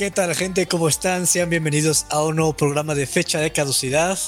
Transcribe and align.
¿Qué 0.00 0.10
tal 0.10 0.34
gente? 0.34 0.66
¿Cómo 0.66 0.88
están? 0.88 1.26
Sean 1.26 1.50
bienvenidos 1.50 2.06
a 2.08 2.24
un 2.24 2.36
nuevo 2.36 2.56
programa 2.56 2.94
de 2.94 3.06
fecha 3.06 3.38
de 3.38 3.52
caducidad. 3.52 4.18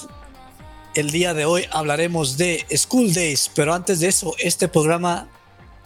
El 0.95 1.11
día 1.11 1.33
de 1.33 1.47
hoy 1.47 1.65
hablaremos 1.71 2.37
de 2.37 2.67
School 2.77 3.15
Days, 3.15 3.51
pero 3.55 3.73
antes 3.73 4.01
de 4.01 4.09
eso, 4.09 4.35
este 4.39 4.69
programa 4.69 5.31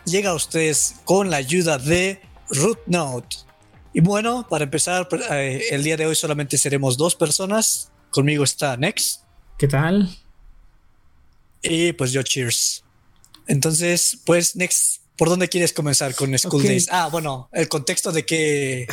llega 0.04 0.30
a 0.30 0.34
ustedes 0.34 0.96
con 1.04 1.30
la 1.30 1.36
ayuda 1.36 1.78
de 1.78 2.20
Root 2.50 2.80
Note. 2.86 3.36
Y 3.92 4.00
bueno, 4.00 4.44
para 4.50 4.64
empezar, 4.64 5.06
eh, 5.30 5.68
el 5.70 5.84
día 5.84 5.96
de 5.96 6.06
hoy 6.06 6.16
solamente 6.16 6.58
seremos 6.58 6.96
dos 6.96 7.14
personas. 7.14 7.92
Conmigo 8.10 8.42
está 8.42 8.76
Nex. 8.76 9.20
¿Qué 9.56 9.68
tal? 9.68 10.10
Y 11.62 11.92
pues 11.92 12.10
yo, 12.10 12.24
cheers. 12.24 12.82
Entonces, 13.46 14.18
pues 14.24 14.56
Nex, 14.56 14.98
¿por 15.16 15.28
dónde 15.28 15.48
quieres 15.48 15.72
comenzar 15.72 16.12
con 16.16 16.36
School 16.36 16.64
Days? 16.64 16.88
Ah, 16.90 17.08
bueno, 17.08 17.48
el 17.52 17.68
contexto 17.68 18.10
de 18.10 18.26
que 18.26 18.88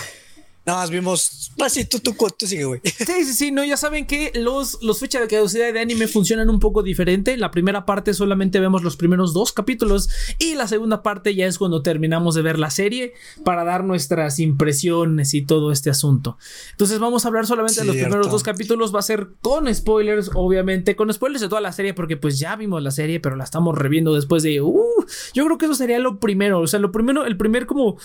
Nada 0.66 0.80
más 0.80 0.90
vimos. 0.90 1.52
Ah, 1.60 1.70
sí, 1.70 1.84
tú, 1.84 2.00
tú, 2.00 2.16
tú 2.38 2.48
sigue, 2.48 2.64
güey. 2.64 2.80
Sí, 2.86 3.26
sí, 3.26 3.34
sí. 3.34 3.52
No, 3.52 3.66
ya 3.66 3.76
saben 3.76 4.08
que 4.08 4.32
los, 4.34 4.82
los 4.82 5.00
fechas 5.00 5.22
de 5.22 5.28
caducidad 5.28 5.74
de 5.74 5.80
anime 5.82 6.08
funcionan 6.08 6.50
un 6.50 6.60
poco 6.60 6.84
diferente. 6.84 7.36
La 7.36 7.52
primera 7.52 7.86
parte 7.86 8.14
solamente 8.14 8.62
vemos 8.62 8.82
los 8.82 8.96
primeros 8.96 9.34
dos 9.34 9.52
capítulos. 9.52 10.10
Y 10.40 10.56
la 10.56 10.70
segunda 10.70 11.04
parte 11.04 11.36
ya 11.36 11.48
es 11.48 11.58
cuando 11.58 11.82
terminamos 11.82 12.34
de 12.36 12.44
ver 12.44 12.60
la 12.60 12.70
serie 12.70 13.14
para 13.44 13.66
dar 13.66 13.84
nuestras 13.84 14.40
impresiones 14.40 15.34
y 15.34 15.42
todo 15.42 15.74
este 15.74 15.90
asunto. 15.90 16.38
Entonces 16.72 16.98
vamos 16.98 17.26
a 17.26 17.28
hablar 17.28 17.46
solamente 17.46 17.82
de 17.82 17.88
los 17.88 17.98
primeros 17.98 18.32
dos 18.32 18.44
capítulos. 18.44 18.96
Va 18.96 19.00
a 19.00 19.04
ser 19.04 19.32
con 19.42 19.74
spoilers, 19.74 20.32
obviamente. 20.34 20.96
Con 20.96 21.12
spoilers 21.12 21.42
de 21.42 21.50
toda 21.50 21.60
la 21.60 21.74
serie, 21.74 21.94
porque 21.94 22.16
pues 22.16 22.40
ya 22.40 22.56
vimos 22.56 22.82
la 22.82 22.92
serie, 22.92 23.20
pero 23.20 23.36
la 23.36 23.44
estamos 23.44 23.78
reviendo 23.78 24.16
después 24.16 24.44
de. 24.44 24.62
Uh, 24.62 25.06
yo 25.34 25.44
creo 25.44 25.58
que 25.58 25.66
eso 25.66 25.76
sería 25.76 26.00
lo 26.00 26.22
primero. 26.22 26.62
O 26.62 26.68
sea, 26.68 26.80
lo 26.80 26.94
primero, 26.94 27.26
el 27.26 27.36
primer 27.36 27.66
como 27.66 27.98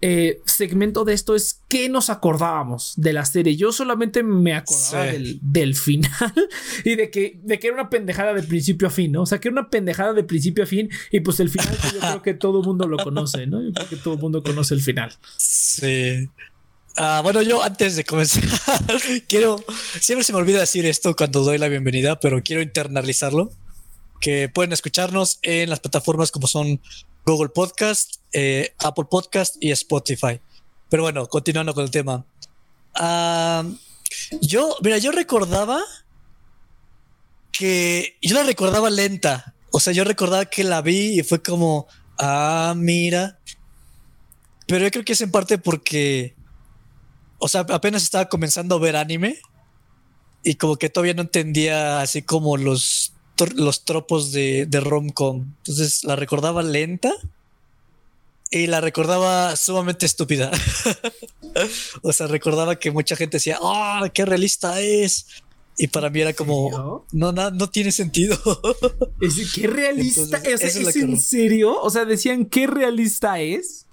eh, 0.00 0.40
segmento 0.46 1.04
de 1.04 1.12
esto 1.12 1.34
es 1.34 1.60
que 1.68 1.90
nos 1.90 2.05
acordábamos 2.10 2.94
de 2.96 3.12
la 3.12 3.24
serie. 3.24 3.56
Yo 3.56 3.72
solamente 3.72 4.22
me 4.22 4.54
acordaba 4.54 5.06
del, 5.06 5.74
final 5.74 6.10
y 6.84 6.96
de 6.96 7.10
que, 7.10 7.38
de 7.42 7.58
que 7.58 7.68
era 7.68 7.74
una 7.74 7.90
pendejada 7.90 8.34
de 8.34 8.42
principio 8.42 8.88
a 8.88 8.90
fin, 8.90 9.12
¿no? 9.12 9.22
O 9.22 9.26
sea, 9.26 9.38
que 9.38 9.48
era 9.48 9.60
una 9.60 9.70
pendejada 9.70 10.12
de 10.12 10.24
principio 10.24 10.64
a 10.64 10.66
fin 10.66 10.88
y 11.10 11.20
pues 11.20 11.40
el 11.40 11.50
final 11.50 11.76
yo 11.92 12.00
creo 12.00 12.22
que 12.22 12.34
todo 12.34 12.60
el 12.60 12.66
mundo 12.66 12.86
lo 12.86 12.96
conoce, 12.98 13.46
¿no? 13.46 13.62
Yo 13.62 13.72
creo 13.72 13.88
que 13.88 13.96
todo 13.96 14.14
el 14.14 14.20
mundo 14.20 14.42
conoce 14.42 14.74
el 14.74 14.80
final. 14.80 15.12
Sí. 15.36 16.28
Ah, 16.96 17.20
bueno, 17.22 17.42
yo 17.42 17.62
antes 17.62 17.94
de 17.96 18.04
comenzar, 18.04 18.42
quiero, 19.28 19.62
siempre 20.00 20.24
se 20.24 20.32
me 20.32 20.38
olvida 20.38 20.60
decir 20.60 20.86
esto 20.86 21.14
cuando 21.14 21.42
doy 21.42 21.58
la 21.58 21.68
bienvenida, 21.68 22.18
pero 22.18 22.42
quiero 22.42 22.62
internalizarlo, 22.62 23.52
que 24.20 24.48
pueden 24.48 24.72
escucharnos 24.72 25.38
en 25.42 25.68
las 25.68 25.80
plataformas 25.80 26.30
como 26.30 26.46
son 26.46 26.80
Google 27.26 27.50
Podcast, 27.50 28.16
eh, 28.32 28.72
Apple 28.78 29.04
Podcast 29.10 29.56
y 29.60 29.72
Spotify. 29.72 30.40
Pero 30.88 31.02
bueno, 31.02 31.26
continuando 31.26 31.74
con 31.74 31.84
el 31.84 31.90
tema. 31.90 32.24
Ah, 32.94 33.64
yo, 34.40 34.76
mira, 34.82 34.98
yo 34.98 35.12
recordaba 35.12 35.80
que 37.52 38.16
yo 38.22 38.34
la 38.34 38.44
recordaba 38.44 38.90
lenta. 38.90 39.54
O 39.70 39.80
sea, 39.80 39.92
yo 39.92 40.04
recordaba 40.04 40.46
que 40.46 40.64
la 40.64 40.82
vi 40.82 41.18
y 41.18 41.22
fue 41.22 41.42
como, 41.42 41.86
ah, 42.18 42.74
mira. 42.76 43.38
Pero 44.66 44.84
yo 44.84 44.90
creo 44.90 45.04
que 45.04 45.12
es 45.12 45.20
en 45.20 45.30
parte 45.30 45.58
porque, 45.58 46.34
o 47.38 47.48
sea, 47.48 47.60
apenas 47.60 48.02
estaba 48.02 48.28
comenzando 48.28 48.76
a 48.76 48.80
ver 48.80 48.96
anime 48.96 49.40
y 50.42 50.54
como 50.54 50.76
que 50.76 50.90
todavía 50.90 51.14
no 51.14 51.22
entendía 51.22 52.00
así 52.00 52.22
como 52.22 52.56
los, 52.56 53.12
los 53.54 53.84
tropos 53.84 54.32
de, 54.32 54.66
de 54.66 54.80
rom-com. 54.80 55.54
Entonces 55.58 56.04
la 56.04 56.16
recordaba 56.16 56.62
lenta 56.62 57.12
y 58.50 58.66
la 58.66 58.80
recordaba 58.80 59.56
sumamente 59.56 60.06
estúpida. 60.06 60.50
o 62.02 62.12
sea, 62.12 62.26
recordaba 62.26 62.78
que 62.78 62.90
mucha 62.90 63.16
gente 63.16 63.38
decía, 63.38 63.58
¡ah, 63.60 64.08
qué 64.12 64.24
realista 64.24 64.80
es! 64.80 65.26
Y 65.78 65.88
para 65.88 66.08
mí 66.08 66.20
era 66.20 66.32
como, 66.32 67.04
no, 67.12 67.32
no, 67.32 67.50
no 67.50 67.70
tiene 67.70 67.92
sentido. 67.92 68.38
¿Es, 69.20 69.52
¿Qué 69.52 69.66
realista 69.66 70.38
es? 70.38 70.62
¿Es 70.62 70.96
en 70.96 71.20
serio? 71.20 71.80
O 71.82 71.90
sea, 71.90 72.04
decían, 72.06 72.46
¿qué 72.46 72.66
realista 72.66 73.40
es? 73.40 73.85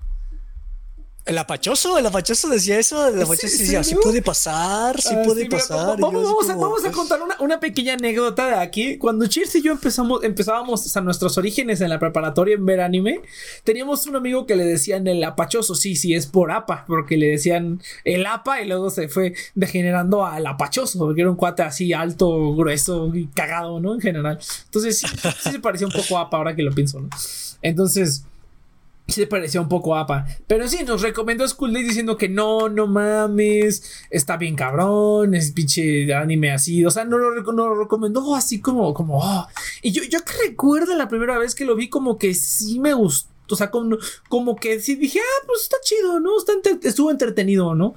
El 1.26 1.38
apachoso, 1.38 1.98
el 1.98 2.06
apachoso 2.06 2.50
decía 2.50 2.78
eso, 2.78 3.08
el 3.08 3.22
apachoso 3.22 3.58
decía, 3.58 3.82
sí 3.82 3.96
puede 3.96 4.22
pasar, 4.22 5.00
sí 5.00 5.16
ah, 5.18 5.22
puede 5.24 5.46
pasar. 5.46 5.98
vamos, 5.98 6.50
a, 6.50 6.92
contar 6.92 7.22
una, 7.40 7.62
pequeña 7.62 7.94
anécdota 7.94 8.48
de 8.48 8.56
aquí. 8.56 8.98
Cuando 8.98 9.26
Cheers 9.26 9.56
y 9.56 9.62
yo 9.62 9.72
empezamos, 9.72 10.22
empezábamos 10.26 10.98
a 10.98 11.02
nuestros 11.02 11.38
orígenes 11.38 11.80
en 11.80 11.90
la 11.90 11.98
preparatoria 11.98 12.56
en 12.56 12.66
ver 12.66 12.82
anime, 12.82 13.22
teníamos 13.64 14.06
un 14.06 14.18
amigo 14.18 14.46
que 14.46 14.58
le 14.58 14.66
decían 14.66 15.08
el 15.08 15.24
apachoso, 15.24 15.76
sí, 15.76 15.96
sí, 15.96 16.14
es 16.14 16.28
por 16.28 16.52
apa, 16.52 16.84
porque 16.88 17.16
le 17.16 17.28
decían 17.28 17.82
el 18.04 18.26
apa 18.26 18.62
y 18.62 18.68
luego 18.68 18.90
se 18.90 19.08
fue 19.08 19.34
degenerando 19.56 20.26
al 20.26 20.46
apachoso, 20.46 21.00
porque 21.00 21.22
era 21.22 21.30
un 21.30 21.38
cuate 21.38 21.64
así 21.64 21.94
alto, 21.94 22.54
grueso 22.54 23.16
y 23.16 23.28
cagado, 23.28 23.80
¿no? 23.80 23.94
En 23.94 24.02
general. 24.02 24.40
Entonces 24.66 25.00
sí, 25.00 25.08
sí 25.42 25.52
se 25.52 25.60
parecía 25.62 25.88
un 25.88 25.94
poco 25.94 26.18
a 26.18 26.24
apa 26.24 26.36
ahora 26.36 26.54
que 26.54 26.64
lo 26.64 26.74
pienso, 26.74 27.00
¿no? 27.00 27.08
Entonces 27.62 28.26
se 29.08 29.28
parecía 29.28 29.62
un 29.62 29.70
poco 29.70 29.96
APA. 29.96 30.26
Pero 30.48 30.68
sí, 30.68 30.84
nos 30.84 31.02
recomendó 31.02 31.48
School 31.48 31.74
Day 31.74 31.84
diciendo 31.84 32.18
que 32.18 32.30
no, 32.30 32.70
no 32.70 32.88
mames, 32.88 34.06
está 34.10 34.38
bien 34.38 34.56
cabrón, 34.56 35.36
es 35.36 35.52
pinche 35.52 36.14
anime 36.14 36.52
así. 36.52 36.86
O 36.86 36.92
sea, 36.92 37.06
no 37.06 37.18
lo, 37.18 37.52
no 37.52 37.76
recomendó 37.76 38.36
así 38.36 38.62
como, 38.62 38.94
como, 38.94 39.20
oh. 39.20 39.48
Y 39.82 39.92
yo, 39.92 40.04
yo 40.04 40.20
que 40.24 40.50
recuerdo 40.50 40.96
la 40.96 41.10
primera 41.10 41.38
vez 41.38 41.56
que 41.56 41.66
lo 41.66 41.76
vi, 41.76 41.90
como 41.90 42.18
que 42.18 42.34
sí 42.34 42.80
me 42.80 42.94
gustó. 42.94 43.32
O 43.52 43.56
sea, 43.56 43.70
como, 43.70 43.98
como 44.30 44.56
que 44.56 44.80
sí 44.80 44.96
dije, 44.96 45.20
ah, 45.20 45.46
pues 45.46 45.64
está 45.64 45.78
chido, 45.84 46.20
¿no? 46.20 46.38
Está 46.38 46.54
estuvo 46.88 47.12
entretenido, 47.12 47.76
¿no? 47.76 47.94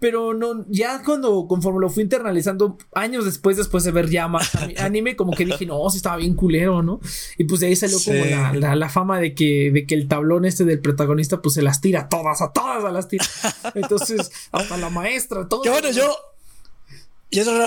Pero 0.00 0.32
no, 0.32 0.64
ya 0.68 1.02
cuando, 1.02 1.46
conforme 1.48 1.80
lo 1.80 1.90
fui 1.90 2.04
internalizando, 2.04 2.78
años 2.94 3.24
después, 3.24 3.56
después 3.56 3.82
de 3.82 3.90
ver 3.90 4.08
ya 4.08 4.28
más 4.28 4.50
anime, 4.78 5.16
como 5.16 5.32
que 5.32 5.44
dije, 5.44 5.66
no, 5.66 5.88
sí 5.90 5.96
estaba 5.96 6.16
bien 6.16 6.34
culero, 6.34 6.82
¿no? 6.82 7.00
Y 7.36 7.44
pues 7.44 7.60
de 7.60 7.66
ahí 7.66 7.76
salió 7.76 7.98
como 8.04 8.24
la, 8.24 8.76
la, 8.76 8.88
fama 8.88 9.18
de 9.18 9.34
que, 9.34 9.72
de 9.72 9.86
que 9.86 9.96
el 9.96 10.06
tablón 10.06 10.44
este 10.44 10.64
del 10.64 10.80
protagonista, 10.80 11.42
pues 11.42 11.54
se 11.54 11.62
las 11.62 11.80
tira 11.80 12.02
a 12.02 12.08
todas, 12.08 12.40
a 12.42 12.52
todas 12.52 12.84
a 12.84 12.92
las 12.92 13.08
tira. 13.08 13.24
Entonces, 13.74 14.30
hasta 14.52 14.76
la 14.76 14.88
maestra, 14.88 15.48
todo. 15.48 15.62
Que 15.62 15.70
bueno, 15.70 15.90
yo. 15.90 16.14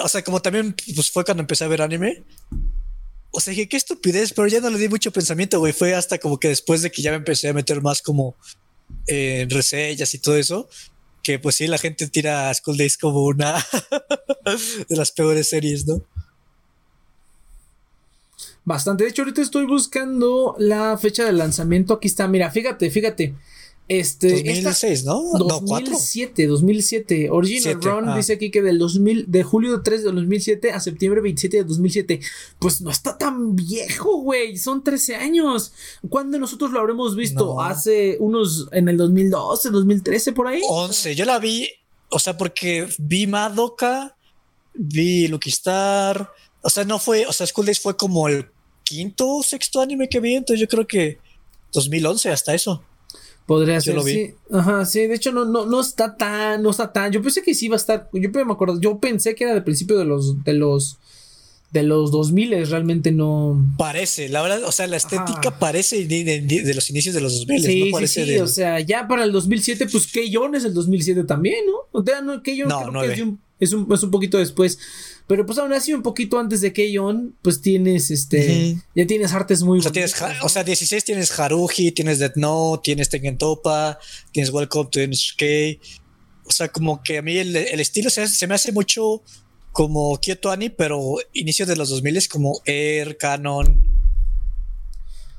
o 0.03 0.07
sea, 0.07 0.23
como 0.23 0.41
también 0.41 0.73
pues 0.95 1.11
fue 1.11 1.25
cuando 1.25 1.41
empecé 1.41 1.65
a 1.65 1.67
ver 1.67 1.81
anime. 1.81 2.23
O 3.31 3.39
sea, 3.41 3.51
dije, 3.51 3.67
qué 3.67 3.77
estupidez, 3.77 4.33
pero 4.33 4.47
ya 4.47 4.61
no 4.61 4.69
le 4.69 4.77
di 4.77 4.87
mucho 4.87 5.11
pensamiento, 5.11 5.59
güey. 5.59 5.73
Fue 5.73 5.95
hasta 5.95 6.17
como 6.17 6.39
que 6.39 6.47
después 6.47 6.81
de 6.81 6.91
que 6.91 7.01
ya 7.01 7.11
me 7.11 7.17
empecé 7.17 7.49
a 7.49 7.53
meter 7.53 7.81
más 7.81 8.01
como 8.01 8.35
en 9.07 9.49
reseñas 9.49 10.13
y 10.13 10.19
todo 10.19 10.35
eso 10.35 10.69
que 11.23 11.39
pues 11.39 11.55
sí, 11.55 11.67
la 11.67 11.77
gente 11.77 12.07
tira 12.07 12.49
a 12.49 12.53
School 12.53 12.77
Days 12.77 12.97
como 12.97 13.23
una 13.23 13.53
de 14.89 14.95
las 14.95 15.11
peores 15.11 15.49
series, 15.49 15.85
¿no? 15.85 16.01
Bastante. 18.63 19.03
De 19.03 19.09
hecho, 19.09 19.23
ahorita 19.23 19.41
estoy 19.41 19.65
buscando 19.65 20.55
la 20.59 20.97
fecha 20.97 21.25
de 21.25 21.33
lanzamiento. 21.33 21.93
Aquí 21.95 22.07
está, 22.07 22.27
mira, 22.27 22.51
fíjate, 22.51 22.89
fíjate. 22.91 23.35
Este, 23.93 24.29
2006, 24.29 25.03
¿no? 25.03 25.21
2007, 25.37 26.47
2007. 26.47 27.29
Original 27.29 27.81
Run 27.81 28.07
ah. 28.07 28.15
dice 28.15 28.31
aquí 28.31 28.49
que 28.49 28.61
del 28.61 28.79
2000, 28.79 29.25
de 29.29 29.43
julio 29.43 29.81
3 29.81 30.05
de 30.05 30.11
2007 30.13 30.71
a 30.71 30.79
septiembre 30.79 31.19
27 31.19 31.57
de 31.57 31.63
2007. 31.65 32.21
Pues 32.57 32.79
no 32.79 32.89
está 32.89 33.17
tan 33.17 33.53
viejo, 33.53 34.21
güey. 34.21 34.55
Son 34.55 34.81
13 34.81 35.17
años. 35.17 35.73
¿Cuándo 36.07 36.39
nosotros 36.39 36.71
lo 36.71 36.79
habremos 36.79 37.17
visto? 37.17 37.59
Hace 37.59 38.15
unos, 38.21 38.69
en 38.71 38.87
el 38.87 38.95
2012, 38.95 39.71
2013, 39.71 40.31
por 40.31 40.47
ahí. 40.47 40.61
11. 40.69 41.13
Yo 41.13 41.25
la 41.25 41.37
vi, 41.39 41.67
o 42.11 42.19
sea, 42.19 42.37
porque 42.37 42.87
vi 42.97 43.27
Madoka, 43.27 44.15
vi 44.73 45.27
Lucky 45.27 45.49
Star. 45.49 46.31
O 46.61 46.69
sea, 46.69 46.85
no 46.85 46.97
fue, 46.97 47.25
o 47.25 47.33
sea, 47.33 47.45
School 47.45 47.65
Days 47.65 47.81
fue 47.81 47.97
como 47.97 48.29
el 48.29 48.45
quinto 48.85 49.35
o 49.35 49.43
sexto 49.43 49.81
anime 49.81 50.07
que 50.07 50.21
vi. 50.21 50.35
Entonces 50.35 50.61
yo 50.61 50.69
creo 50.69 50.87
que 50.87 51.17
2011 51.73 52.29
hasta 52.29 52.53
eso. 52.53 52.85
Podría 53.45 53.81
ser. 53.81 54.01
Sí. 54.03 54.33
Ajá, 54.51 54.85
sí. 54.85 55.07
De 55.07 55.15
hecho, 55.15 55.31
no, 55.31 55.45
no, 55.45 55.65
no 55.65 55.81
está 55.81 56.15
tan, 56.15 56.61
no 56.61 56.69
está 56.69 56.93
tan. 56.93 57.11
Yo 57.11 57.21
pensé 57.21 57.41
que 57.41 57.53
sí 57.53 57.65
iba 57.65 57.75
a 57.75 57.77
estar. 57.77 58.09
Yo 58.13 58.29
me 58.29 58.53
acuerdo. 58.53 58.79
Yo 58.79 58.99
pensé 58.99 59.35
que 59.35 59.43
era 59.43 59.53
del 59.53 59.63
principio 59.63 59.97
de 59.97 60.05
los, 60.05 60.43
de 60.43 60.53
los, 60.53 60.97
de 61.71 61.83
los 61.83 62.11
2000 62.11 62.67
realmente 62.67 63.11
no. 63.11 63.73
Parece, 63.77 64.29
la 64.29 64.41
verdad, 64.41 64.63
o 64.65 64.71
sea, 64.71 64.87
la 64.87 64.97
estética 64.97 65.57
parece 65.57 66.05
de, 66.05 66.73
los 66.73 66.89
inicios 66.89 67.15
de 67.15 67.21
los 67.21 67.45
2000. 67.45 67.61
Sí, 67.63 67.91
sí, 68.07 68.25
sí. 68.25 68.37
O 68.39 68.47
sea, 68.47 68.79
ya 68.79 69.07
para 69.07 69.23
el 69.23 69.31
2007, 69.31 69.87
pues 69.91 70.07
Keyon 70.07 70.55
es 70.55 70.65
el 70.65 70.73
2007 70.73 71.23
también, 71.23 71.65
¿no? 71.65 71.99
O 71.99 72.03
sea, 72.03 72.21
no, 72.21 72.43
Keyon 72.43 72.69
no, 72.69 72.89
creo 72.89 73.01
que 73.01 73.13
es 73.13 73.21
un, 73.21 73.39
es, 73.59 73.73
un, 73.73 73.91
es 73.91 74.03
un 74.03 74.11
poquito 74.11 74.37
después. 74.37 74.79
Pero 75.31 75.45
pues 75.45 75.57
aún 75.59 75.71
así, 75.71 75.93
un 75.93 76.01
poquito 76.01 76.37
antes 76.37 76.59
de 76.59 76.73
Keion, 76.73 77.37
pues 77.41 77.61
tienes 77.61 78.11
este. 78.11 78.75
Ya 78.93 79.07
tienes 79.07 79.31
artes 79.31 79.63
muy. 79.63 79.79
O 79.79 79.81
sea, 79.81 79.93
tienes, 79.93 80.13
o 80.41 80.49
sea, 80.49 80.65
16 80.65 81.05
tienes 81.05 81.39
Haruhi, 81.39 81.93
tienes 81.93 82.19
Death 82.19 82.35
Note, 82.35 82.81
tienes 82.83 83.07
Tengen 83.07 83.37
Topa, 83.37 83.97
tienes 84.33 84.51
Welcome 84.51 84.89
to 84.91 84.99
NHK. 84.99 85.79
O 86.43 86.51
sea, 86.51 86.67
como 86.67 87.01
que 87.01 87.19
a 87.19 87.21
mí 87.21 87.37
el, 87.37 87.55
estilo 87.55 88.09
se, 88.09 88.45
me 88.45 88.55
hace 88.55 88.73
mucho 88.73 89.23
como 89.71 90.19
Kyoto 90.19 90.51
Ani, 90.51 90.69
pero 90.69 91.15
inicio 91.31 91.65
de 91.65 91.77
los 91.77 91.87
2000 91.87 92.17
es 92.17 92.27
como 92.27 92.59
Air, 92.65 93.15
Canon. 93.15 93.81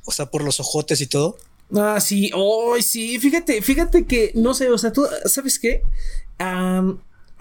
O 0.07 0.11
sea, 0.11 0.25
por 0.25 0.43
los 0.43 0.59
ojotes 0.59 1.03
y 1.03 1.07
todo. 1.07 1.37
Ah, 1.77 2.01
sí, 2.01 2.31
oh, 2.35 2.77
sí, 2.81 3.19
fíjate, 3.19 3.61
fíjate 3.61 4.07
que, 4.07 4.33
no 4.37 4.55
sé, 4.55 4.71
o 4.71 4.79
sea, 4.79 4.91
tú, 4.91 5.07
¿sabes 5.27 5.59
qué? 5.59 5.83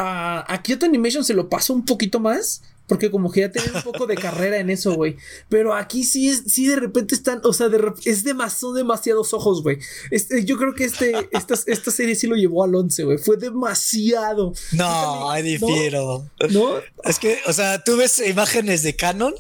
A 0.02 0.62
Kyoto 0.64 0.86
Animation 0.86 1.24
se 1.24 1.34
lo 1.34 1.50
pasó 1.50 1.74
un 1.74 1.86
poquito 1.86 2.20
más. 2.20 2.62
Porque 2.92 3.10
como 3.10 3.32
que 3.32 3.40
ya 3.40 3.50
tienen 3.50 3.74
un 3.74 3.84
poco 3.84 4.06
de 4.06 4.16
carrera 4.18 4.58
en 4.58 4.70
eso, 4.70 4.96
güey. 4.96 5.16
Pero 5.48 5.74
aquí 5.74 6.04
sí 6.04 6.28
es, 6.28 6.44
sí 6.48 6.68
de 6.68 6.76
repente 6.76 7.16
están, 7.16 7.40
o 7.46 7.54
sea, 7.54 7.70
de 7.70 7.82
es 8.04 8.26
demasiado, 8.26 8.74
demasiados 8.74 9.34
ojos, 9.34 9.64
güey. 9.64 9.78
Este, 10.10 10.44
yo 10.44 10.58
creo 10.58 10.76
que 10.76 10.84
este, 10.84 11.14
esta, 11.32 11.56
esta 11.68 11.90
serie 11.90 12.16
sí 12.16 12.28
lo 12.28 12.36
llevó 12.36 12.66
al 12.66 12.76
11, 12.76 13.04
güey. 13.06 13.18
Fue 13.18 13.38
demasiado. 13.38 14.54
No, 14.74 15.32
ahí 15.32 15.42
difiero. 15.42 16.30
¿No? 16.50 16.74
Es 17.06 17.18
que, 17.18 17.40
o 17.48 17.54
sea, 17.54 17.82
tú 17.82 17.96
ves 17.96 18.22
imágenes 18.28 18.84
de 18.84 18.94
Canon. 18.94 19.36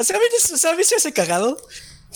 O 0.00 0.02
sea, 0.02 0.16
a 0.16 0.20
mí, 0.20 0.24
o 0.54 0.56
sea, 0.56 0.70
a 0.72 0.74
mí 0.74 0.84
se 0.84 0.96
hace 0.96 1.12
cagado. 1.12 1.58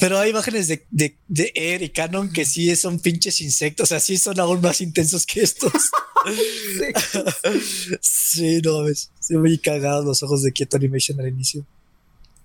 Pero 0.00 0.18
hay 0.18 0.30
imágenes 0.30 0.68
de, 0.68 0.86
de, 0.90 1.16
de 1.26 1.52
Air 1.54 1.82
y 1.82 1.90
Canon 1.90 2.32
que 2.32 2.44
sí 2.44 2.74
son 2.76 3.00
pinches 3.00 3.40
insectos, 3.40 3.84
o 3.84 3.86
sea, 3.88 4.00
sí 4.00 4.16
son 4.16 4.38
aún 4.38 4.60
más 4.60 4.80
intensos 4.80 5.26
que 5.26 5.40
estos. 5.40 5.72
sí, 8.00 8.60
no, 8.62 8.82
ves, 8.84 9.10
se 9.20 9.36
muy 9.36 9.58
cagados 9.58 10.04
los 10.04 10.22
ojos 10.22 10.42
de 10.42 10.52
Kyoto 10.52 10.76
Animation 10.76 11.20
al 11.20 11.28
inicio. 11.28 11.66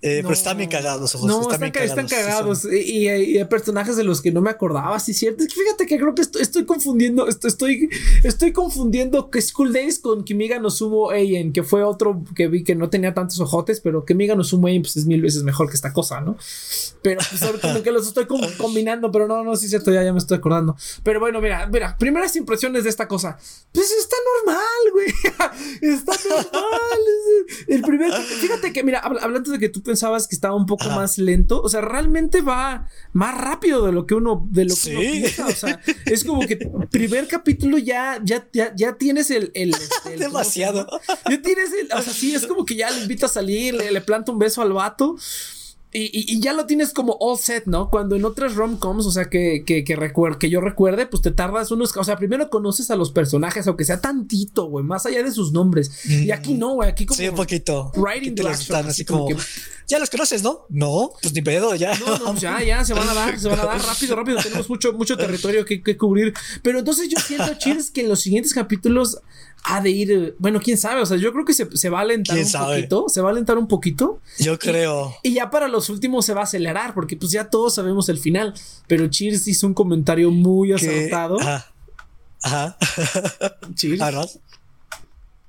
Eh, 0.06 0.20
pero 0.20 0.34
están 0.34 0.58
bien 0.58 0.68
cagados 0.68 1.14
ojos. 1.14 1.26
No, 1.26 1.50
están, 1.50 1.62
están 1.82 2.06
cagados. 2.06 2.66
Y, 2.66 3.08
hay 3.08 3.42
personajes 3.46 3.96
de 3.96 4.04
los 4.04 4.20
que 4.20 4.32
no 4.32 4.42
me 4.42 4.50
acordaba, 4.50 5.00
sí, 5.00 5.14
cierto. 5.14 5.42
Es 5.42 5.48
que 5.48 5.58
fíjate 5.58 5.86
que 5.86 5.96
creo 5.96 6.14
que 6.14 6.20
estoy, 6.20 6.66
confundiendo. 6.66 7.26
Estoy, 7.26 7.88
estoy, 8.22 8.52
confundiendo 8.52 9.30
que 9.30 9.40
School 9.40 9.72
Days 9.72 9.98
con 9.98 10.22
Kimiga 10.22 10.58
no 10.58 10.68
Sumo 10.68 11.10
Eien, 11.10 11.54
que 11.54 11.62
fue 11.62 11.82
otro 11.82 12.22
que 12.36 12.48
vi 12.48 12.64
que 12.64 12.74
no 12.74 12.90
tenía 12.90 13.14
tantos 13.14 13.40
ojotes, 13.40 13.80
pero 13.80 14.04
Kimiga 14.04 14.34
no 14.34 14.44
Sumo 14.44 14.68
Eien, 14.68 14.82
pues 14.82 14.94
es 14.98 15.06
mil 15.06 15.22
veces 15.22 15.42
mejor 15.42 15.70
que 15.70 15.74
esta 15.74 15.94
cosa, 15.94 16.20
¿no? 16.20 16.36
Pero 17.00 17.22
pues 17.30 17.60
como 17.62 17.82
que 17.82 17.90
los 17.90 18.06
estoy 18.06 18.26
combinando, 18.58 19.10
pero 19.10 19.26
no, 19.26 19.42
no, 19.42 19.56
sí, 19.56 19.70
cierto, 19.70 19.90
ya, 19.90 20.04
ya 20.04 20.12
me 20.12 20.18
estoy 20.18 20.36
acordando. 20.36 20.76
Pero 21.02 21.18
bueno, 21.18 21.40
mira, 21.40 21.66
mira, 21.66 21.96
primeras 21.96 22.36
impresiones 22.36 22.84
de 22.84 22.90
esta 22.90 23.08
cosa. 23.08 23.38
Pues 23.72 23.90
está 23.90 24.16
normal, 24.44 24.92
güey. 24.92 25.06
está 25.94 26.12
normal. 26.28 26.63
El 27.74 27.82
primer. 27.82 28.12
Fíjate 28.40 28.72
que, 28.72 28.84
mira, 28.84 29.00
hablando 29.00 29.50
de 29.50 29.58
que 29.58 29.68
tú 29.68 29.82
pensabas 29.82 30.28
que 30.28 30.34
estaba 30.34 30.54
un 30.54 30.66
poco 30.66 30.88
más 30.90 31.18
lento. 31.18 31.60
O 31.60 31.68
sea, 31.68 31.80
realmente 31.80 32.40
va 32.40 32.88
más 33.12 33.36
rápido 33.36 33.84
de 33.86 33.92
lo 33.92 34.06
que 34.06 34.14
uno, 34.14 34.46
de 34.50 34.64
lo 34.66 34.74
que 34.74 34.90
uno 34.90 35.00
piensa. 35.00 35.46
O 35.46 35.52
sea, 35.52 35.80
es 36.06 36.24
como 36.24 36.46
que 36.46 36.56
primer 36.90 37.26
capítulo 37.26 37.78
ya, 37.78 38.20
ya, 38.22 38.46
ya, 38.52 38.96
tienes 38.96 39.30
el, 39.30 39.50
el, 39.54 39.70
este, 39.70 40.16
Demasiado. 40.18 40.86
Ya 41.28 41.42
tienes 41.42 41.70
el. 41.72 41.88
O 41.96 42.02
sea, 42.02 42.12
sí, 42.12 42.34
es 42.34 42.46
como 42.46 42.64
que 42.64 42.76
ya 42.76 42.90
le 42.90 43.02
invito 43.02 43.26
a 43.26 43.28
salir, 43.28 43.74
le, 43.74 43.90
le 43.90 44.00
planta 44.00 44.30
un 44.32 44.38
beso 44.38 44.62
al 44.62 44.72
vato. 44.72 45.16
Y, 45.96 46.40
ya 46.40 46.52
lo 46.52 46.66
tienes 46.66 46.92
como 46.92 47.16
all 47.20 47.38
set, 47.38 47.66
¿no? 47.66 47.88
Cuando 47.88 48.16
en 48.16 48.24
otras 48.24 48.56
rom-coms, 48.56 49.06
o 49.06 49.12
sea, 49.12 49.26
que, 49.26 49.62
que, 49.64 49.84
que, 49.84 49.96
que 50.40 50.50
yo 50.50 50.60
recuerde, 50.60 51.06
pues 51.06 51.22
te 51.22 51.30
tardas 51.30 51.70
unos. 51.70 51.96
O 51.96 52.02
sea, 52.02 52.16
primero 52.16 52.50
conoces 52.50 52.90
a 52.90 52.96
los 52.96 53.12
personajes, 53.12 53.68
aunque 53.68 53.84
sea 53.84 54.00
tantito, 54.00 54.64
güey, 54.64 54.84
más 54.84 55.06
allá 55.06 55.22
de 55.22 55.30
sus 55.30 55.52
nombres. 55.52 56.04
Y 56.04 56.32
aquí 56.32 56.54
no, 56.54 56.74
güey, 56.74 56.88
aquí 56.90 57.06
como. 57.06 57.16
Sí, 57.16 57.28
un 57.28 57.36
poquito. 57.36 57.92
Writing 57.94 58.34
están 58.48 58.88
así 58.88 59.04
como. 59.04 59.28
ya 59.86 60.00
los 60.00 60.10
conoces, 60.10 60.42
¿no? 60.42 60.66
No, 60.68 61.12
pues 61.22 61.32
ni 61.32 61.42
pedo, 61.42 61.76
ya. 61.76 61.96
No, 61.96 62.18
no, 62.18 62.36
ya, 62.38 62.60
ya, 62.60 62.84
se 62.84 62.92
van 62.92 63.08
a 63.08 63.14
dar, 63.14 63.38
se 63.38 63.48
van 63.48 63.60
a 63.60 63.64
dar 63.64 63.80
rápido, 63.86 64.16
rápido. 64.16 64.38
Tenemos 64.42 64.68
mucho, 64.68 64.92
mucho 64.94 65.16
territorio 65.16 65.64
que, 65.64 65.80
que 65.80 65.96
cubrir. 65.96 66.34
Pero 66.64 66.80
entonces 66.80 67.08
yo 67.08 67.20
siento, 67.20 67.54
Cheers, 67.58 67.92
que 67.92 68.00
en 68.00 68.08
los 68.08 68.20
siguientes 68.20 68.52
capítulos 68.52 69.20
ha 69.64 69.80
de 69.80 69.90
ir, 69.90 70.36
bueno, 70.38 70.60
quién 70.60 70.76
sabe, 70.76 71.00
o 71.00 71.06
sea, 71.06 71.16
yo 71.16 71.32
creo 71.32 71.44
que 71.44 71.54
se, 71.54 71.74
se 71.76 71.88
va 71.88 71.98
a 71.98 72.02
alentar 72.02 72.36
un 72.36 72.52
poquito, 72.52 73.08
se 73.08 73.20
va 73.22 73.30
a 73.30 73.32
alentar 73.32 73.56
un 73.56 73.66
poquito. 73.66 74.20
Yo 74.38 74.58
creo. 74.58 75.14
Y, 75.22 75.34
ya 75.34 75.50
para 75.50 75.68
los 75.68 75.88
últimos 75.88 76.26
se 76.26 76.34
va 76.34 76.42
a 76.42 76.44
acelerar, 76.44 76.94
porque 76.94 77.16
pues 77.16 77.32
ya 77.32 77.48
todos 77.48 77.74
sabemos 77.74 78.08
el 78.10 78.18
final, 78.18 78.54
pero 78.86 79.08
Cheers 79.08 79.48
hizo 79.48 79.66
un 79.66 79.74
comentario 79.74 80.30
muy 80.30 80.72
acertado. 80.72 81.40
Ajá. 81.40 81.72
Ajá. 82.42 82.76
Cheers. 83.74 84.02
Ah, 84.02 84.26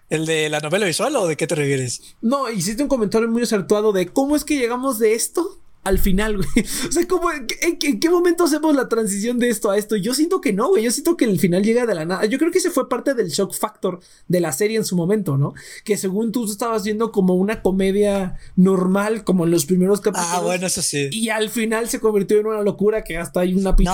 ¿El 0.09 0.25
de 0.25 0.49
la 0.49 0.61
novela 0.61 0.85
visual 0.85 1.15
o 1.17 1.27
de 1.27 1.35
qué 1.35 1.45
te 1.45 1.55
refieres? 1.55 2.15
No, 2.21 2.49
hiciste 2.49 2.81
un 2.83 2.89
comentario 2.89 3.27
muy 3.27 3.41
acertado 3.41 3.91
de 3.91 4.07
cómo 4.07 4.35
es 4.35 4.45
que 4.45 4.57
llegamos 4.57 4.97
de 4.97 5.13
esto 5.13 5.59
al 5.85 5.99
final, 5.99 6.37
güey. 6.37 6.65
O 6.89 6.91
sea, 6.91 7.07
¿cómo, 7.07 7.29
en, 7.31 7.77
qué 7.77 8.09
momento 8.09 8.43
hacemos 8.43 8.75
la 8.75 8.89
transición 8.89 9.37
de 9.37 9.49
esto 9.49 9.69
a 9.69 9.77
esto? 9.77 9.95
Yo 9.95 10.15
siento 10.15 10.41
que 10.41 10.51
no, 10.51 10.69
güey. 10.69 10.83
Yo 10.83 10.91
siento 10.91 11.15
que 11.15 11.25
el 11.25 11.39
final 11.39 11.63
llega 11.63 11.85
de 11.85 11.93
la 11.93 12.05
nada. 12.05 12.25
Yo 12.25 12.39
creo 12.39 12.51
que 12.51 12.57
ese 12.57 12.71
fue 12.71 12.89
parte 12.89 13.13
del 13.13 13.29
shock 13.29 13.53
factor 13.53 13.99
de 14.27 14.39
la 14.41 14.51
serie 14.51 14.77
en 14.77 14.83
su 14.83 14.95
momento, 14.95 15.37
¿no? 15.37 15.53
Que 15.83 15.95
según 15.95 16.31
tú 16.31 16.45
estabas 16.45 16.83
viendo 16.83 17.11
como 17.11 17.35
una 17.35 17.61
comedia 17.61 18.35
normal, 18.55 19.23
como 19.23 19.45
en 19.45 19.51
los 19.51 19.67
primeros 19.67 20.01
capítulos. 20.01 20.31
Ah, 20.33 20.41
bueno, 20.41 20.65
eso 20.65 20.81
sí. 20.81 21.07
Y 21.11 21.29
al 21.29 21.51
final 21.51 21.87
se 21.87 21.99
convirtió 21.99 22.39
en 22.39 22.47
una 22.47 22.63
locura 22.63 23.03
que 23.03 23.17
hasta 23.17 23.41
hay 23.41 23.53
una 23.53 23.75
pinche 23.75 23.93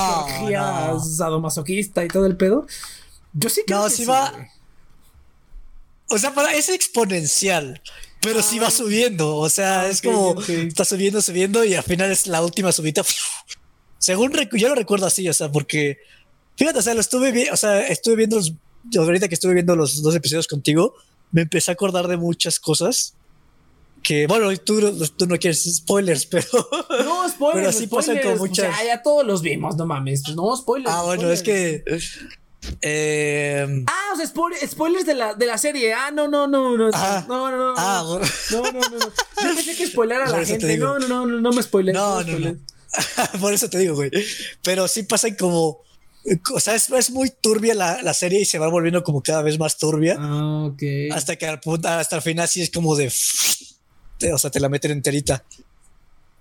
sadomasoquista 1.17 2.05
y 2.05 2.07
todo 2.07 2.25
el 2.25 2.37
pedo. 2.37 2.65
Yo 3.33 3.49
sí 3.49 3.63
creo 3.67 3.83
no, 3.83 3.89
sí 3.89 4.05
va. 4.05 4.33
O 6.07 6.17
sea, 6.17 6.33
para, 6.33 6.53
es 6.53 6.69
exponencial. 6.69 7.81
Pero 8.21 8.43
sí 8.43 8.59
va 8.59 8.67
ah, 8.67 8.71
subiendo, 8.71 9.35
o 9.35 9.49
sea, 9.49 9.89
es 9.89 10.01
como 10.01 10.39
está 10.41 10.85
subiendo, 10.85 11.21
subiendo 11.21 11.65
y 11.65 11.73
al 11.73 11.83
final 11.83 12.11
es 12.11 12.27
la 12.27 12.43
última 12.43 12.71
subida. 12.71 13.03
Según 13.97 14.31
yo 14.53 14.69
lo 14.69 14.75
recuerdo 14.75 15.07
así, 15.07 15.27
o 15.27 15.33
sea, 15.33 15.51
porque 15.51 15.97
fíjate, 16.55 16.79
o 16.79 16.81
sea, 16.81 16.93
lo 16.93 17.01
estuve 17.01 17.31
viendo, 17.31 17.53
o 17.53 17.57
sea, 17.57 17.81
estuve 17.87 18.17
viendo 18.17 18.35
los, 18.37 18.53
ahorita 18.95 19.27
que 19.27 19.33
estuve 19.35 19.55
viendo 19.55 19.75
los 19.75 20.01
dos 20.03 20.15
episodios 20.15 20.47
contigo, 20.47 20.93
me 21.31 21.41
empecé 21.41 21.71
a 21.71 21.73
acordar 21.73 22.07
de 22.07 22.17
muchas 22.17 22.59
cosas 22.59 23.15
que, 24.03 24.27
bueno, 24.27 24.55
tú, 24.57 24.79
tú 25.17 25.27
no 25.27 25.37
quieres 25.37 25.63
spoilers, 25.75 26.25
pero. 26.31 26.47
No, 27.03 27.29
spoilers. 27.29 27.53
Pero 27.53 27.69
así 27.69 27.87
pasan 27.87 28.19
con 28.19 28.37
muchas. 28.37 28.77
Ya, 28.77 28.85
ya 28.85 29.01
todos 29.01 29.25
los 29.25 29.41
vimos, 29.41 29.75
no 29.75 29.85
mames. 29.85 30.23
No, 30.35 30.55
spoilers. 30.55 30.93
Ah, 30.93 31.03
bueno, 31.03 31.31
es 31.31 31.43
que 31.43 31.83
eh, 32.81 33.83
ah, 33.87 34.13
o 34.13 34.17
sea, 34.17 34.27
spoilers 34.67 35.05
de 35.05 35.13
la, 35.13 35.33
de 35.33 35.45
la 35.45 35.57
serie. 35.57 35.93
Ah, 35.93 36.11
no, 36.11 36.27
no, 36.27 36.47
no, 36.47 36.77
no. 36.77 36.89
No, 36.89 37.51
no, 37.51 37.57
no. 37.57 37.73
Ah, 37.77 38.03
no, 38.51 38.61
no, 38.61 38.71
no, 38.71 38.79
no. 38.81 38.99
Yo 38.99 39.55
pensé 39.55 39.75
que 39.75 39.87
spoiler 39.87 40.21
a 40.21 40.29
la 40.29 40.45
gente. 40.45 40.77
No, 40.77 40.99
no, 40.99 41.07
no, 41.07 41.25
no, 41.25 41.41
no 41.41 41.51
me 41.51 41.63
spoiler. 41.63 41.93
No, 41.93 42.23
no, 42.23 42.39
no. 42.39 42.57
Por 43.39 43.53
eso 43.53 43.69
te 43.69 43.79
digo, 43.79 43.95
güey. 43.95 44.11
Pero 44.63 44.87
sí 44.87 45.03
pasa 45.03 45.35
como. 45.35 45.81
O 46.53 46.59
sea, 46.59 46.75
es, 46.75 46.89
es 46.91 47.09
muy 47.09 47.31
turbia 47.41 47.73
la, 47.73 48.01
la, 48.03 48.13
serie 48.13 48.41
y 48.41 48.45
se 48.45 48.59
va 48.59 48.67
volviendo 48.67 49.03
como 49.03 49.23
cada 49.23 49.41
vez 49.41 49.57
más 49.57 49.77
turbia. 49.79 50.17
Ah, 50.19 50.65
ok. 50.65 50.83
Hasta 51.11 51.35
que 51.35 51.47
al 51.47 51.59
punto, 51.59 51.87
hasta 51.87 52.15
el 52.17 52.21
final 52.21 52.47
sí 52.47 52.61
es 52.61 52.69
como 52.69 52.95
de. 52.95 53.07
O 53.07 54.37
sea, 54.37 54.51
te 54.51 54.59
la 54.59 54.69
meten 54.69 54.91
enterita. 54.91 55.43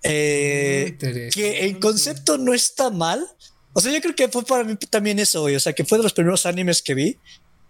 Eh, 0.03 0.97
que 1.33 1.67
en 1.67 1.79
concepto 1.79 2.39
no 2.39 2.55
está 2.55 2.91
mal 2.91 3.27
o 3.73 3.81
sea, 3.81 3.93
yo 3.93 4.00
creo 4.00 4.15
que 4.15 4.29
fue 4.29 4.45
para 4.45 4.65
mí 4.65 4.77
también 4.77 5.19
eso, 5.19 5.43
güey. 5.43 5.57
O 5.57 5.61
sea, 5.61 5.73
que 5.73 5.85
fue 5.85 5.99
de 5.99 6.05
los 6.05 6.12
primeros 6.12 6.47
animes 6.47 6.83
que 6.83 6.95
vi. 6.95 7.19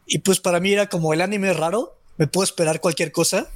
Y 0.06 0.18
pues 0.18 0.40
para 0.40 0.60
mí 0.60 0.72
era 0.72 0.88
como 0.88 1.12
el 1.12 1.20
anime 1.20 1.52
raro. 1.52 1.98
Me 2.16 2.26
puedo 2.26 2.44
esperar 2.44 2.80
cualquier 2.80 3.12
cosa. 3.12 3.50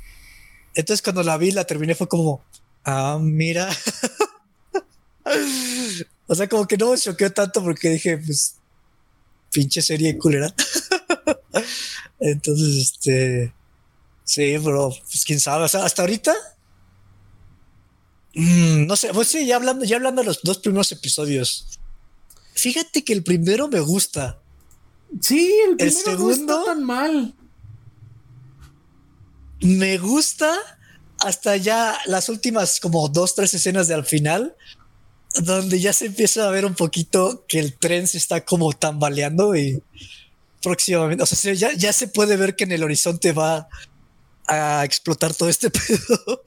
Entonces 0.75 1.03
cuando 1.03 1.23
la 1.23 1.39
vi, 1.39 1.53
la 1.53 1.65
terminé, 1.65 1.95
fue 1.95 2.09
como, 2.09 2.45
ah, 2.85 3.19
mira. 3.21 3.69
o 6.27 6.35
sea, 6.35 6.49
como 6.49 6.67
que 6.67 6.77
no 6.77 6.91
me 6.91 6.99
choqueó 6.99 7.33
tanto 7.33 7.63
porque 7.63 7.91
dije, 7.91 8.19
pues, 8.19 8.57
pinche 9.53 9.81
serie 9.81 10.19
culera. 10.19 10.53
Entonces, 12.21 12.93
este, 12.93 13.55
sí, 14.25 14.57
bro, 14.59 14.91
pues 14.91 15.25
quién 15.25 15.41
sabe. 15.41 15.65
O 15.65 15.69
sea, 15.69 15.85
hasta 15.85 16.03
ahorita, 16.03 16.35
mm, 18.35 18.87
no 18.87 18.97
sé, 18.97 19.13
pues 19.15 19.29
sí, 19.29 19.47
ya 19.47 19.57
hablando, 19.57 19.85
ya 19.85 19.97
hablando 19.97 20.23
de 20.23 20.27
los 20.27 20.41
dos 20.43 20.59
primeros 20.59 20.91
episodios, 20.93 21.79
Fíjate 22.55 23.05
que 23.05 23.13
el 23.13 23.23
primero 23.23 23.69
me 23.69 23.81
gusta. 23.81 24.41
Sí, 25.21 25.53
el 25.69 25.77
primero 25.77 26.01
segundo, 26.01 26.55
no 26.55 26.61
está 26.61 26.65
tan 26.65 26.85
mal. 26.85 27.35
Me 29.61 29.99
gusta 29.99 30.55
hasta 31.19 31.57
ya 31.57 31.99
las 32.07 32.29
últimas 32.29 32.81
como 32.81 33.09
dos, 33.09 33.35
tres 33.35 33.55
escenas 33.55 33.89
de 33.89 33.95
al 33.95 34.05
final, 34.05 34.57
donde 35.35 35.81
ya 35.81 35.93
se 35.93 36.07
empieza 36.07 36.47
a 36.47 36.51
ver 36.51 36.65
un 36.65 36.75
poquito 36.75 37.45
que 37.49 37.59
el 37.59 37.77
tren 37.77 38.07
se 38.07 38.19
está 38.19 38.45
como 38.45 38.73
tambaleando 38.73 39.57
y 39.57 39.83
próximamente, 40.63 41.23
o 41.23 41.27
sea, 41.27 41.55
ya, 41.55 41.73
ya 41.73 41.93
se 41.93 42.09
puede 42.09 42.37
ver 42.37 42.57
que 42.57 42.65
en 42.65 42.73
el 42.73 42.83
horizonte 42.83 43.33
va 43.33 43.69
a 44.47 44.85
explotar 44.85 45.35
todo 45.35 45.49
este 45.49 45.71
pedo. 45.71 46.43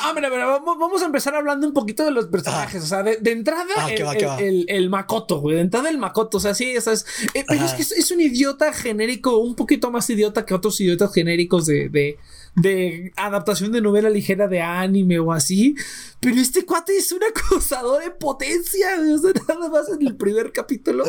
ah, 0.00 0.12
mira, 0.14 0.30
mira, 0.30 0.46
vamos, 0.58 1.02
a 1.02 1.06
empezar 1.06 1.34
hablando 1.34 1.66
un 1.66 1.72
poquito 1.72 2.04
de 2.04 2.10
los 2.10 2.26
personajes. 2.26 2.82
O 2.82 2.86
sea, 2.86 3.02
de, 3.02 3.18
entrada, 3.30 3.72
ah, 3.76 3.90
el, 4.38 4.66
el, 4.68 4.90
Makoto, 4.90 5.40
güey. 5.40 5.56
De 5.56 5.62
entrada, 5.62 5.90
el 5.90 5.98
Makoto. 5.98 6.38
O 6.38 6.40
sea, 6.40 6.54
sí, 6.54 6.70
es, 6.70 6.86
eh, 6.86 7.44
pero 7.46 7.64
es 7.64 7.72
que 7.72 7.82
es, 7.82 8.10
un 8.10 8.20
idiota 8.20 8.72
genérico, 8.72 9.38
un 9.38 9.54
poquito 9.54 9.90
más 9.90 10.08
idiota 10.10 10.46
que 10.46 10.54
otros 10.54 10.80
idiotas 10.80 11.12
genéricos 11.12 11.66
de, 11.66 11.88
de, 11.88 12.18
de 12.54 13.12
adaptación 13.16 13.72
de 13.72 13.80
novela 13.80 14.10
ligera 14.10 14.46
de 14.48 14.60
anime 14.60 15.18
o 15.18 15.32
así. 15.32 15.74
Pero 16.20 16.36
este 16.40 16.64
cuate 16.64 16.96
es 16.96 17.10
un 17.10 17.20
acosador 17.24 18.02
en 18.02 18.12
potencia. 18.18 18.90
O 19.12 19.18
sea, 19.18 19.32
nada 19.48 19.68
más 19.68 19.88
en 19.88 20.06
el 20.06 20.16
primer 20.16 20.52
capítulo. 20.52 21.04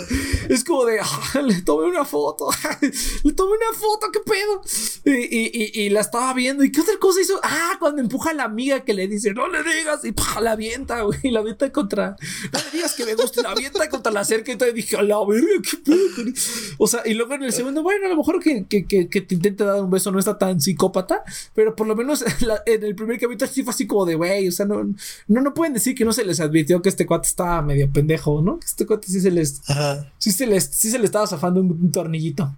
Es 0.49 0.63
como 0.63 0.85
de, 0.85 0.99
ah, 1.01 1.41
le 1.41 1.61
tomé 1.61 1.85
una 1.87 2.05
foto. 2.05 2.49
le 3.23 3.33
tomé 3.33 3.51
una 3.51 3.77
foto, 3.77 4.07
qué 4.11 4.19
pedo. 4.21 4.61
Y, 5.05 5.81
y, 5.81 5.81
y 5.85 5.89
la 5.89 5.99
estaba 5.99 6.33
viendo. 6.33 6.63
¿Y 6.63 6.71
qué 6.71 6.81
otra 6.81 6.97
cosa 6.99 7.21
hizo? 7.21 7.39
Ah, 7.43 7.77
cuando 7.79 8.01
empuja 8.01 8.31
a 8.31 8.33
la 8.33 8.45
amiga 8.45 8.83
que 8.83 8.93
le 8.93 9.07
dice, 9.07 9.33
no 9.33 9.47
le 9.47 9.59
digas, 9.63 10.03
y 10.03 10.13
la 10.41 10.53
avienta, 10.53 11.01
güey, 11.01 11.19
la 11.29 11.41
avienta 11.41 11.71
contra. 11.71 12.15
No 12.51 12.59
le 12.59 12.71
digas 12.71 12.95
que 12.95 13.05
me 13.05 13.13
gusta, 13.13 13.43
la 13.43 13.51
avienta 13.51 13.87
contra 13.89 14.11
la 14.11 14.25
cerca. 14.25 14.49
Y 14.49 14.53
entonces 14.53 14.73
dije, 14.73 14.97
a 14.97 15.03
la 15.03 15.23
verga, 15.25 15.47
qué 15.69 15.77
pedo. 15.77 16.15
con-". 16.15 16.33
O 16.79 16.87
sea, 16.87 17.01
y 17.05 17.13
luego 17.13 17.33
en 17.35 17.43
el 17.43 17.53
segundo, 17.53 17.83
bueno, 17.83 18.07
a 18.07 18.09
lo 18.09 18.17
mejor 18.17 18.41
que, 18.41 18.65
que, 18.65 18.87
que, 18.87 19.09
que 19.09 19.21
te 19.21 19.35
intente 19.35 19.63
dar 19.63 19.83
un 19.83 19.91
beso 19.91 20.11
no 20.11 20.17
está 20.17 20.39
tan 20.39 20.59
psicópata, 20.59 21.23
pero 21.53 21.75
por 21.75 21.87
lo 21.87 21.95
menos 21.95 22.23
la- 22.41 22.61
en 22.65 22.83
el 22.83 22.95
primer 22.95 23.19
capítulo 23.19 23.49
sí 23.51 23.63
fue 23.63 23.71
así 23.73 23.87
como 23.87 24.05
de, 24.05 24.15
güey, 24.15 24.47
o 24.47 24.51
sea, 24.51 24.65
no, 24.65 24.83
no, 25.27 25.41
no 25.41 25.53
pueden 25.53 25.73
decir 25.73 25.95
que 25.95 26.05
no 26.05 26.13
se 26.13 26.25
les 26.25 26.39
advirtió 26.39 26.81
que 26.81 26.89
este 26.89 27.05
cuate 27.05 27.27
estaba 27.27 27.61
medio 27.61 27.91
pendejo, 27.91 28.41
¿no? 28.41 28.59
Que 28.59 28.65
este 28.67 28.85
cuate 28.85 29.07
sí 29.07 29.19
se 29.21 29.31
les, 29.31 29.61
Ajá. 29.69 30.11
sí 30.17 30.31
se 30.31 30.47
les, 30.47 30.65
sí 30.65 30.89
se 30.91 30.99
le 30.99 31.05
estaba 31.05 31.27
zafando 31.27 31.59
un, 31.61 31.71
un 31.71 31.91
tornillito. 31.91 32.55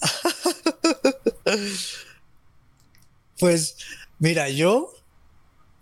Pues, 3.38 3.76
mira, 4.18 4.48
yo. 4.48 4.92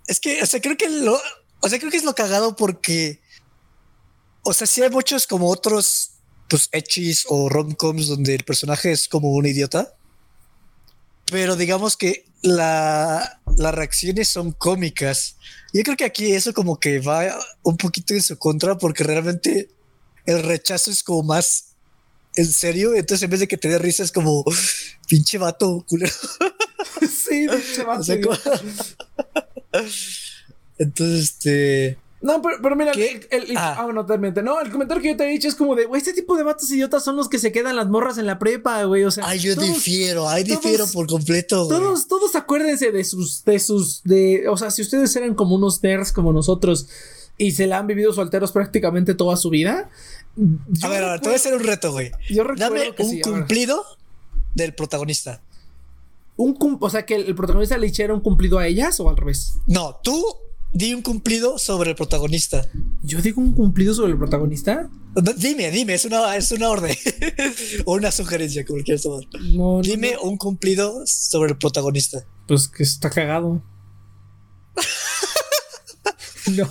Es 0.06 0.20
que, 0.20 0.42
o 0.42 0.46
sea, 0.46 0.60
creo 0.60 0.76
que 0.76 0.88
lo. 0.88 1.18
O 1.60 1.68
sea, 1.68 1.78
creo 1.78 1.90
que 1.90 1.96
es 1.96 2.04
lo 2.04 2.14
cagado 2.14 2.54
porque. 2.56 3.20
O 4.42 4.52
sea, 4.52 4.66
sí 4.66 4.82
hay 4.82 4.90
muchos 4.90 5.26
como 5.26 5.50
otros, 5.50 6.10
pues, 6.48 6.68
echis 6.72 7.24
o 7.28 7.48
romcoms 7.48 8.06
donde 8.08 8.34
el 8.34 8.44
personaje 8.44 8.92
es 8.92 9.08
como 9.08 9.32
un 9.32 9.46
idiota. 9.46 9.95
Pero 11.30 11.56
digamos 11.56 11.96
que 11.96 12.24
la, 12.42 13.40
las 13.56 13.74
reacciones 13.74 14.28
son 14.28 14.52
cómicas. 14.52 15.36
Yo 15.72 15.82
creo 15.82 15.96
que 15.96 16.04
aquí 16.04 16.32
eso 16.32 16.54
como 16.54 16.78
que 16.78 17.00
va 17.00 17.38
un 17.62 17.76
poquito 17.76 18.14
en 18.14 18.22
su 18.22 18.38
contra 18.38 18.78
porque 18.78 19.02
realmente 19.04 19.68
el 20.24 20.42
rechazo 20.42 20.90
es 20.90 21.02
como 21.02 21.22
más 21.24 21.74
en 22.36 22.46
serio. 22.52 22.94
Entonces, 22.94 23.24
en 23.24 23.30
vez 23.30 23.40
de 23.40 23.48
que 23.48 23.56
te 23.56 23.68
dé 23.68 23.78
risa, 23.78 24.02
es 24.04 24.12
como 24.12 24.44
pinche 25.08 25.38
vato 25.38 25.84
culero. 25.88 26.12
sí, 27.00 27.46
pinche 27.48 27.82
vato, 27.84 28.00
O 28.00 28.04
sea, 28.04 28.16
güey. 28.16 28.38
como- 28.38 28.56
Entonces, 30.78 31.22
este. 31.30 31.98
No, 32.26 32.42
pero, 32.42 32.56
pero 32.62 32.76
mira, 32.76 32.92
¿Qué? 32.92 33.26
el, 33.30 33.50
el- 33.50 33.56
Ah. 33.56 33.76
ah, 33.78 33.84
bueno, 33.84 34.02
totalmente. 34.02 34.42
No, 34.42 34.60
el 34.60 34.70
comentario 34.70 35.02
que 35.02 35.10
yo 35.10 35.16
te 35.16 35.24
he 35.24 35.28
dicho 35.30 35.48
es 35.48 35.54
como 35.54 35.74
de, 35.76 35.86
güey, 35.86 35.98
este 36.00 36.12
tipo 36.12 36.36
de 36.36 36.42
vatos 36.42 36.70
idiotas 36.70 37.04
son 37.04 37.16
los 37.16 37.28
que 37.28 37.38
se 37.38 37.52
quedan 37.52 37.76
las 37.76 37.88
morras 37.88 38.18
en 38.18 38.26
la 38.26 38.38
prepa, 38.38 38.82
güey. 38.84 39.04
O 39.04 39.10
sea, 39.10 39.26
Ay, 39.28 39.38
yo 39.38 39.54
todos- 39.54 39.68
difiero, 39.68 40.28
ay, 40.28 40.44
todos- 40.44 40.60
difiero 40.62 40.86
por 40.92 41.06
completo. 41.06 41.66
güey. 41.66 41.78
Todos, 41.78 42.08
todos 42.08 42.34
acuérdense 42.34 42.90
de 42.92 43.04
sus, 43.04 43.44
de 43.44 43.58
sus, 43.60 44.02
de, 44.02 44.48
o 44.48 44.56
sea, 44.56 44.70
si 44.70 44.82
ustedes 44.82 45.14
eran 45.16 45.34
como 45.34 45.54
unos 45.56 45.82
nerds 45.82 46.12
como 46.12 46.32
nosotros 46.32 46.88
y 47.38 47.52
se 47.52 47.66
la 47.66 47.78
han 47.78 47.86
vivido 47.86 48.12
solteros 48.12 48.50
prácticamente 48.52 49.14
toda 49.14 49.36
su 49.36 49.50
vida. 49.50 49.88
yo 50.36 50.86
A 50.86 50.90
ver, 50.90 51.04
a 51.04 51.10
ver, 51.12 51.20
te 51.20 51.28
voy 51.28 51.34
a 51.34 51.36
hacer 51.36 51.54
un 51.54 51.62
reto, 51.64 51.92
güey. 51.92 52.10
Yo 52.30 52.44
recuerdo 52.44 52.74
Dame 52.74 52.94
que 52.94 53.02
un 53.02 53.10
sí, 53.10 53.20
cumplido 53.20 53.84
del 54.54 54.74
protagonista. 54.74 55.42
Un 56.38 56.54
cum- 56.54 56.76
o 56.80 56.90
sea, 56.90 57.06
que 57.06 57.14
el, 57.14 57.24
el 57.26 57.34
protagonista 57.34 57.78
le 57.78 57.86
hiciera 57.86 58.12
un 58.12 58.20
cumplido 58.20 58.58
a 58.58 58.66
ellas 58.66 58.98
o 59.00 59.08
al 59.08 59.16
revés. 59.16 59.54
No, 59.66 60.00
tú 60.02 60.22
di 60.72 60.92
un 60.94 61.02
cumplido 61.02 61.58
sobre 61.58 61.90
el 61.90 61.96
protagonista. 61.96 62.68
Yo 63.02 63.22
digo 63.22 63.40
un 63.40 63.52
cumplido 63.52 63.94
sobre 63.94 64.12
el 64.12 64.18
protagonista. 64.18 64.90
Dime, 65.38 65.70
dime, 65.70 65.94
es 65.94 66.04
una, 66.04 66.36
es 66.36 66.52
una 66.52 66.68
orden 66.68 66.94
o 67.86 67.94
una 67.94 68.10
sugerencia, 68.10 68.64
como 68.66 68.82
quieras 68.82 69.02
tomar. 69.02 69.24
No, 69.52 69.76
no, 69.76 69.82
Dime 69.82 70.12
no, 70.14 70.22
un 70.22 70.36
cumplido 70.36 71.06
sobre 71.06 71.52
el 71.52 71.58
protagonista. 71.58 72.26
pues 72.46 72.68
que 72.68 72.82
está 72.82 73.08
cagado. 73.10 73.62
no, 76.52 76.68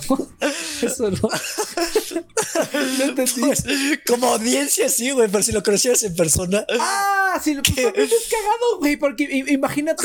eso 0.82 1.10
no. 1.10 1.28
no 2.98 3.04
entendí. 3.04 3.40
Pues, 3.40 3.64
como 4.06 4.26
audiencia, 4.28 4.88
sí, 4.88 5.10
güey, 5.10 5.28
pero 5.30 5.42
si 5.42 5.52
lo 5.52 5.62
conocieras 5.62 6.02
en 6.04 6.14
persona. 6.14 6.64
Ah, 6.78 7.40
sí, 7.42 7.54
pues 7.54 7.74
también 7.74 8.06
es 8.06 8.28
cagado, 8.30 8.78
güey, 8.80 8.96
porque 8.96 9.44
imagínate, 9.48 10.04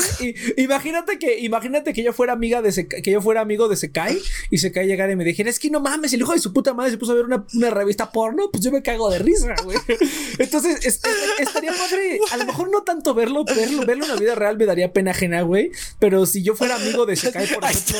imagínate 0.56 1.18
que, 1.18 1.38
imagínate 1.40 1.92
que 1.92 2.02
yo 2.02 2.12
fuera 2.12 2.32
amiga 2.32 2.62
de 2.62 2.70
Sekai- 2.70 3.02
que 3.02 3.10
yo 3.10 3.20
fuera 3.20 3.40
amigo 3.40 3.68
de 3.68 3.76
Sekai 3.76 4.18
y 4.50 4.58
Sekai 4.58 4.86
llegara 4.86 5.12
y 5.12 5.16
me 5.16 5.24
dijera, 5.24 5.50
es 5.50 5.58
que 5.58 5.70
no 5.70 5.80
mames, 5.80 6.12
el 6.12 6.20
hijo 6.20 6.32
de 6.32 6.38
su 6.38 6.52
puta 6.52 6.74
madre 6.74 6.90
se 6.92 6.98
puso 6.98 7.12
a 7.12 7.14
ver 7.16 7.24
una, 7.24 7.44
una 7.54 7.70
revista 7.70 8.10
porno, 8.12 8.50
pues 8.52 8.64
yo 8.64 8.70
me 8.70 8.82
cago 8.82 9.10
de 9.10 9.18
risa, 9.18 9.54
güey. 9.64 9.78
Entonces, 10.38 10.84
es- 10.84 10.94
es- 10.96 11.00
estaría 11.40 11.72
padre, 11.72 12.18
a 12.30 12.36
lo 12.36 12.46
mejor 12.46 12.70
no 12.70 12.82
tanto 12.82 13.14
verlo, 13.14 13.44
verlo, 13.44 13.84
verlo 13.86 14.04
en 14.04 14.10
la 14.10 14.16
vida 14.16 14.34
real 14.34 14.56
me 14.56 14.66
daría 14.66 14.92
pena 14.92 15.12
ajena, 15.12 15.42
güey, 15.42 15.70
pero 15.98 16.26
si 16.26 16.42
yo 16.42 16.54
fuera 16.54 16.76
amigo 16.76 17.06
de 17.06 17.16
Sekai, 17.16 17.46
por 17.52 17.64
ejemplo, 17.64 17.98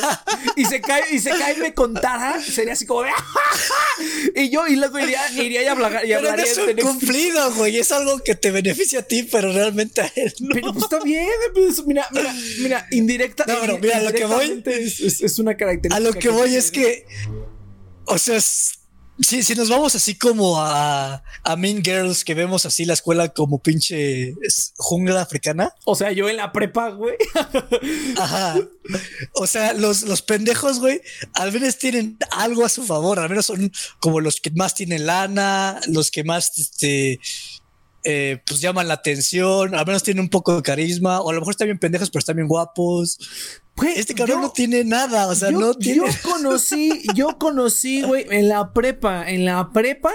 y 0.56 0.64
Sekai, 0.64 1.02
y 1.14 1.18
Sekai 1.18 1.56
me 1.58 1.74
contara, 1.74 2.40
sería 2.62 2.72
así 2.74 2.86
como 2.86 3.02
de, 3.02 3.10
y 4.34 4.50
yo, 4.50 4.66
y 4.66 4.76
luego 4.76 4.98
iría, 4.98 5.20
iría 5.32 5.62
y 5.62 5.66
hablar- 5.66 6.00
y 6.04 6.08
Pero 6.08 6.18
hablaría 6.18 6.44
es 6.44 6.56
de 6.56 6.62
un 6.74 6.80
cumplido, 6.80 7.52
güey. 7.54 7.78
Es 7.78 7.92
algo 7.92 8.18
que 8.20 8.34
te 8.34 8.50
beneficia 8.50 9.00
a 9.00 9.02
ti, 9.02 9.24
pero 9.24 9.52
realmente 9.52 10.00
a 10.00 10.12
él 10.16 10.32
no. 10.40 10.54
Pero 10.54 10.72
pues 10.72 10.84
está 10.84 11.00
bien, 11.04 11.28
pues, 11.54 11.84
mira, 11.86 12.06
mira, 12.12 12.34
mira, 12.60 12.86
indirecta. 12.90 13.44
No, 13.46 13.60
pero 13.60 13.78
mira, 13.78 13.98
a 13.98 14.02
lo 14.02 14.12
que 14.12 14.24
voy- 14.24 14.62
Es, 14.66 15.00
es- 15.00 15.20
es 15.22 15.38
una 15.38 15.56
característica. 15.56 15.96
A 15.96 16.00
lo 16.00 16.12
que 16.18 16.28
voy 16.28 16.54
es 16.54 16.70
que, 16.70 17.06
o 18.06 18.18
sea, 18.18 18.36
es- 18.36 18.78
si, 19.20 19.42
si 19.42 19.54
nos 19.54 19.68
vamos 19.68 19.94
así 19.94 20.16
como 20.16 20.60
a, 20.60 21.22
a 21.44 21.56
Mean 21.56 21.82
Girls, 21.84 22.24
que 22.24 22.34
vemos 22.34 22.64
así 22.66 22.84
la 22.84 22.94
escuela 22.94 23.28
como 23.28 23.58
pinche 23.58 24.34
jungla 24.76 25.20
africana, 25.20 25.74
O 25.84 25.94
sea, 25.94 26.12
yo 26.12 26.28
en 26.28 26.36
la 26.36 26.52
prepa, 26.52 26.90
güey. 26.90 27.16
ajá. 28.16 28.56
O 29.34 29.46
sea, 29.46 29.74
los, 29.74 30.02
los 30.02 30.22
pendejos, 30.22 30.80
güey, 30.80 31.00
al 31.34 31.52
menos 31.52 31.78
tienen 31.78 32.16
algo 32.30 32.64
a 32.64 32.68
su 32.68 32.84
favor, 32.84 33.18
al 33.18 33.28
menos 33.28 33.46
son 33.46 33.70
como 34.00 34.20
los 34.20 34.40
que 34.40 34.50
más 34.50 34.74
tienen 34.74 35.06
lana, 35.06 35.80
los 35.88 36.10
que 36.10 36.24
más, 36.24 36.58
este, 36.58 37.20
eh, 38.04 38.42
pues 38.46 38.60
llaman 38.60 38.88
la 38.88 38.94
atención, 38.94 39.74
al 39.74 39.86
menos 39.86 40.02
tienen 40.02 40.22
un 40.24 40.28
poco 40.30 40.56
de 40.56 40.62
carisma, 40.62 41.20
o 41.20 41.30
a 41.30 41.32
lo 41.32 41.40
mejor 41.40 41.52
están 41.52 41.68
bien 41.68 41.78
pendejos, 41.78 42.10
pero 42.10 42.20
están 42.20 42.36
bien 42.36 42.48
guapos. 42.48 43.18
Este 43.96 44.14
cabrón 44.14 44.38
yo- 44.38 44.42
no 44.42 44.50
tiene 44.52 44.84
nada, 44.84 45.28
o 45.28 45.34
sea, 45.34 45.50
yo, 45.50 45.58
no 45.58 45.74
tiene. 45.74 46.06
yo 46.06 46.30
conocí, 46.30 47.02
yo 47.14 47.38
conocí, 47.38 48.02
güey, 48.02 48.26
en 48.30 48.48
la 48.48 48.72
prepa, 48.72 49.30
en 49.30 49.44
la 49.44 49.70
prepa, 49.72 50.10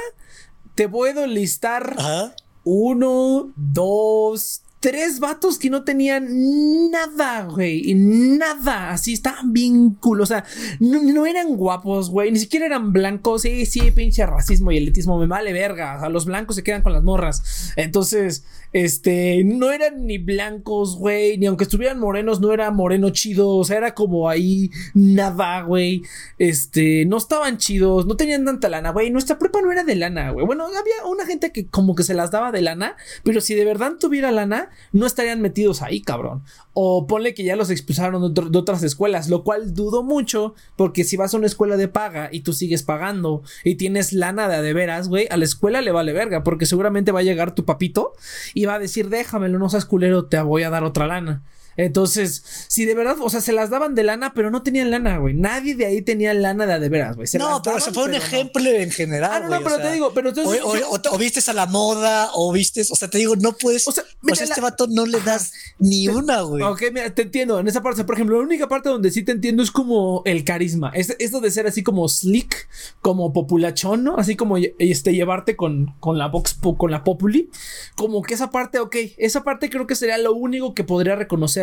te 0.76 0.88
puedo 0.88 1.26
listar 1.26 1.96
Ajá. 1.98 2.36
uno, 2.64 3.52
dos, 3.56 4.62
tres 4.80 5.20
vatos 5.20 5.58
que 5.58 5.70
no 5.70 5.84
tenían 5.84 6.92
nada, 6.92 7.44
güey. 7.44 7.94
Nada. 7.96 8.92
Así 8.92 9.14
estaban 9.14 9.54
bien 9.54 9.92
cool. 9.96 10.22
O 10.22 10.26
sea, 10.26 10.44
no, 10.80 11.02
no 11.02 11.26
eran 11.26 11.56
guapos, 11.56 12.10
güey. 12.10 12.32
Ni 12.32 12.40
siquiera 12.40 12.66
eran 12.66 12.94
blancos. 12.94 13.42
Sí, 13.42 13.66
sí, 13.66 13.92
pinche 13.92 14.26
racismo 14.26 14.72
y 14.72 14.78
elitismo. 14.78 15.18
Me 15.18 15.28
vale 15.28 15.54
verga. 15.54 15.98
O 15.98 16.00
sea, 16.02 16.10
los 16.10 16.26
blancos 16.26 16.56
se 16.56 16.64
quedan 16.64 16.84
con 16.84 16.94
las 16.94 17.04
morras. 17.04 17.74
Entonces, 17.76 18.46
este, 18.74 19.44
no 19.44 19.72
eran 19.72 20.06
ni 20.06 20.18
blancos, 20.20 20.98
güey. 20.98 21.38
Ni 21.38 21.48
aunque 21.48 21.64
estuvieran 21.64 22.00
morenos, 22.00 22.40
no 22.40 22.54
era 22.54 22.70
moreno 22.72 23.10
chido. 23.10 23.50
O 23.50 23.64
sea, 23.64 23.78
era 23.78 23.96
como 23.96 24.30
ahí 24.30 24.70
nada, 24.94 25.62
güey. 25.62 26.04
Este, 26.38 27.06
no 27.06 27.18
estaban 27.18 27.58
chidos. 27.58 28.06
No 28.06 28.16
tenían 28.16 28.46
tanta 28.46 28.70
lana, 28.70 28.92
güey. 28.92 29.10
Nuestra 29.10 29.40
prepa 29.40 29.62
no 29.62 29.72
era 29.72 29.84
de 29.84 29.96
lana, 29.96 30.32
güey. 30.32 30.46
Bueno, 30.46 30.66
había 30.66 31.06
una 31.10 31.26
gente 31.26 31.52
que 31.52 31.68
como 31.68 31.96
que 31.96 32.04
se 32.04 32.14
las 32.14 32.30
daba 32.30 32.52
de 32.52 32.62
lana. 32.62 32.96
Pero 33.24 33.42
si 33.42 33.56
de 33.56 33.66
verdad 33.66 33.94
tuviera 34.00 34.32
lana, 34.32 34.70
no 34.92 35.06
estarían 35.06 35.42
metidos 35.42 35.82
ahí, 35.82 36.02
cabrón. 36.02 36.44
O 36.74 37.08
ponle 37.08 37.34
que 37.34 37.44
ya 37.44 37.56
los 37.56 37.70
expulsaron 37.70 38.34
de, 38.34 38.58
otras 38.58 38.84
escuelas, 38.84 39.30
lo 39.30 39.44
cual 39.44 39.74
dudo 39.74 40.04
mucho, 40.04 40.56
porque 40.76 41.04
si 41.04 41.18
vas 41.18 41.34
a 41.34 41.38
una 41.38 41.48
escuela 41.48 41.78
de 41.78 41.88
paga 41.88 42.30
y 42.32 42.42
tú 42.42 42.54
sigues 42.54 42.84
pagando 42.84 43.44
y 43.64 43.76
tienes 43.76 44.14
lana 44.14 44.48
de 44.48 44.58
de 44.62 44.74
veras, 44.74 45.08
güey, 45.08 45.28
a 45.30 45.38
la 45.38 45.46
escuela 45.46 45.82
le 45.82 45.92
vale 45.92 46.14
verga, 46.14 46.44
porque 46.44 46.66
seguramente 46.66 47.12
va 47.12 47.20
a 47.20 47.24
llegar 47.24 47.56
tu 47.56 47.66
papito 47.66 48.14
y 48.54 48.66
va 48.66 48.76
a 48.76 48.80
decir, 48.80 49.10
déjamelo, 49.10 49.60
no 49.60 49.70
seas 49.70 49.86
culero, 49.86 50.26
te 50.26 50.40
voy 50.42 50.64
a 50.64 50.70
dar 50.70 50.84
otra 50.84 51.08
lana. 51.08 51.44
Entonces, 51.78 52.44
si 52.68 52.86
de 52.86 52.96
verdad, 52.96 53.16
o 53.22 53.30
sea, 53.30 53.40
se 53.40 53.54
las 53.54 53.70
daban 53.70 53.96
de 53.96 54.04
lana, 54.04 54.34
pero 54.34 54.52
no 54.52 54.64
tenían 54.64 54.92
lana, 54.92 55.18
güey. 55.18 55.34
Nadie 55.36 55.76
de 55.76 55.86
ahí 55.86 56.02
tenía 56.02 56.34
lana 56.34 56.66
de 56.66 56.78
de 56.80 56.90
veras, 56.90 57.16
güey. 57.16 57.28
Se 57.28 57.38
no, 57.38 57.62
pero 57.64 57.78
daban, 57.78 57.82
se 57.82 57.92
fue 57.92 58.04
un 58.04 58.10
pero 58.12 58.20
no. 58.20 58.26
ejemplo 58.26 58.70
en 58.70 58.92
general. 58.92 59.32
Ah, 59.34 59.40
no, 59.40 59.50
no, 59.50 59.58
o 59.58 59.64
pero 59.64 59.76
sea, 59.78 59.86
te 59.86 59.94
digo, 59.94 60.12
pero 60.14 60.30
entonces. 60.30 60.62
o- 60.62 60.68
o- 60.72 61.16
o 61.16 61.18
vistes 61.18 61.48
a 61.50 61.54
la 61.54 61.66
moda, 61.66 62.30
o 62.34 62.52
vistes, 62.52 62.92
o 62.92 62.96
sea, 62.96 63.10
te 63.10 63.18
digo, 63.18 63.36
no 63.36 63.54
puedes. 63.54 63.88
O 63.88 63.92
sea, 63.92 64.04
sea, 64.04 64.14
mira, 64.22 64.44
este 64.44 64.62
la- 64.62 64.68
vato 64.68 64.88
no 64.88 65.06
le 65.06 65.20
das 65.22 65.54
ni 65.80 66.08
una, 66.08 66.42
güey. 66.42 66.64
Ok, 66.64 66.84
mira, 66.94 67.14
te 67.14 67.24
entiendo. 67.24 67.60
En 67.60 67.68
esa 67.68 67.82
parte, 67.82 68.04
por 68.04 68.16
ejemplo, 68.16 68.38
la 68.38 68.44
única 68.46 68.68
parte 68.68 68.90
donde 68.90 69.12
sí 69.12 69.24
te 69.24 69.32
entiendo 69.32 69.64
es 69.64 69.72
como 69.72 70.22
el 70.26 70.44
carisma. 70.44 70.92
Es, 70.94 71.16
esto 71.20 71.40
de 71.42 71.52
ser 71.52 71.68
así 71.68 71.84
como 71.84 72.08
slick, 72.10 72.68
como 73.02 73.34
populachón, 73.34 74.04
¿no? 74.04 74.18
Así 74.18 74.36
como 74.36 74.58
este, 74.58 75.14
llevarte 75.14 75.56
con, 75.56 75.96
con 76.00 76.18
la 76.18 76.28
box, 76.28 76.54
po- 76.56 76.78
con 76.78 76.92
la 76.92 77.04
populi. 77.04 77.50
Como 77.96 78.22
que 78.22 78.34
esa 78.34 78.50
parte, 78.52 78.80
ok, 78.80 78.96
esa 79.18 79.44
parte 79.44 79.70
creo 79.70 79.88
que 79.88 79.96
sería 79.96 80.18
lo 80.18 80.34
único 80.34 80.74
que 80.74 80.84
podría 80.84 81.16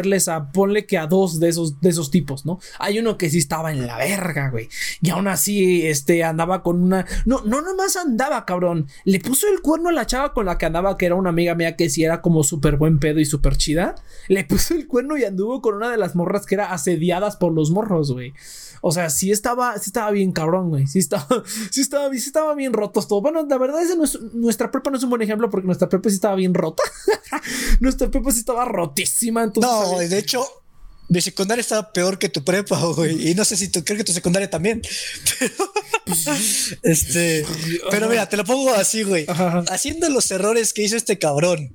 reconocerles 0.04 0.28
a, 0.28 0.52
ponle 0.52 0.86
que 0.86 0.98
a 0.98 1.06
dos 1.06 1.40
de 1.40 1.48
esos, 1.48 1.80
de 1.80 1.90
esos 1.90 2.10
tipos, 2.10 2.46
¿no? 2.46 2.60
Hay 2.78 2.98
uno 2.98 3.18
que 3.18 3.30
sí 3.30 3.38
estaba 3.38 3.72
en 3.72 3.86
la 3.86 3.96
verga, 3.96 4.50
güey. 4.50 4.68
Y 5.00 5.10
aún 5.10 5.28
así, 5.28 5.86
este, 5.86 6.24
andaba 6.24 6.62
con 6.62 6.82
una. 6.82 7.06
No, 7.24 7.42
no 7.44 7.60
nomás 7.60 7.96
andaba, 7.96 8.44
cabrón. 8.44 8.86
Le 9.04 9.20
puso 9.20 9.48
el 9.48 9.60
cuerno 9.60 9.88
a 9.88 9.92
la 9.92 10.06
chava 10.06 10.32
con 10.32 10.46
la 10.46 10.58
que 10.58 10.66
andaba, 10.66 10.96
que 10.96 11.06
era 11.06 11.14
una 11.14 11.30
amiga 11.30 11.54
mía 11.54 11.76
que 11.76 11.90
sí 11.90 12.04
era 12.04 12.20
como 12.20 12.44
súper 12.44 12.76
buen 12.76 12.98
pedo 12.98 13.20
y 13.20 13.24
súper 13.24 13.56
chida. 13.56 13.94
Le 14.28 14.44
puso 14.44 14.74
el 14.74 14.86
cuerno 14.86 15.16
y 15.16 15.24
anduvo 15.24 15.60
con 15.60 15.74
una 15.74 15.90
de 15.90 15.98
las 15.98 16.14
morras 16.14 16.46
que 16.46 16.54
era 16.54 16.72
asediadas 16.72 17.36
por 17.36 17.52
los 17.52 17.70
morros, 17.70 18.12
güey. 18.12 18.34
O 18.86 18.92
sea, 18.92 19.08
sí 19.08 19.30
estaba, 19.30 19.78
sí 19.78 19.84
estaba 19.86 20.10
bien 20.10 20.30
cabrón, 20.30 20.68
güey. 20.68 20.86
Sí 20.86 20.98
estaba, 20.98 21.26
sí 21.70 21.80
estaba, 21.80 22.10
sí 22.12 22.18
estaba 22.18 22.54
bien 22.54 22.74
rotos 22.74 23.08
todo. 23.08 23.22
Bueno, 23.22 23.46
la 23.48 23.56
verdad 23.56 23.82
es 23.82 23.88
que 23.88 24.18
nuestra 24.34 24.70
prepa 24.70 24.90
no 24.90 24.98
es 24.98 25.02
un 25.02 25.08
buen 25.08 25.22
ejemplo 25.22 25.48
porque 25.48 25.64
nuestra 25.64 25.88
prepa 25.88 26.10
sí 26.10 26.16
estaba 26.16 26.34
bien 26.34 26.52
rota. 26.52 26.82
nuestra 27.80 28.10
prepa 28.10 28.30
sí 28.30 28.40
estaba 28.40 28.66
rotísima. 28.66 29.42
Entonces, 29.42 29.72
no, 29.72 29.92
No, 29.92 29.98
de 29.98 30.18
hecho, 30.18 30.46
mi 31.08 31.22
secundaria 31.22 31.62
estaba 31.62 31.94
peor 31.94 32.18
que 32.18 32.28
tu 32.28 32.44
prepa, 32.44 32.78
güey. 32.94 33.30
Y 33.30 33.34
no 33.34 33.46
sé 33.46 33.56
si 33.56 33.68
tú 33.68 33.82
creo 33.82 33.96
que 33.96 34.04
tu 34.04 34.12
secundaria 34.12 34.50
también. 34.50 34.82
este, 36.82 37.46
pero 37.90 38.10
mira, 38.10 38.28
te 38.28 38.36
lo 38.36 38.44
pongo 38.44 38.74
así, 38.74 39.02
güey. 39.02 39.24
Haciendo 39.70 40.10
los 40.10 40.30
errores 40.30 40.74
que 40.74 40.82
hizo 40.82 40.98
este 40.98 41.18
cabrón. 41.18 41.74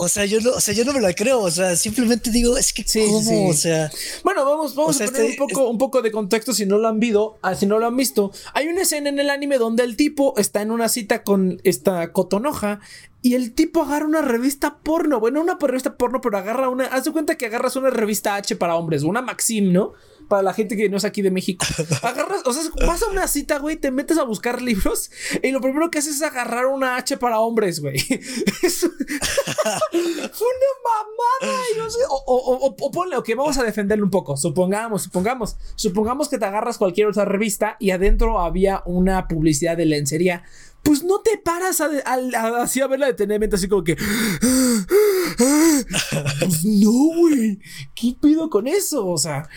O 0.00 0.08
sea, 0.08 0.24
yo 0.26 0.40
no, 0.40 0.50
o 0.50 0.60
sea, 0.60 0.72
yo 0.74 0.84
no 0.84 0.92
me 0.92 1.00
lo 1.00 1.08
creo. 1.12 1.40
O 1.40 1.50
sea, 1.50 1.74
simplemente 1.74 2.30
digo, 2.30 2.56
es 2.56 2.72
que 2.72 2.84
cómo, 2.84 3.48
o 3.48 3.52
sea. 3.52 3.90
Bueno, 4.22 4.44
vamos, 4.44 4.76
vamos 4.76 5.00
a 5.00 5.06
poner 5.06 5.24
un 5.24 5.36
poco, 5.36 5.68
un 5.68 5.76
poco 5.76 6.02
de 6.02 6.12
contexto 6.12 6.54
si 6.54 6.66
no 6.66 6.78
lo 6.78 6.86
han 6.86 7.00
visto, 7.00 7.36
ah, 7.42 7.56
si 7.56 7.66
no 7.66 7.80
lo 7.80 7.86
han 7.86 7.96
visto. 7.96 8.30
Hay 8.54 8.68
una 8.68 8.82
escena 8.82 9.08
en 9.08 9.18
el 9.18 9.28
anime 9.28 9.58
donde 9.58 9.82
el 9.82 9.96
tipo 9.96 10.34
está 10.36 10.62
en 10.62 10.70
una 10.70 10.88
cita 10.88 11.24
con 11.24 11.60
esta 11.64 12.12
cotonoja 12.12 12.78
y 13.22 13.34
el 13.34 13.52
tipo 13.54 13.82
agarra 13.82 14.06
una 14.06 14.22
revista 14.22 14.78
porno. 14.78 15.18
Bueno, 15.18 15.40
una 15.40 15.58
revista 15.60 15.96
porno, 15.96 16.20
pero 16.20 16.38
agarra 16.38 16.68
una. 16.68 16.86
Haz 16.86 17.04
de 17.04 17.10
cuenta 17.10 17.36
que 17.36 17.46
agarras 17.46 17.74
una 17.74 17.90
revista 17.90 18.36
H 18.36 18.54
para 18.54 18.76
hombres, 18.76 19.02
una 19.02 19.20
Maxim, 19.20 19.72
¿no? 19.72 19.94
Para 20.28 20.42
la 20.42 20.52
gente 20.52 20.76
que 20.76 20.88
no 20.88 20.98
es 20.98 21.04
aquí 21.04 21.22
de 21.22 21.30
México. 21.30 21.64
Agarras, 22.02 22.42
o 22.44 22.52
sea, 22.52 22.62
vas 22.86 23.02
a 23.02 23.06
una 23.10 23.26
cita, 23.26 23.58
güey, 23.58 23.76
te 23.76 23.90
metes 23.90 24.18
a 24.18 24.24
buscar 24.24 24.60
libros 24.62 25.10
y 25.42 25.50
lo 25.50 25.60
primero 25.60 25.90
que 25.90 25.98
haces 25.98 26.16
es 26.16 26.22
agarrar 26.22 26.66
una 26.66 26.96
H 26.96 27.16
para 27.16 27.40
hombres, 27.40 27.80
güey. 27.80 27.96
Es 28.62 28.82
una 28.84 28.98
mamada. 30.84 31.58
no 31.76 31.90
sé. 31.90 32.00
O, 32.08 32.24
o, 32.26 32.74
o, 32.78 32.90
ponle, 32.90 33.16
ok, 33.16 33.30
vamos 33.36 33.58
a 33.58 33.62
defenderlo 33.62 34.04
un 34.04 34.10
poco. 34.10 34.36
Supongamos, 34.36 35.02
supongamos, 35.02 35.56
supongamos 35.74 36.28
que 36.28 36.38
te 36.38 36.44
agarras 36.44 36.78
cualquier 36.78 37.06
otra 37.06 37.24
revista 37.24 37.76
y 37.78 37.90
adentro 37.90 38.40
había 38.40 38.82
una 38.84 39.28
publicidad 39.28 39.76
de 39.76 39.86
lencería 39.86 40.42
pues 40.82 41.02
no 41.02 41.20
te 41.20 41.36
paras 41.38 41.80
a, 41.80 41.90
así 42.62 42.80
a 42.80 42.86
verla 42.86 43.06
detenidamente, 43.06 43.56
así 43.56 43.68
como 43.68 43.84
que. 43.84 43.96
pues 46.40 46.64
no, 46.64 46.92
güey. 47.16 47.58
¿Qué 47.94 48.16
pido 48.20 48.48
con 48.48 48.66
eso? 48.66 49.06
O 49.06 49.18
sea, 49.18 49.48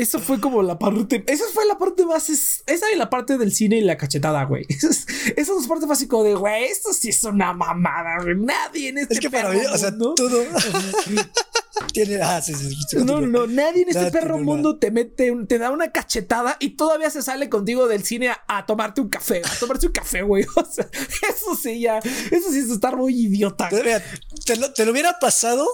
eso 0.00 0.20
fue 0.20 0.40
como 0.40 0.62
la 0.62 0.78
parte. 0.78 1.24
Esa 1.26 1.44
fue 1.52 1.66
la 1.66 1.76
parte 1.76 2.06
más. 2.06 2.28
Esa 2.28 2.92
y 2.92 2.96
la 2.96 3.10
parte 3.10 3.36
del 3.36 3.52
cine 3.52 3.78
y 3.78 3.80
la 3.80 3.96
cachetada, 3.96 4.44
güey. 4.44 4.64
Esa 4.68 4.88
es, 5.36 5.46
dos 5.46 5.66
partes 5.66 5.88
básicas 5.88 6.22
de, 6.22 6.34
güey, 6.34 6.64
esto 6.64 6.92
sí 6.92 7.08
es 7.08 7.24
una 7.24 7.52
mamada, 7.52 8.22
güey. 8.22 8.36
Nadie 8.36 8.90
en 8.90 8.98
este 8.98 9.14
Es 9.14 9.20
que 9.20 9.30
para 9.30 9.50
mí, 9.50 9.60
o 9.72 9.76
sea, 9.76 9.96
todo. 9.96 10.14
Tiene. 11.92 12.20
Ah, 12.22 12.40
sí, 12.40 12.54
sí, 12.54 12.96
no, 13.04 13.20
no, 13.20 13.46
nadie 13.46 13.82
en 13.82 13.88
este 13.90 14.10
perro 14.10 14.38
mundo 14.38 14.78
te 14.78 14.90
mete, 14.90 15.32
te 15.46 15.58
da 15.58 15.70
una 15.70 15.92
cachetada 15.92 16.56
y 16.58 16.70
todavía 16.70 17.08
se 17.08 17.22
sale 17.22 17.48
contigo 17.48 17.86
del 17.86 18.04
cine 18.04 18.30
a, 18.46 18.66
tomarte 18.66 19.00
un 19.00 19.08
café. 19.08 19.42
A 19.44 19.58
tomarse 19.58 19.86
un 19.86 19.92
café, 19.92 20.22
güey. 20.22 20.44
O 20.56 20.64
sea, 20.64 20.88
eso 21.28 21.56
sí, 21.60 21.80
ya. 21.80 21.98
Eso 21.98 22.50
sí 22.50 22.58
es 22.58 22.70
estar 22.70 22.96
muy 22.96 23.14
idiota. 23.14 23.68
Te, 23.68 24.56
lo, 24.56 24.72
te 24.72 24.84
lo 24.84 24.92
hubiera 24.92 25.18
pasado 25.18 25.66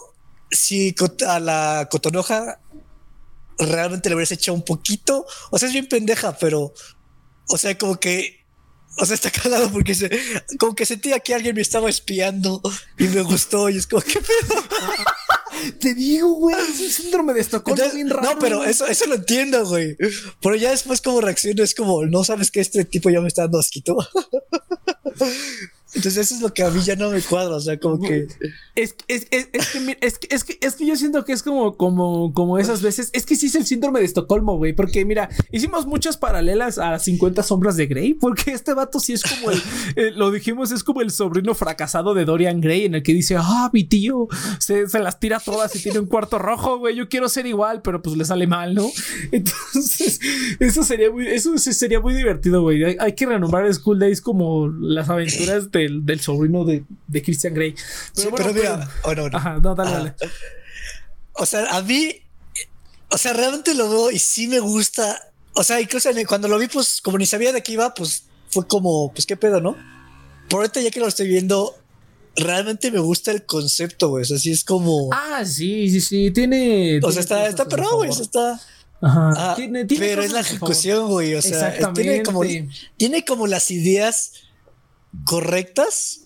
si 0.50 0.94
a 1.26 1.40
la 1.40 1.88
cotonoja 1.90 2.60
realmente 3.58 4.08
le 4.08 4.14
hubieras 4.14 4.32
hecho 4.32 4.54
un 4.54 4.64
poquito. 4.64 5.26
O 5.50 5.58
sea, 5.58 5.68
es 5.68 5.72
bien 5.72 5.88
pendeja, 5.88 6.36
pero. 6.38 6.72
O 7.48 7.58
sea, 7.58 7.76
como 7.76 7.98
que. 7.98 8.44
O 8.96 9.06
sea, 9.06 9.14
está 9.14 9.30
cagado 9.30 9.70
porque 9.72 9.94
se, 9.94 10.08
como 10.58 10.76
que 10.76 10.86
sentía 10.86 11.18
que 11.18 11.34
alguien 11.34 11.56
me 11.56 11.62
estaba 11.62 11.90
espiando 11.90 12.62
y 12.96 13.08
me 13.08 13.22
gustó 13.22 13.68
y 13.68 13.76
es 13.78 13.88
como, 13.88 14.02
¿qué 14.02 14.20
pedo? 14.20 14.62
Te 15.80 15.94
digo, 15.94 16.32
güey, 16.34 16.54
es 16.56 16.80
un 16.80 16.90
síndrome 16.90 17.32
de 17.32 17.40
Estocolmo 17.40 17.90
bien 17.92 18.08
raro. 18.08 18.34
No, 18.34 18.38
pero 18.38 18.64
eso, 18.64 18.86
eso 18.86 19.06
lo 19.06 19.16
entiendo, 19.16 19.66
güey. 19.66 19.96
Pero 20.40 20.54
ya 20.54 20.70
después 20.70 21.00
como 21.00 21.20
reacciono 21.20 21.64
es 21.64 21.74
como, 21.74 22.06
no 22.06 22.22
sabes 22.22 22.52
que 22.52 22.60
este 22.60 22.84
tipo 22.84 23.10
ya 23.10 23.20
me 23.20 23.28
está 23.28 23.42
dando 23.42 23.58
asquito. 23.58 23.96
Entonces 25.94 26.16
eso 26.16 26.34
es 26.34 26.40
lo 26.40 26.52
que 26.52 26.64
a 26.64 26.70
mí 26.70 26.80
ya 26.82 26.96
no 26.96 27.10
me 27.10 27.20
cuadra, 27.20 27.56
o 27.56 27.60
sea, 27.60 27.78
como 27.78 28.00
que... 28.00 28.26
Es, 28.74 28.96
es, 29.06 29.28
es, 29.30 29.46
que, 29.46 29.96
es, 30.00 30.18
que, 30.18 30.28
es, 30.34 30.42
que, 30.42 30.58
es 30.60 30.74
que 30.74 30.86
yo 30.86 30.96
siento 30.96 31.24
que 31.24 31.32
es 31.32 31.44
como, 31.44 31.76
como, 31.76 32.32
como 32.34 32.58
esas 32.58 32.82
veces, 32.82 33.10
es 33.12 33.24
que 33.24 33.36
sí 33.36 33.46
es 33.46 33.54
el 33.54 33.64
síndrome 33.64 34.00
de 34.00 34.06
Estocolmo, 34.06 34.56
güey, 34.56 34.72
porque 34.72 35.04
mira, 35.04 35.28
hicimos 35.52 35.86
muchas 35.86 36.16
paralelas 36.16 36.78
a 36.78 36.98
50 36.98 37.44
sombras 37.44 37.76
de 37.76 37.86
Grey, 37.86 38.14
porque 38.14 38.50
este 38.50 38.74
vato 38.74 38.98
sí 38.98 39.12
es 39.12 39.22
como 39.22 39.52
el, 39.52 40.18
lo 40.18 40.32
dijimos, 40.32 40.72
es 40.72 40.82
como 40.82 41.02
el 41.02 41.12
sobrino 41.12 41.54
fracasado 41.54 42.14
de 42.14 42.24
Dorian 42.24 42.60
Gray, 42.60 42.86
en 42.86 42.96
el 42.96 43.04
que 43.04 43.14
dice, 43.14 43.36
ah, 43.38 43.70
mi 43.72 43.84
tío 43.84 44.26
se, 44.58 44.88
se 44.88 44.98
las 44.98 45.20
tira 45.20 45.38
todas 45.38 45.76
y 45.76 45.82
tiene 45.82 46.00
un 46.00 46.06
cuarto 46.06 46.40
rojo, 46.40 46.78
güey, 46.78 46.96
yo 46.96 47.08
quiero 47.08 47.28
ser 47.28 47.46
igual, 47.46 47.82
pero 47.82 48.02
pues 48.02 48.16
le 48.16 48.24
sale 48.24 48.48
mal, 48.48 48.74
¿no? 48.74 48.90
Entonces, 49.30 50.18
eso 50.58 50.82
sería 50.82 51.12
muy, 51.12 51.28
eso 51.28 51.56
sería 51.58 52.00
muy 52.00 52.14
divertido, 52.14 52.62
güey, 52.62 52.82
hay, 52.82 52.96
hay 52.98 53.12
que 53.12 53.26
renombrar 53.26 53.72
School 53.72 54.00
Days 54.00 54.20
como 54.20 54.66
las 54.66 55.08
aventuras 55.08 55.70
de 55.70 55.83
del, 55.88 56.20
sobrino 56.20 56.64
de, 56.64 56.84
de, 57.06 57.22
Christian 57.22 57.54
Grey. 57.54 57.74
Pero, 58.14 58.28
sí, 58.28 58.34
pero 58.36 58.52
mira, 58.52 58.90
oh, 59.02 59.14
no, 59.14 59.28
no. 59.28 59.38
Ajá, 59.38 59.58
no, 59.62 59.74
dale, 59.74 59.90
dale. 59.90 60.14
O 61.34 61.46
sea, 61.46 61.76
a 61.76 61.82
mí, 61.82 62.22
o 63.10 63.18
sea, 63.18 63.32
realmente 63.32 63.74
lo 63.74 63.88
veo 63.88 64.10
y 64.10 64.18
sí 64.18 64.48
me 64.48 64.60
gusta. 64.60 65.32
O 65.54 65.62
sea, 65.62 65.80
incluso 65.80 66.10
cuando 66.26 66.48
lo 66.48 66.58
vi, 66.58 66.68
pues 66.68 67.00
como 67.00 67.18
ni 67.18 67.26
sabía 67.26 67.52
de 67.52 67.62
qué 67.62 67.72
iba, 67.72 67.94
pues 67.94 68.24
fue 68.48 68.66
como, 68.66 69.12
pues 69.12 69.26
qué 69.26 69.36
pedo, 69.36 69.60
¿no? 69.60 69.76
Por 70.48 70.60
ahorita 70.60 70.80
ya 70.80 70.90
que 70.90 71.00
lo 71.00 71.08
estoy 71.08 71.28
viendo, 71.28 71.76
realmente 72.36 72.90
me 72.90 73.00
gusta 73.00 73.30
el 73.30 73.44
concepto, 73.44 74.10
güey. 74.10 74.22
O 74.22 74.26
sea, 74.26 74.38
sí 74.38 74.50
es 74.50 74.64
como. 74.64 75.10
Ah, 75.12 75.44
sí, 75.44 75.88
sí, 75.90 76.00
sí. 76.00 76.30
Tiene. 76.30 77.00
O 77.02 77.12
sea, 77.12 77.20
está, 77.20 77.46
está 77.46 77.66
perro, 77.66 77.96
güey. 77.96 78.10
Está. 78.10 78.60
Ajá. 79.00 79.32
Ah, 79.36 79.54
tiene, 79.56 79.84
tiene 79.84 80.06
pero 80.06 80.22
es 80.22 80.32
la 80.32 80.40
ejecución, 80.40 81.08
güey. 81.08 81.34
O 81.34 81.42
sea, 81.42 81.92
tiene 81.92 82.22
como, 82.22 82.42
tiene 82.96 83.24
como 83.24 83.46
las 83.46 83.70
ideas 83.70 84.32
correctas, 85.24 86.22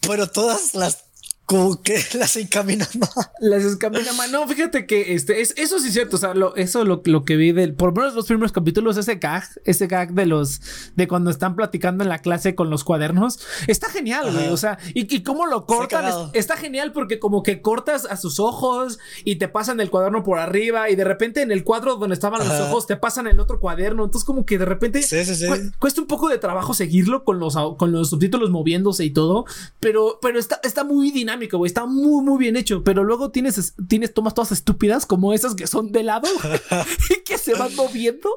pero 0.00 0.30
todas 0.30 0.74
las 0.74 1.07
como 1.48 1.80
que 1.80 1.98
las 2.18 2.36
encamina 2.36 2.86
mal. 2.98 3.26
Las 3.40 3.64
encamina 3.64 4.12
mal. 4.12 4.30
No, 4.30 4.46
fíjate 4.46 4.86
que 4.86 5.14
este, 5.14 5.40
es, 5.40 5.54
eso 5.56 5.78
sí 5.78 5.88
es 5.88 5.94
cierto. 5.94 6.16
O 6.16 6.18
sea, 6.18 6.34
lo, 6.34 6.54
eso 6.56 6.84
lo, 6.84 7.00
lo 7.06 7.24
que 7.24 7.36
vi 7.36 7.52
del, 7.52 7.72
por 7.72 7.88
lo 7.88 8.02
menos 8.02 8.14
los 8.14 8.26
primeros 8.26 8.52
capítulos, 8.52 8.98
ese 8.98 9.14
gag, 9.14 9.44
ese 9.64 9.86
gag 9.86 10.12
de 10.12 10.26
los, 10.26 10.60
de 10.94 11.08
cuando 11.08 11.30
están 11.30 11.56
platicando 11.56 12.04
en 12.04 12.10
la 12.10 12.18
clase 12.18 12.54
con 12.54 12.68
los 12.68 12.84
cuadernos, 12.84 13.40
está 13.66 13.88
genial, 13.88 14.30
güey. 14.30 14.48
O 14.48 14.58
sea, 14.58 14.78
y, 14.92 15.12
y 15.12 15.22
cómo 15.22 15.46
lo 15.46 15.64
cortan, 15.64 16.30
está 16.34 16.58
genial 16.58 16.92
porque 16.92 17.18
como 17.18 17.42
que 17.42 17.62
cortas 17.62 18.04
a 18.04 18.18
sus 18.18 18.40
ojos 18.40 18.98
y 19.24 19.36
te 19.36 19.48
pasan 19.48 19.80
el 19.80 19.88
cuaderno 19.88 20.22
por 20.22 20.38
arriba 20.38 20.90
y 20.90 20.96
de 20.96 21.04
repente 21.04 21.40
en 21.40 21.50
el 21.50 21.64
cuadro 21.64 21.96
donde 21.96 22.12
estaban 22.12 22.46
los 22.46 22.60
ojos 22.60 22.86
te 22.86 22.96
pasan 22.98 23.26
el 23.26 23.40
otro 23.40 23.58
cuaderno. 23.58 24.04
Entonces, 24.04 24.26
como 24.26 24.44
que 24.44 24.58
de 24.58 24.66
repente 24.66 25.00
cuesta 25.78 26.02
un 26.02 26.06
poco 26.06 26.28
de 26.28 26.36
trabajo 26.36 26.74
seguirlo 26.74 27.24
con 27.24 27.40
los, 27.40 27.56
con 27.78 27.90
los 27.90 28.10
subtítulos 28.10 28.50
moviéndose 28.50 29.06
y 29.06 29.10
todo, 29.12 29.46
pero, 29.80 30.18
pero 30.20 30.38
está, 30.38 30.60
está 30.62 30.84
muy 30.84 31.10
dinámico 31.10 31.37
Está 31.66 31.86
muy, 31.86 32.24
muy 32.24 32.38
bien 32.38 32.56
hecho. 32.56 32.82
Pero 32.84 33.04
luego 33.04 33.30
tienes, 33.30 33.74
tienes 33.88 34.14
tomas 34.14 34.34
todas 34.34 34.52
estúpidas 34.52 35.06
como 35.06 35.32
esas 35.32 35.54
que 35.54 35.66
son 35.66 35.92
de 35.92 36.02
lado 36.02 36.28
y 37.10 37.22
que 37.24 37.38
se 37.38 37.54
van 37.54 37.74
moviendo. 37.74 38.28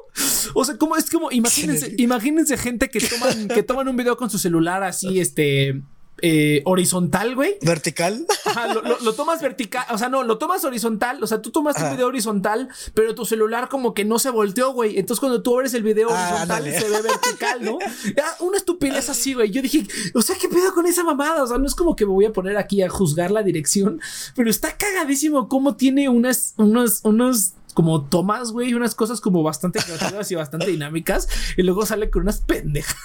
O 0.54 0.64
sea, 0.64 0.76
como 0.76 0.96
es 0.96 1.10
como, 1.10 1.30
imagínense, 1.30 1.94
imagínense 1.98 2.56
gente 2.56 2.88
que 2.88 3.00
toman, 3.00 3.48
que 3.48 3.62
toman 3.62 3.88
un 3.88 3.96
video 3.96 4.16
con 4.16 4.30
su 4.30 4.38
celular 4.38 4.82
así, 4.82 5.20
este 5.20 5.82
eh, 6.20 6.62
horizontal, 6.66 7.34
güey. 7.34 7.56
Vertical. 7.62 8.26
lo, 9.02 9.14
tomas 9.14 9.40
vertical, 9.40 9.84
o 9.90 9.98
sea, 9.98 10.08
no, 10.08 10.22
lo 10.22 10.38
tomas 10.38 10.64
horizontal, 10.64 11.22
o 11.22 11.26
sea, 11.26 11.42
tú 11.42 11.50
tomas 11.50 11.76
un 11.82 11.90
video 11.90 12.06
horizontal, 12.06 12.68
pero 12.94 13.14
tu 13.14 13.24
celular 13.24 13.68
como 13.68 13.94
que 13.94 14.04
no 14.04 14.18
se 14.18 14.30
volteó, 14.30 14.72
güey. 14.72 14.98
Entonces 14.98 15.20
cuando 15.20 15.42
tú 15.42 15.54
abres 15.54 15.74
el 15.74 15.82
video 15.82 16.10
ah, 16.10 16.28
horizontal 16.28 16.64
se 16.64 16.88
ve 16.88 17.02
vertical, 17.02 17.64
¿no? 17.64 17.78
una 18.40 18.56
estupidez 18.56 19.08
así, 19.08 19.34
güey. 19.34 19.50
Yo 19.50 19.62
dije, 19.62 19.86
o 20.14 20.22
sea, 20.22 20.36
¿qué 20.36 20.48
pedo 20.48 20.72
con 20.74 20.86
esa 20.86 21.02
mamada? 21.02 21.42
O 21.42 21.46
sea, 21.46 21.58
no 21.58 21.66
es 21.66 21.74
como 21.74 21.96
que 21.96 22.06
me 22.06 22.12
voy 22.12 22.26
a 22.26 22.32
poner 22.32 22.56
aquí 22.56 22.82
a 22.82 22.88
juzgar 22.88 23.30
la 23.30 23.42
dirección, 23.42 24.00
pero 24.36 24.50
está 24.50 24.76
cagadísimo 24.76 25.48
cómo 25.48 25.76
tiene 25.76 26.08
unas, 26.08 26.54
unos, 26.56 27.00
unos 27.04 27.54
como 27.72 28.04
tomas, 28.04 28.52
güey, 28.52 28.74
unas 28.74 28.94
cosas 28.94 29.20
como 29.20 29.42
bastante 29.42 29.80
creativas 29.80 30.30
y 30.30 30.34
bastante 30.34 30.70
dinámicas, 30.70 31.28
y 31.56 31.62
luego 31.62 31.86
sale 31.86 32.10
con 32.10 32.22
unas 32.22 32.40
pendejas. 32.40 32.96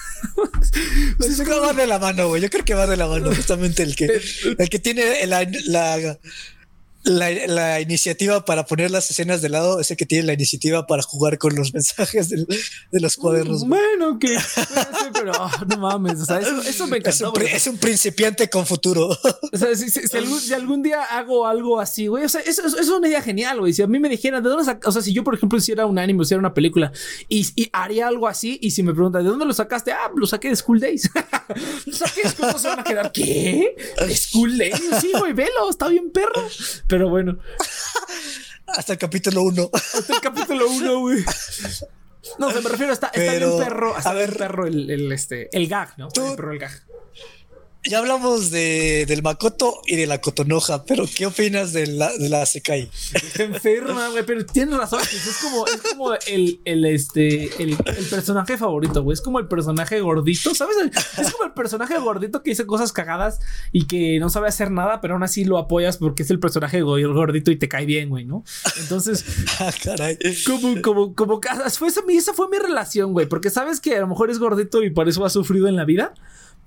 pues 1.16 1.38
es 1.38 1.48
va 1.48 1.72
de 1.72 1.86
la 1.86 1.98
mano, 1.98 2.28
güey. 2.28 2.42
Yo 2.42 2.50
creo 2.50 2.64
que 2.64 2.74
va 2.74 2.86
de 2.86 2.96
la 2.96 3.06
mano, 3.06 3.30
justamente 3.34 3.82
el 3.82 3.96
que, 3.96 4.20
el 4.58 4.68
que 4.68 4.78
tiene 4.78 5.26
la, 5.26 5.46
la 5.66 6.18
la, 7.08 7.80
iniciativa 7.80 8.44
para 8.44 8.66
poner 8.66 8.90
las 8.90 9.10
escenas 9.10 9.42
de 9.42 9.48
lado 9.48 9.80
es 9.80 9.90
el 9.90 9.96
que 9.96 10.06
tiene 10.06 10.24
la 10.24 10.32
iniciativa 10.32 10.86
para 10.86 11.02
jugar 11.02 11.38
con 11.38 11.54
los 11.54 11.72
mensajes 11.74 12.28
de, 12.28 12.46
los 12.92 13.16
cuadernos. 13.16 13.66
Bueno, 13.66 14.18
que 14.18 14.36
pero 15.12 15.32
ah, 15.34 15.64
no 15.68 15.78
mames, 15.78 16.20
o 16.20 16.24
sea, 16.24 16.40
eso, 16.40 16.86
me 16.86 16.98
encantó. 16.98 17.32
Es 17.40 17.66
un, 17.66 17.78
principiante 17.78 18.48
con 18.50 18.66
futuro. 18.66 19.08
O 19.08 19.56
sea, 19.56 19.74
si, 19.74 20.56
algún, 20.56 20.82
día 20.82 21.02
hago 21.02 21.46
algo 21.46 21.80
así, 21.80 22.06
güey, 22.06 22.24
o 22.24 22.28
sea, 22.28 22.40
eso, 22.40 22.66
es 22.66 22.88
una 22.88 23.08
idea 23.08 23.22
genial, 23.22 23.60
güey. 23.60 23.72
Si 23.72 23.82
a 23.82 23.86
mí 23.86 23.98
me 23.98 24.08
dijeran, 24.08 24.42
¿de 24.42 24.48
dónde 24.48 24.78
O 24.84 24.92
sea, 24.92 25.02
si 25.02 25.12
yo, 25.12 25.24
por 25.24 25.34
ejemplo, 25.34 25.58
hiciera 25.58 25.86
un 25.86 25.98
anime 25.98 26.22
hiciera 26.22 26.38
una 26.38 26.54
película 26.54 26.92
y, 27.28 27.46
haría 27.72 28.08
algo 28.08 28.26
así, 28.26 28.58
y 28.62 28.70
si 28.70 28.82
me 28.82 28.92
preguntan, 28.92 29.22
¿de 29.22 29.30
dónde 29.30 29.44
lo 29.44 29.52
sacaste? 29.52 29.92
Ah, 29.92 30.10
lo 30.14 30.26
saqué 30.26 30.48
de 30.48 30.56
School 30.56 30.80
Days. 30.80 31.10
lo 31.86 31.92
saqué 31.92 32.22
de 32.22 32.28
School 32.30 32.58
se 32.58 32.68
van 32.68 32.80
a 32.80 32.84
quedar, 32.84 33.12
¿qué? 33.12 33.76
¿School 34.14 34.58
Days? 34.58 34.80
Sí, 35.00 35.12
güey, 35.18 35.32
velo, 35.32 35.70
está 35.70 35.88
bien 35.88 36.10
perro. 36.10 36.48
Pero 36.86 36.97
bueno. 37.06 37.38
Hasta 38.66 38.94
el 38.94 38.98
capítulo 38.98 39.42
1. 39.42 39.70
Hasta 39.72 40.14
el 40.14 40.20
capítulo 40.20 40.68
1, 40.68 41.00
güey. 41.00 41.24
No, 42.38 42.50
se 42.50 42.60
me 42.60 42.68
refiero, 42.68 42.92
está, 42.92 43.08
está 43.08 43.34
bien 43.34 43.58
perro. 43.58 43.96
Está 43.96 44.10
a 44.10 44.14
ver, 44.14 44.36
perro 44.36 44.66
el, 44.66 44.90
el, 44.90 45.12
este, 45.12 45.48
el 45.56 45.68
gag, 45.68 45.96
¿no? 45.98 46.08
el 46.08 46.36
perro, 46.36 46.52
el 46.52 46.58
gag. 46.58 46.72
Ya 47.88 47.98
hablamos 47.98 48.50
de, 48.50 49.06
del 49.06 49.22
Makoto 49.22 49.80
y 49.86 49.96
de 49.96 50.06
la 50.06 50.20
Cotonoja, 50.20 50.84
pero 50.84 51.04
¿qué 51.12 51.26
opinas 51.26 51.72
de 51.72 51.86
la, 51.86 52.12
de 52.16 52.28
la 52.28 52.44
Sekai? 52.44 52.90
Está 53.14 53.44
enferma, 53.44 54.08
güey, 54.08 54.24
pero 54.26 54.44
tienes 54.44 54.76
razón. 54.76 55.00
pues 55.00 55.26
es 55.26 55.38
como, 55.38 55.66
es 55.66 55.80
como 55.80 56.14
el, 56.26 56.60
el, 56.64 56.84
este, 56.84 57.62
el, 57.62 57.76
el 57.86 58.04
personaje 58.10 58.58
favorito, 58.58 59.02
güey. 59.02 59.14
Es 59.14 59.22
como 59.22 59.38
el 59.38 59.48
personaje 59.48 60.00
gordito, 60.00 60.54
¿sabes? 60.54 60.76
Es 61.16 61.32
como 61.32 61.44
el 61.44 61.52
personaje 61.52 61.98
gordito 61.98 62.42
que 62.42 62.50
dice 62.50 62.66
cosas 62.66 62.92
cagadas 62.92 63.40
y 63.72 63.86
que 63.86 64.18
no 64.20 64.28
sabe 64.28 64.48
hacer 64.48 64.70
nada, 64.70 65.00
pero 65.00 65.14
aún 65.14 65.22
así 65.22 65.44
lo 65.44 65.58
apoyas 65.58 65.96
porque 65.96 66.22
es 66.22 66.30
el 66.30 66.40
personaje 66.40 66.82
gordito 66.82 67.50
y 67.50 67.56
te 67.56 67.68
cae 67.68 67.86
bien, 67.86 68.10
güey, 68.10 68.24
¿no? 68.24 68.44
Entonces, 68.80 69.24
Ah, 69.60 69.72
caray. 69.82 70.18
como, 70.46 70.82
como, 70.82 71.14
como, 71.14 71.40
fue 71.70 71.88
esa, 71.88 72.02
esa 72.08 72.34
fue 72.34 72.48
mi 72.48 72.58
relación, 72.58 73.12
güey, 73.12 73.26
porque 73.26 73.50
sabes 73.50 73.80
que 73.80 73.96
a 73.96 74.00
lo 74.00 74.08
mejor 74.08 74.30
es 74.30 74.38
gordito 74.38 74.82
y 74.82 74.90
por 74.90 75.08
eso 75.08 75.24
ha 75.24 75.30
sufrido 75.30 75.68
en 75.68 75.76
la 75.76 75.84
vida 75.84 76.14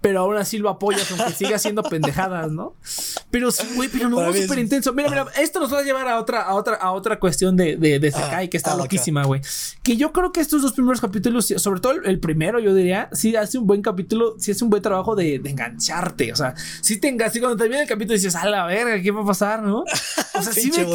pero 0.01 0.19
ahora 0.19 0.43
sí 0.43 0.57
lo 0.57 0.69
apoyas 0.69 1.09
aunque 1.11 1.33
siga 1.33 1.55
haciendo 1.55 1.83
pendejadas, 1.83 2.51
¿no? 2.51 2.75
Pero 3.29 3.51
sí, 3.51 3.67
güey, 3.75 3.87
pero 3.87 4.09
no, 4.09 4.33
súper 4.33 4.59
intenso. 4.59 4.93
Mira, 4.93 5.09
mira, 5.09 5.27
esto 5.39 5.59
nos 5.59 5.71
va 5.71 5.79
a 5.79 5.83
llevar 5.83 6.07
a 6.07 6.19
otra, 6.19 6.41
a 6.41 6.55
otra, 6.55 6.75
a 6.75 6.91
otra 6.91 7.19
cuestión 7.19 7.55
de, 7.55 7.77
de, 7.77 7.99
de 7.99 8.11
Sekai 8.11 8.49
que 8.49 8.57
está 8.57 8.73
ah, 8.73 8.77
loquísima, 8.77 9.23
güey. 9.23 9.41
Que 9.83 9.95
yo 9.95 10.11
creo 10.11 10.31
que 10.31 10.41
estos 10.41 10.63
dos 10.63 10.73
primeros 10.73 10.99
capítulos, 10.99 11.53
sobre 11.57 11.79
todo 11.79 11.93
el, 11.93 12.19
primero, 12.19 12.59
yo 12.59 12.73
diría, 12.73 13.09
sí 13.13 13.35
hace 13.35 13.57
un 13.57 13.67
buen 13.67 13.81
capítulo, 13.81 14.35
sí 14.39 14.51
hace 14.51 14.63
un 14.63 14.69
buen 14.69 14.81
trabajo 14.81 15.15
de, 15.15 15.39
de 15.39 15.49
engancharte. 15.49 16.33
O 16.33 16.35
sea, 16.35 16.55
sí 16.81 16.99
te 16.99 17.07
enganchas, 17.07 17.39
cuando 17.39 17.57
termina 17.57 17.81
el 17.81 17.87
capítulo 17.87 18.15
dices, 18.15 18.35
a 18.35 18.45
la 18.47 18.65
verga, 18.65 19.01
¿qué 19.01 19.11
va 19.11 19.21
a 19.21 19.25
pasar, 19.25 19.61
no? 19.61 19.83
O 20.33 20.41
sea, 20.41 20.53
sí 20.53 20.71
me. 20.71 20.85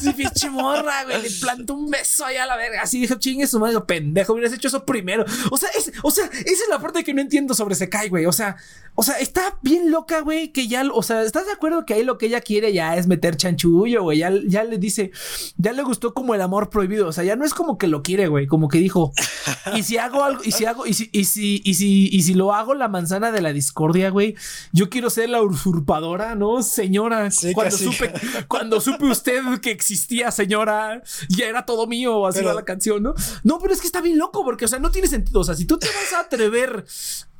Sí, 0.00 0.12
pinche 0.12 0.50
morra, 0.50 1.04
güey, 1.04 1.22
le 1.22 1.30
plantó 1.30 1.74
un 1.74 1.90
beso 1.90 2.24
allá 2.24 2.44
a 2.44 2.46
la 2.46 2.56
verga. 2.56 2.82
Así 2.82 3.00
dijo, 3.00 3.16
chingue 3.16 3.46
su 3.46 3.58
madre, 3.58 3.80
pendejo, 3.80 4.34
hubieras 4.34 4.52
hecho 4.52 4.68
eso 4.68 4.84
primero. 4.84 5.24
O 5.50 5.56
sea, 5.56 5.68
es, 5.76 5.92
o 6.02 6.10
sea, 6.10 6.26
esa 6.26 6.50
es 6.50 6.68
la 6.68 6.78
parte 6.78 7.02
que 7.02 7.12
no 7.12 7.20
entiendo 7.20 7.54
sobre 7.54 7.74
Sekai, 7.74 8.08
güey. 8.08 8.19
O 8.26 8.32
sea, 8.32 8.56
o 9.00 9.02
sea, 9.02 9.14
está 9.14 9.58
bien 9.62 9.90
loca, 9.90 10.20
güey, 10.20 10.52
que 10.52 10.68
ya, 10.68 10.84
o 10.92 11.02
sea, 11.02 11.22
¿estás 11.22 11.46
de 11.46 11.52
acuerdo 11.52 11.86
que 11.86 11.94
ahí 11.94 12.04
lo 12.04 12.18
que 12.18 12.26
ella 12.26 12.42
quiere 12.42 12.74
ya 12.74 12.96
es 12.96 13.06
meter 13.06 13.34
chanchullo, 13.34 14.02
güey? 14.02 14.18
Ya, 14.18 14.30
ya 14.46 14.62
le 14.62 14.76
dice, 14.76 15.10
ya 15.56 15.72
le 15.72 15.82
gustó 15.82 16.12
como 16.12 16.34
el 16.34 16.42
amor 16.42 16.68
prohibido, 16.68 17.08
o 17.08 17.12
sea, 17.12 17.24
ya 17.24 17.34
no 17.34 17.46
es 17.46 17.54
como 17.54 17.78
que 17.78 17.86
lo 17.86 18.02
quiere, 18.02 18.28
güey, 18.28 18.46
como 18.46 18.68
que 18.68 18.76
dijo, 18.76 19.14
y 19.74 19.84
si 19.84 19.96
hago 19.96 20.22
algo, 20.22 20.42
y 20.44 20.52
si 20.52 20.66
hago, 20.66 20.86
y 20.86 20.92
si, 20.92 21.08
y 21.14 21.24
si, 21.24 21.62
y 21.64 21.72
si, 21.72 22.10
y 22.12 22.22
si 22.24 22.34
lo 22.34 22.52
hago 22.52 22.74
la 22.74 22.88
manzana 22.88 23.32
de 23.32 23.40
la 23.40 23.54
discordia, 23.54 24.10
güey, 24.10 24.34
yo 24.72 24.90
quiero 24.90 25.08
ser 25.08 25.30
la 25.30 25.40
usurpadora, 25.40 26.34
¿no? 26.34 26.62
Señora, 26.62 27.30
cuando 27.54 27.78
supe, 27.78 28.12
cuando 28.48 28.82
supe 28.82 29.06
usted 29.06 29.40
que 29.62 29.70
existía, 29.70 30.30
señora, 30.30 31.02
ya 31.30 31.46
era 31.46 31.64
todo 31.64 31.86
mío, 31.86 32.26
así 32.26 32.44
va 32.44 32.52
la 32.52 32.66
canción, 32.66 33.02
¿no? 33.02 33.14
No, 33.44 33.60
pero 33.60 33.72
es 33.72 33.80
que 33.80 33.86
está 33.86 34.02
bien 34.02 34.18
loco, 34.18 34.44
porque, 34.44 34.66
o 34.66 34.68
sea, 34.68 34.78
no 34.78 34.90
tiene 34.90 35.08
sentido, 35.08 35.40
o 35.40 35.44
sea, 35.44 35.54
si 35.54 35.64
tú 35.64 35.78
te 35.78 35.86
vas 35.86 36.12
a 36.12 36.20
atrever 36.20 36.84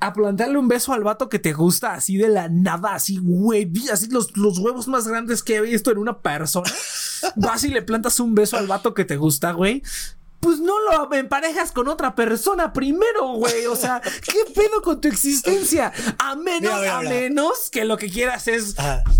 a 0.00 0.14
plantarle 0.14 0.58
un 0.58 0.66
beso 0.66 0.94
al 0.94 1.04
vato 1.04 1.28
que 1.28 1.38
te 1.38 1.49
gusta 1.52 1.94
así 1.94 2.16
de 2.16 2.28
la 2.28 2.48
nada, 2.48 2.94
así, 2.94 3.18
güey, 3.18 3.70
así 3.92 4.08
los, 4.08 4.36
los 4.36 4.58
huevos 4.58 4.88
más 4.88 5.06
grandes 5.06 5.42
que 5.42 5.56
he 5.56 5.60
visto 5.60 5.90
en 5.90 5.98
una 5.98 6.18
persona. 6.18 6.70
Vas 7.36 7.64
y 7.64 7.68
le 7.68 7.82
plantas 7.82 8.20
un 8.20 8.34
beso 8.34 8.56
al 8.56 8.66
vato 8.66 8.94
que 8.94 9.04
te 9.04 9.16
gusta, 9.16 9.52
güey 9.52 9.82
pues 10.40 10.58
no 10.58 10.72
lo 10.80 11.12
emparejas 11.14 11.70
con 11.70 11.86
otra 11.88 12.14
persona 12.14 12.72
primero, 12.72 13.34
güey. 13.34 13.66
O 13.66 13.76
sea, 13.76 14.00
¿qué 14.00 14.52
pedo 14.54 14.80
con 14.82 14.98
tu 14.98 15.08
existencia? 15.08 15.92
A 16.18 16.34
menos, 16.34 16.72
a 16.86 17.02
menos 17.02 17.68
que 17.70 17.84
lo 17.84 17.98
que 17.98 18.08
quieras 18.08 18.48
es, 18.48 18.74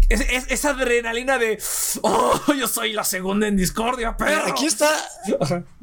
esa 0.09 0.71
adrenalina 0.71 1.39
de, 1.39 1.63
oh, 2.01 2.41
yo 2.59 2.67
soy 2.67 2.95
la 2.95 3.05
segunda 3.05 3.47
en 3.47 3.59
discordia, 3.59 4.17
pero. 4.17 4.47
Aquí 4.47 4.65
está 4.65 4.91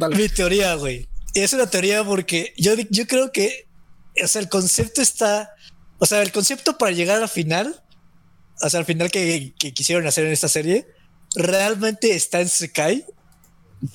mi 0.10 0.28
teoría, 0.28 0.74
güey. 0.74 1.08
Es 1.36 1.54
una 1.54 1.68
teoría 1.68 2.04
porque 2.04 2.56
yo, 2.58 2.74
yo 2.90 3.06
creo 3.06 3.32
que 3.32 3.68
o 4.24 4.28
sea, 4.28 4.42
el 4.42 4.50
concepto 4.50 5.02
está, 5.02 5.54
o 6.00 6.06
sea, 6.06 6.22
el 6.22 6.32
concepto 6.32 6.78
para 6.78 6.92
llegar 6.92 7.22
al 7.22 7.30
final, 7.30 7.82
o 8.62 8.70
sea, 8.70 8.80
al 8.80 8.86
final 8.86 9.12
que, 9.12 9.54
quisieron 9.58 10.08
hacer 10.08 10.26
en 10.26 10.34
esta 10.34 10.48
serie, 10.48 10.88
realmente 11.36 12.16
está 12.16 12.42
en 12.42 12.50
Sekai, 12.50 13.06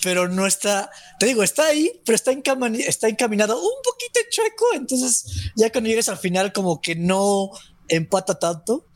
pero 0.02 0.28
no 0.28 0.46
está, 0.46 0.90
te 1.18 1.26
digo, 1.26 1.42
está 1.42 1.66
ahí, 1.66 2.00
pero 2.04 2.14
está, 2.14 2.32
está 2.32 3.08
encaminado 3.08 3.56
un 3.56 3.82
poquito 3.84 4.20
chueco, 4.30 4.66
entonces 4.74 5.50
ya 5.56 5.70
cuando 5.70 5.90
llegues 5.90 6.08
al 6.08 6.18
final 6.18 6.52
como 6.52 6.80
que 6.80 6.94
no 6.94 7.50
empata 7.88 8.38
tanto, 8.38 8.86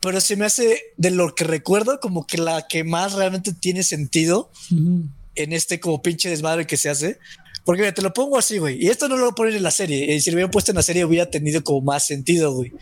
pero 0.00 0.20
se 0.20 0.36
me 0.36 0.44
hace 0.44 0.82
de 0.98 1.10
lo 1.10 1.34
que 1.34 1.44
recuerdo 1.44 1.98
como 1.98 2.26
que 2.26 2.36
la 2.36 2.66
que 2.66 2.84
más 2.84 3.14
realmente 3.14 3.54
tiene 3.54 3.82
sentido 3.82 4.50
en 5.34 5.52
este 5.52 5.80
como 5.80 6.02
pinche 6.02 6.28
desmadre 6.28 6.66
que 6.66 6.76
se 6.76 6.90
hace 6.90 7.18
porque 7.64 7.92
te 7.92 8.02
lo 8.02 8.12
pongo 8.12 8.38
así, 8.38 8.58
güey. 8.58 8.82
Y 8.82 8.88
esto 8.88 9.08
no 9.08 9.16
lo 9.16 9.34
ponen 9.34 9.54
en 9.54 9.62
la 9.62 9.70
serie. 9.70 10.14
Eh, 10.14 10.20
si 10.20 10.30
lo 10.30 10.36
hubieran 10.36 10.50
puesto 10.50 10.70
en 10.70 10.76
la 10.76 10.82
serie 10.82 11.04
hubiera 11.04 11.30
tenido 11.30 11.64
como 11.64 11.80
más 11.80 12.06
sentido, 12.06 12.52
güey. 12.52 12.72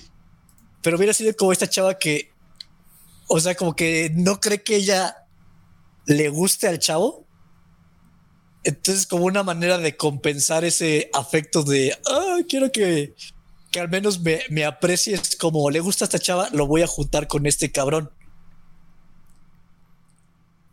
Pero 0.82 0.96
hubiera 0.96 1.12
sido 1.12 1.34
como 1.36 1.52
esta 1.52 1.70
chava 1.70 1.98
que, 1.98 2.32
o 3.28 3.38
sea, 3.38 3.54
como 3.54 3.76
que 3.76 4.10
no 4.14 4.40
cree 4.40 4.62
que 4.62 4.76
ella 4.76 5.16
le 6.06 6.28
guste 6.28 6.66
al 6.66 6.80
chavo. 6.80 7.24
Entonces, 8.64 9.06
como 9.06 9.24
una 9.24 9.44
manera 9.44 9.78
de 9.78 9.96
compensar 9.96 10.64
ese 10.64 11.10
afecto 11.12 11.62
de, 11.62 11.96
ah, 12.08 12.38
quiero 12.48 12.72
que, 12.72 13.14
que 13.70 13.80
al 13.80 13.88
menos 13.88 14.20
me, 14.20 14.40
me 14.50 14.64
aprecies 14.64 15.36
como 15.36 15.70
le 15.70 15.80
gusta 15.80 16.04
a 16.04 16.06
esta 16.06 16.18
chava, 16.18 16.48
lo 16.52 16.66
voy 16.66 16.82
a 16.82 16.88
juntar 16.88 17.28
con 17.28 17.46
este 17.46 17.70
cabrón. 17.70 18.10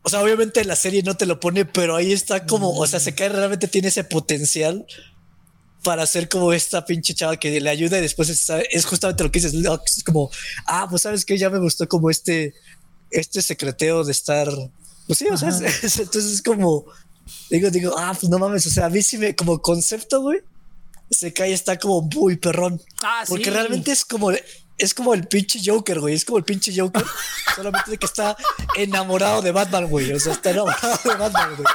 O 0.04 0.10
sea, 0.10 0.22
obviamente 0.22 0.64
la 0.64 0.76
serie 0.76 1.04
no 1.04 1.18
te 1.18 1.26
lo 1.26 1.40
pone, 1.40 1.66
pero 1.66 1.96
ahí 1.96 2.14
está 2.14 2.46
como, 2.46 2.72
o 2.72 2.88
sea, 2.88 3.00
se 3.00 3.16
cae 3.16 3.30
realmente 3.30 3.68
tiene 3.68 3.90
ese 3.90 4.04
potencial 4.04 4.86
para 5.84 6.06
ser 6.06 6.30
como 6.30 6.54
esta 6.54 6.86
pinche 6.86 7.14
chava 7.14 7.38
que 7.38 7.60
le 7.60 7.70
ayuda 7.70 7.98
y 7.98 8.02
después 8.02 8.30
es, 8.30 8.86
justamente 8.86 9.24
lo 9.24 9.32
que 9.32 9.40
dices, 9.40 9.54
es 9.54 10.04
como, 10.04 10.30
ah, 10.66 10.88
pues 10.90 11.04
sabes 11.04 11.26
que 11.26 11.38
ya 11.38 11.50
me 11.50 11.60
gustó 11.60 11.88
como 11.88 12.10
este, 12.10 12.54
este 13.12 13.42
secreteo 13.42 14.04
de 14.04 14.12
estar, 14.12 14.50
pues 15.08 15.20
sí, 15.20 15.28
o 15.30 15.38
sea, 15.38 15.50
entonces 15.50 16.26
es 16.26 16.42
como, 16.42 16.86
digo, 17.50 17.70
digo, 17.70 17.96
ah, 17.98 18.16
pues 18.20 18.30
no 18.30 18.40
mames, 18.40 18.66
o 18.68 18.70
sea, 18.70 18.86
a 18.86 18.90
mí 18.90 19.02
sí 19.02 19.18
me, 19.18 19.36
como 19.36 19.62
concepto, 19.62 20.22
güey, 20.22 20.40
se 21.10 21.34
cae, 21.34 21.54
está 21.54 21.78
como 21.78 22.02
muy 22.02 22.38
perrón. 22.38 22.82
Ah, 23.02 23.24
porque 23.28 23.50
realmente 23.50 23.92
es 23.92 24.06
como, 24.06 24.32
es 24.80 24.94
como 24.94 25.14
el 25.14 25.28
pinche 25.28 25.60
Joker, 25.64 26.00
güey. 26.00 26.16
Es 26.16 26.26
como 26.26 26.38
el 26.38 26.44
pinche 26.44 26.74
Joker. 26.76 27.04
solamente 27.56 27.92
de 27.92 27.98
que 27.98 28.06
está 28.06 28.36
enamorado 28.76 29.42
de 29.42 29.52
Batman, 29.52 29.88
güey. 29.88 30.12
O 30.14 30.20
sea, 30.20 30.34
está 30.34 30.52
enamorado 30.52 31.00
de 31.04 31.16
Batman, 31.16 31.56
güey. 31.56 31.68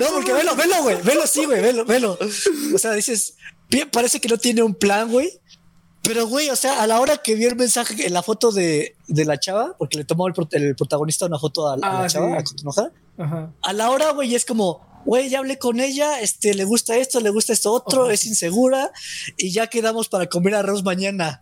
No, 0.00 0.06
porque 0.12 0.32
velo, 0.32 0.54
velo, 0.54 0.82
güey. 0.82 1.02
Velo 1.02 1.26
sí, 1.26 1.44
güey. 1.44 1.60
Velo, 1.60 1.84
velo. 1.84 2.18
O 2.74 2.78
sea, 2.78 2.92
dices, 2.92 3.34
parece 3.90 4.20
que 4.20 4.28
no 4.28 4.38
tiene 4.38 4.62
un 4.62 4.74
plan, 4.74 5.10
güey. 5.10 5.40
Pero, 6.02 6.26
güey, 6.26 6.48
o 6.50 6.56
sea, 6.56 6.82
a 6.82 6.86
la 6.86 7.00
hora 7.00 7.18
que 7.18 7.34
vio 7.34 7.48
el 7.48 7.56
mensaje 7.56 8.06
en 8.06 8.12
la 8.12 8.22
foto 8.22 8.52
de, 8.52 8.96
de 9.08 9.24
la 9.24 9.38
chava, 9.38 9.74
porque 9.78 9.98
le 9.98 10.04
tomó 10.04 10.26
el, 10.26 10.32
protagonista 10.76 11.26
una 11.26 11.38
foto 11.38 11.68
a, 11.68 11.76
la 11.76 12.02
ah, 12.02 12.06
chava, 12.06 12.38
a 12.38 12.90
A 13.62 13.72
la 13.72 13.90
hora, 13.90 14.12
güey, 14.12 14.34
es 14.34 14.46
como, 14.46 14.80
güey, 15.04 15.28
ya 15.28 15.38
hablé 15.38 15.58
con 15.58 15.80
ella, 15.80 16.20
este, 16.20 16.54
le 16.54 16.64
gusta 16.64 16.96
esto, 16.96 17.20
le 17.20 17.30
gusta 17.30 17.52
esto 17.52 17.72
otro, 17.72 18.10
es 18.10 18.24
insegura 18.24 18.90
y 19.36 19.50
ya 19.50 19.68
quedamos 19.68 20.08
para 20.08 20.26
comer 20.26 20.54
arroz 20.54 20.82
mañana. 20.82 21.40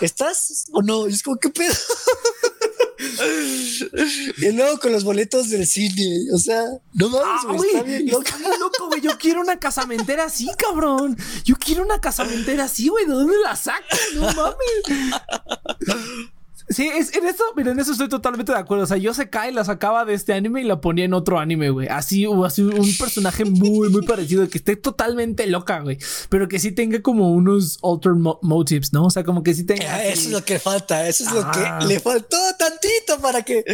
¿Estás 0.00 0.66
o 0.72 0.82
no? 0.82 1.06
es 1.06 1.22
como, 1.22 1.36
¿qué 1.36 1.50
pedo? 1.50 1.74
y 4.38 4.52
luego 4.52 4.78
con 4.78 4.92
los 4.92 5.04
boletos 5.04 5.50
del 5.50 5.66
cine, 5.66 6.26
o 6.32 6.38
sea, 6.38 6.64
no 6.94 7.08
mames, 7.08 7.26
ah, 7.26 7.66
está 7.66 7.82
bien 7.82 8.08
loco. 8.08 8.30
loco, 8.60 8.86
güey. 8.88 9.00
Yo 9.00 9.18
quiero 9.18 9.40
una 9.40 9.58
casamentera 9.58 10.24
así, 10.24 10.48
cabrón. 10.56 11.16
Yo 11.44 11.56
quiero 11.56 11.84
una 11.84 12.00
casamentera 12.00 12.64
así, 12.64 12.88
güey. 12.88 13.06
¿De 13.06 13.12
dónde 13.12 13.36
la 13.42 13.56
saco? 13.56 13.84
No 14.14 14.32
mames. 14.32 15.20
Sí, 16.72 16.88
es, 16.88 17.14
en 17.14 17.26
eso, 17.26 17.44
mira, 17.56 17.72
en 17.72 17.80
eso 17.80 17.92
estoy 17.92 18.08
totalmente 18.08 18.52
de 18.52 18.58
acuerdo. 18.58 18.84
O 18.84 18.86
sea, 18.86 18.96
yo 18.96 19.14
se 19.14 19.28
cae, 19.28 19.52
la 19.52 19.64
sacaba 19.64 20.04
de 20.04 20.14
este 20.14 20.32
anime 20.32 20.62
y 20.62 20.64
la 20.64 20.80
ponía 20.80 21.04
en 21.04 21.14
otro 21.14 21.38
anime, 21.38 21.70
güey. 21.70 21.88
Así, 21.88 22.26
o 22.26 22.44
así 22.44 22.62
un 22.62 22.96
personaje 22.96 23.44
muy, 23.44 23.88
muy 23.90 24.02
parecido, 24.02 24.48
que 24.48 24.58
esté 24.58 24.76
totalmente 24.76 25.46
loca, 25.46 25.80
güey. 25.80 25.98
Pero 26.28 26.48
que 26.48 26.58
sí 26.58 26.72
tenga 26.72 27.02
como 27.02 27.32
unos 27.32 27.78
alter 27.82 28.12
motives, 28.14 28.92
¿no? 28.92 29.04
O 29.04 29.10
sea, 29.10 29.24
como 29.24 29.42
que 29.42 29.54
sí 29.54 29.64
tenga. 29.64 30.04
eso 30.04 30.28
es 30.28 30.32
lo 30.32 30.44
que 30.44 30.58
falta, 30.58 31.06
eso 31.08 31.24
es 31.24 31.32
lo 31.32 31.50
que 31.50 31.86
le 31.86 32.00
faltó 32.00 32.36
tantito 32.58 33.20
para 33.20 33.42
que 33.42 33.64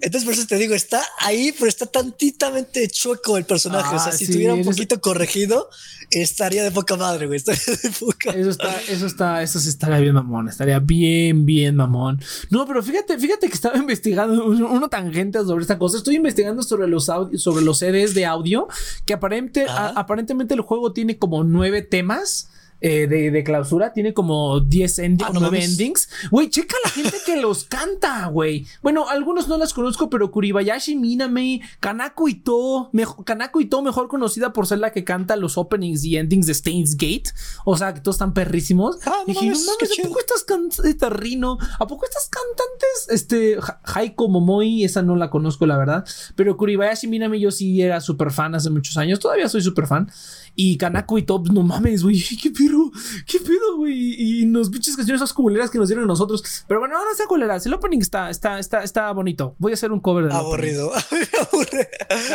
entonces, 0.00 0.24
por 0.24 0.34
eso 0.34 0.46
te 0.46 0.56
digo, 0.56 0.74
está 0.74 1.02
ahí, 1.18 1.52
pero 1.52 1.68
está 1.68 1.86
tantitamente 1.86 2.86
chueco 2.88 3.36
el 3.36 3.44
personaje. 3.44 3.96
o 3.96 3.98
sea, 3.98 4.12
ah, 4.12 4.16
si 4.16 4.24
estuviera 4.24 4.54
un 4.54 4.64
poquito 4.64 5.00
corregido, 5.00 5.68
estaría 6.10 6.62
de 6.62 6.70
poca 6.70 6.96
madre, 6.96 7.26
güey. 7.26 7.38
Estaría 7.38 7.76
de 7.82 7.90
poca. 7.90 8.30
Eso 8.30 8.50
está, 8.50 8.80
eso 8.88 9.06
está, 9.06 9.42
eso 9.42 9.58
sí 9.58 9.68
estaría 9.68 9.98
bien 9.98 10.14
mamón. 10.14 10.48
Estaría 10.48 10.78
bien, 10.78 11.44
bien 11.44 11.74
mamón. 11.74 12.20
No, 12.50 12.64
pero 12.66 12.80
fíjate, 12.80 13.18
fíjate 13.18 13.48
que 13.48 13.54
estaba 13.54 13.76
investigando 13.76 14.46
uno 14.46 14.88
tangente 14.88 15.40
sobre 15.40 15.62
esta 15.62 15.78
cosa. 15.78 15.98
Estoy 15.98 16.14
investigando 16.16 16.62
sobre 16.62 16.86
los 16.86 17.06
sobre 17.06 17.64
los 17.64 17.78
CDs 17.78 18.14
de 18.14 18.24
audio, 18.24 18.68
que 19.04 19.14
aparente, 19.14 19.66
aparentemente 19.68 20.54
el 20.54 20.60
juego 20.60 20.92
tiene 20.92 21.18
como 21.18 21.42
nueve 21.42 21.82
temas 21.82 22.50
eh, 22.80 23.06
de, 23.06 23.44
clausura. 23.44 23.92
Tiene 23.92 24.14
como 24.14 24.60
10 24.60 24.98
endings, 25.00 25.30
9 25.32 25.64
endings. 25.64 26.08
Güey, 26.30 26.50
checa 26.50 26.76
la 26.84 26.90
gente 26.90 27.16
que 27.24 27.40
los 27.40 27.64
canta, 27.64 28.26
güey. 28.28 28.66
Bueno, 28.82 29.08
algunos 29.08 29.48
no 29.48 29.58
las 29.58 29.72
conozco, 29.72 30.08
pero 30.10 30.30
Kuribayashi 30.30 30.96
Miname, 30.96 31.60
Kanako 31.80 32.28
Ito, 32.28 32.90
Kanako 33.24 33.60
Ito, 33.60 33.82
mejor 33.82 34.08
conocida 34.08 34.52
por 34.52 34.66
ser 34.66 34.78
la 34.78 34.92
que 34.92 35.04
canta 35.04 35.36
los 35.36 35.58
openings 35.58 36.04
y 36.04 36.16
endings 36.16 36.46
de 36.46 36.54
Stains 36.54 36.96
Gate. 36.96 37.30
O 37.64 37.76
sea, 37.76 37.94
que 37.94 38.00
todos 38.00 38.16
están 38.16 38.32
perrísimos. 38.32 38.98
Ah, 39.06 39.22
y 39.26 39.32
dije, 39.32 39.46
no 39.46 39.56
mames, 39.58 39.98
¿a 39.98 40.02
poco 40.02 40.20
estas 40.20 40.44
cantantes, 40.44 41.10
Rino? 41.10 41.58
¿A 41.78 41.86
poco 41.86 42.04
estas 42.04 42.28
cantantes? 42.28 43.08
Este, 43.08 43.58
Haiko 43.94 44.28
Momoi, 44.28 44.84
esa 44.84 45.02
no 45.02 45.16
la 45.16 45.30
conozco, 45.30 45.66
la 45.66 45.76
verdad. 45.76 46.04
Pero 46.36 46.56
Kuribayashi 46.56 47.06
Miname, 47.06 47.40
yo 47.40 47.50
sí 47.50 47.82
era 47.82 48.00
súper 48.00 48.30
fan 48.30 48.54
hace 48.54 48.70
muchos 48.70 48.96
años. 48.96 49.18
Todavía 49.18 49.48
soy 49.48 49.62
súper 49.62 49.86
fan. 49.86 50.10
Y 50.54 50.76
Kanako 50.76 51.18
y 51.18 51.22
Top, 51.22 51.48
no 51.50 51.62
mames, 51.62 52.02
güey, 52.02 52.22
qué 52.42 52.50
pedo, 52.68 52.90
qué 53.26 53.40
pedo, 53.40 53.76
güey. 53.76 54.40
Y 54.42 54.46
nos 54.46 54.70
pinches 54.70 54.96
canciones 54.96 55.22
esas 55.22 55.32
culeras 55.32 55.70
que 55.70 55.78
nos 55.78 55.88
dieron 55.88 56.04
a 56.04 56.08
nosotros. 56.08 56.64
Pero 56.66 56.80
bueno, 56.80 56.94
no, 56.96 57.14
sea 57.14 57.26
culeras. 57.26 57.64
El 57.66 57.74
opening 57.74 58.00
está, 58.00 58.30
está, 58.30 58.58
está, 58.58 58.82
está 58.82 59.12
bonito. 59.12 59.54
Voy 59.58 59.72
a 59.72 59.74
hacer 59.74 59.92
un 59.92 60.00
cover 60.00 60.26
de 60.26 60.34
Aburrido. 60.34 60.92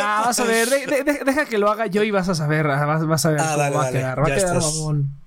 ah, 0.00 0.22
vas 0.26 0.40
a 0.40 0.44
ver, 0.44 0.68
deja 0.68 1.46
que 1.46 1.58
lo 1.58 1.70
haga 1.70 1.86
yo 1.86 2.02
y 2.02 2.10
vas 2.10 2.28
a 2.28 2.34
saber, 2.34 2.66
ah, 2.66 2.84
vas, 2.86 3.06
vas 3.06 3.26
a 3.26 3.30
ver 3.30 3.40
ah, 3.40 3.54
cómo 3.56 3.78
va 3.78 3.86
a 3.86 3.90
quedar. 3.90 4.20
Va 4.20 4.26
a 4.28 4.34
quedar 4.34 4.60
mamón. 4.60 5.23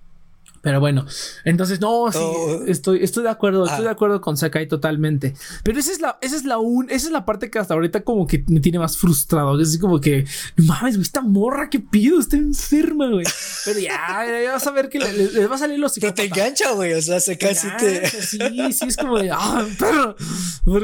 Pero 0.61 0.79
bueno, 0.79 1.05
entonces 1.43 1.79
no, 1.79 2.11
sí, 2.11 2.19
estoy, 2.67 3.03
estoy 3.03 3.23
de 3.23 3.29
acuerdo, 3.29 3.65
estoy 3.65 3.83
de 3.83 3.89
ah. 3.89 3.93
acuerdo 3.93 4.21
con 4.21 4.37
Sakai 4.37 4.67
totalmente. 4.67 5.33
Pero 5.63 5.79
esa 5.79 5.91
es 5.91 6.01
la, 6.01 6.17
esa 6.21 6.35
es 6.35 6.45
la 6.45 6.57
un, 6.57 6.89
esa 6.89 7.07
es 7.07 7.11
la 7.11 7.25
parte 7.25 7.49
que 7.49 7.59
hasta 7.59 7.73
ahorita 7.73 8.01
como 8.03 8.27
que 8.27 8.43
me 8.47 8.59
tiene 8.59 8.79
más 8.79 8.97
frustrado. 8.97 9.59
Es 9.59 9.69
así 9.69 9.79
como 9.79 9.99
que, 9.99 10.25
no 10.55 10.65
mames, 10.65 10.95
güey, 10.95 11.03
esta 11.03 11.21
morra, 11.21 11.69
qué 11.69 11.79
pido, 11.79 12.19
está 12.19 12.37
enferma, 12.37 13.09
güey. 13.09 13.25
Pero 13.65 13.79
ya, 13.79 14.25
ya 14.43 14.51
vas 14.53 14.67
a 14.67 14.71
ver 14.71 14.89
que 14.89 14.99
les 14.99 15.49
va 15.49 15.55
a 15.55 15.59
salir 15.59 15.79
los 15.79 15.93
Pero 15.99 16.13
te 16.13 16.25
engancha, 16.25 16.71
güey. 16.71 16.93
O 16.93 17.01
sea, 17.01 17.19
se 17.19 17.37
casi 17.37 17.67
te. 17.77 18.07
Sí, 18.07 18.39
sí, 18.73 18.87
es 18.87 18.97
como 18.97 19.19
de, 19.19 19.31
ah, 19.31 19.65
pero, 19.79 20.15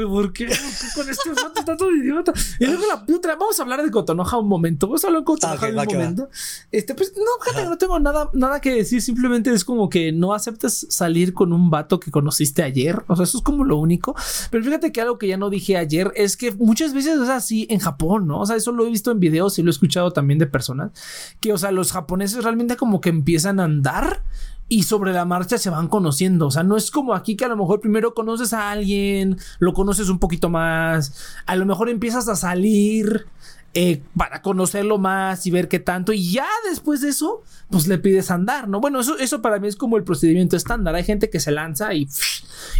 ¿por, 0.08 0.32
qué? 0.32 0.46
con 0.94 1.08
este 1.08 1.30
está 1.30 1.76
todo 1.76 1.90
idiota? 1.90 2.32
Y 2.58 2.66
luego 2.66 2.84
la 2.86 3.14
otra, 3.14 3.36
vamos 3.36 3.58
a 3.58 3.62
hablar 3.62 3.82
de 3.82 3.90
Cotonoja 3.90 4.38
un 4.38 4.48
momento. 4.48 4.86
Vamos 4.86 5.04
a 5.04 5.08
hablar 5.08 5.22
de 5.22 5.26
Cotonoja 5.26 5.66
un 5.66 5.74
momento. 5.74 6.28
Este, 6.70 6.94
pues, 6.94 7.12
no, 7.16 7.64
no 7.64 7.78
tengo 7.78 7.98
nada, 8.00 8.30
nada 8.32 8.60
que 8.60 8.74
decir, 8.74 9.02
simplemente 9.02 9.52
es 9.52 9.63
como 9.64 9.88
que 9.88 10.12
no 10.12 10.34
aceptas 10.34 10.86
salir 10.88 11.34
con 11.34 11.52
un 11.52 11.70
vato 11.70 12.00
que 12.00 12.10
conociste 12.10 12.62
ayer. 12.62 13.04
O 13.08 13.16
sea, 13.16 13.24
eso 13.24 13.38
es 13.38 13.44
como 13.44 13.64
lo 13.64 13.76
único. 13.76 14.14
Pero 14.50 14.64
fíjate 14.64 14.92
que 14.92 15.00
algo 15.00 15.18
que 15.18 15.28
ya 15.28 15.36
no 15.36 15.50
dije 15.50 15.76
ayer 15.76 16.12
es 16.16 16.36
que 16.36 16.52
muchas 16.52 16.94
veces 16.94 17.20
es 17.20 17.28
así 17.28 17.66
en 17.70 17.80
Japón, 17.80 18.26
¿no? 18.26 18.40
O 18.40 18.46
sea, 18.46 18.56
eso 18.56 18.72
lo 18.72 18.86
he 18.86 18.90
visto 18.90 19.10
en 19.10 19.20
videos 19.20 19.58
y 19.58 19.62
lo 19.62 19.70
he 19.70 19.72
escuchado 19.72 20.12
también 20.12 20.38
de 20.38 20.46
personas. 20.46 20.92
Que, 21.40 21.52
o 21.52 21.58
sea, 21.58 21.70
los 21.70 21.92
japoneses 21.92 22.44
realmente 22.44 22.76
como 22.76 23.00
que 23.00 23.08
empiezan 23.08 23.60
a 23.60 23.64
andar 23.64 24.22
y 24.68 24.84
sobre 24.84 25.12
la 25.12 25.24
marcha 25.24 25.58
se 25.58 25.70
van 25.70 25.88
conociendo. 25.88 26.46
O 26.46 26.50
sea, 26.50 26.62
no 26.62 26.76
es 26.76 26.90
como 26.90 27.14
aquí 27.14 27.36
que 27.36 27.44
a 27.44 27.48
lo 27.48 27.56
mejor 27.56 27.80
primero 27.80 28.14
conoces 28.14 28.52
a 28.52 28.70
alguien, 28.70 29.38
lo 29.58 29.72
conoces 29.74 30.08
un 30.08 30.18
poquito 30.18 30.48
más, 30.48 31.14
a 31.46 31.56
lo 31.56 31.66
mejor 31.66 31.88
empiezas 31.88 32.28
a 32.28 32.36
salir 32.36 33.26
eh, 33.76 34.02
para 34.16 34.40
conocerlo 34.40 34.98
más 34.98 35.46
y 35.46 35.50
ver 35.50 35.66
qué 35.68 35.80
tanto. 35.80 36.12
Y 36.12 36.32
ya 36.32 36.46
después 36.70 37.00
de 37.00 37.08
eso, 37.08 37.42
pues 37.70 37.88
le 37.88 37.98
pides 37.98 38.30
andar, 38.30 38.68
¿no? 38.68 38.80
Bueno, 38.80 39.00
eso, 39.00 39.18
eso 39.18 39.42
para 39.42 39.58
mí 39.58 39.66
es 39.66 39.74
como 39.74 39.96
el 39.96 40.04
procedimiento 40.04 40.56
estándar. 40.56 40.94
Hay 40.94 41.02
gente 41.02 41.28
que 41.28 41.40
se 41.40 41.50
lanza 41.50 41.92
y, 41.92 42.08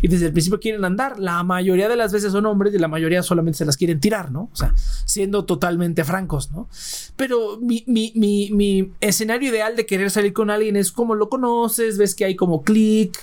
y 0.03 0.09
desde 0.09 0.27
el 0.27 0.33
principio 0.33 0.61
quieren 0.61 0.85
andar. 0.85 1.19
La 1.19 1.43
mayoría 1.43 1.89
de 1.89 1.97
las 1.97 2.13
veces 2.13 2.31
son 2.31 2.47
hombres 2.47 2.73
y 2.75 2.79
la 2.79 2.87
mayoría 2.87 3.25
solamente 3.25 3.59
se 3.59 3.65
las 3.65 3.77
quieren 3.77 3.99
tirar, 3.99 4.31
¿no? 4.31 4.51
O 4.53 4.57
sea, 4.57 4.73
siendo 5.05 5.45
totalmente 5.45 6.05
francos, 6.05 6.53
¿no? 6.53 6.69
Pero 7.17 7.59
mi, 7.61 7.83
mi, 7.89 8.13
mi, 8.15 8.51
mi 8.53 8.93
escenario 9.01 9.51
ideal 9.51 9.75
de 9.75 9.87
querer 9.87 10.13
salir 10.13 10.33
con 10.33 10.49
alguien 10.49 10.77
es 10.77 10.93
como 10.93 11.17
lo 11.17 11.29
conoces, 11.29 11.99
ves 11.99 12.15
que 12.15 12.25
hay 12.25 12.37
como 12.37 12.63
clic 12.63 13.19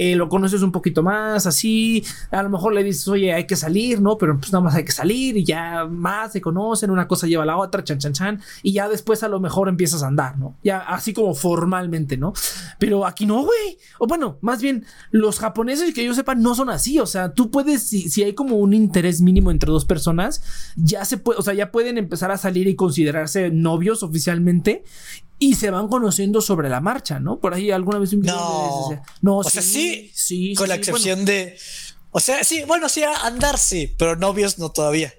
eh, 0.00 0.16
lo 0.16 0.30
conoces 0.30 0.62
un 0.62 0.72
poquito 0.72 1.02
más, 1.02 1.46
así, 1.46 2.02
a 2.30 2.42
lo 2.42 2.48
mejor 2.48 2.72
le 2.72 2.82
dices, 2.82 3.06
oye, 3.06 3.34
hay 3.34 3.46
que 3.46 3.54
salir, 3.54 4.00
¿no? 4.00 4.16
Pero 4.16 4.38
pues 4.38 4.50
nada 4.50 4.64
más 4.64 4.74
hay 4.74 4.82
que 4.82 4.92
salir 4.92 5.36
y 5.36 5.44
ya 5.44 5.84
más 5.84 6.32
se 6.32 6.40
conocen, 6.40 6.90
una 6.90 7.06
cosa 7.06 7.26
lleva 7.26 7.42
a 7.42 7.46
la 7.46 7.58
otra, 7.58 7.84
chan, 7.84 7.98
chan, 7.98 8.14
chan, 8.14 8.40
y 8.62 8.72
ya 8.72 8.88
después 8.88 9.22
a 9.24 9.28
lo 9.28 9.40
mejor 9.40 9.68
empiezas 9.68 10.02
a 10.02 10.06
andar, 10.06 10.38
¿no? 10.38 10.56
Ya 10.64 10.78
así 10.78 11.12
como 11.12 11.34
formalmente, 11.34 12.16
¿no? 12.16 12.32
Pero 12.78 13.04
aquí 13.04 13.26
no, 13.26 13.42
güey. 13.42 13.76
O 13.98 14.06
bueno, 14.06 14.38
más 14.40 14.62
bien, 14.62 14.86
los 15.10 15.38
japoneses 15.38 15.92
que 15.92 16.02
yo 16.02 16.14
sepa 16.14 16.34
no 16.34 16.54
son 16.54 16.70
así, 16.70 16.98
o 16.98 17.04
sea, 17.04 17.34
tú 17.34 17.50
puedes, 17.50 17.82
si, 17.82 18.08
si 18.08 18.22
hay 18.22 18.32
como 18.32 18.56
un 18.56 18.72
interés 18.72 19.20
mínimo 19.20 19.50
entre 19.50 19.70
dos 19.70 19.84
personas, 19.84 20.72
ya 20.76 21.04
se 21.04 21.18
puede, 21.18 21.38
o 21.38 21.42
sea, 21.42 21.52
ya 21.52 21.70
pueden 21.70 21.98
empezar 21.98 22.30
a 22.30 22.38
salir 22.38 22.68
y 22.68 22.74
considerarse 22.74 23.50
novios 23.50 24.02
oficialmente 24.02 24.82
y 25.42 25.54
se 25.54 25.70
van 25.70 25.88
conociendo 25.88 26.40
sobre 26.42 26.68
la 26.68 26.80
marcha, 26.80 27.18
¿no? 27.18 27.40
Por 27.40 27.54
ahí 27.54 27.70
alguna 27.70 27.98
vez 27.98 28.12
un 28.12 28.20
No, 28.20 28.90
no 29.22 29.38
o 29.38 29.44
sea, 29.44 29.62
sí, 29.62 30.12
sí, 30.14 30.54
con 30.54 30.68
la 30.68 30.76
excepción 30.76 31.24
de, 31.24 31.56
o 32.12 32.20
sea, 32.20 32.44
sí, 32.44 32.62
bueno, 32.66 32.88
sí, 32.88 33.02
andar 33.02 33.58
sí, 33.58 33.92
pero 33.98 34.14
novios 34.16 34.58
no 34.58 34.70
todavía. 34.70 35.12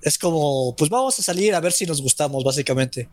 Es 0.00 0.18
como, 0.18 0.74
pues 0.76 0.90
vamos 0.90 1.18
a 1.18 1.22
salir 1.22 1.54
a 1.54 1.60
ver 1.60 1.72
si 1.72 1.84
nos 1.84 2.00
gustamos, 2.00 2.42
básicamente. 2.42 3.08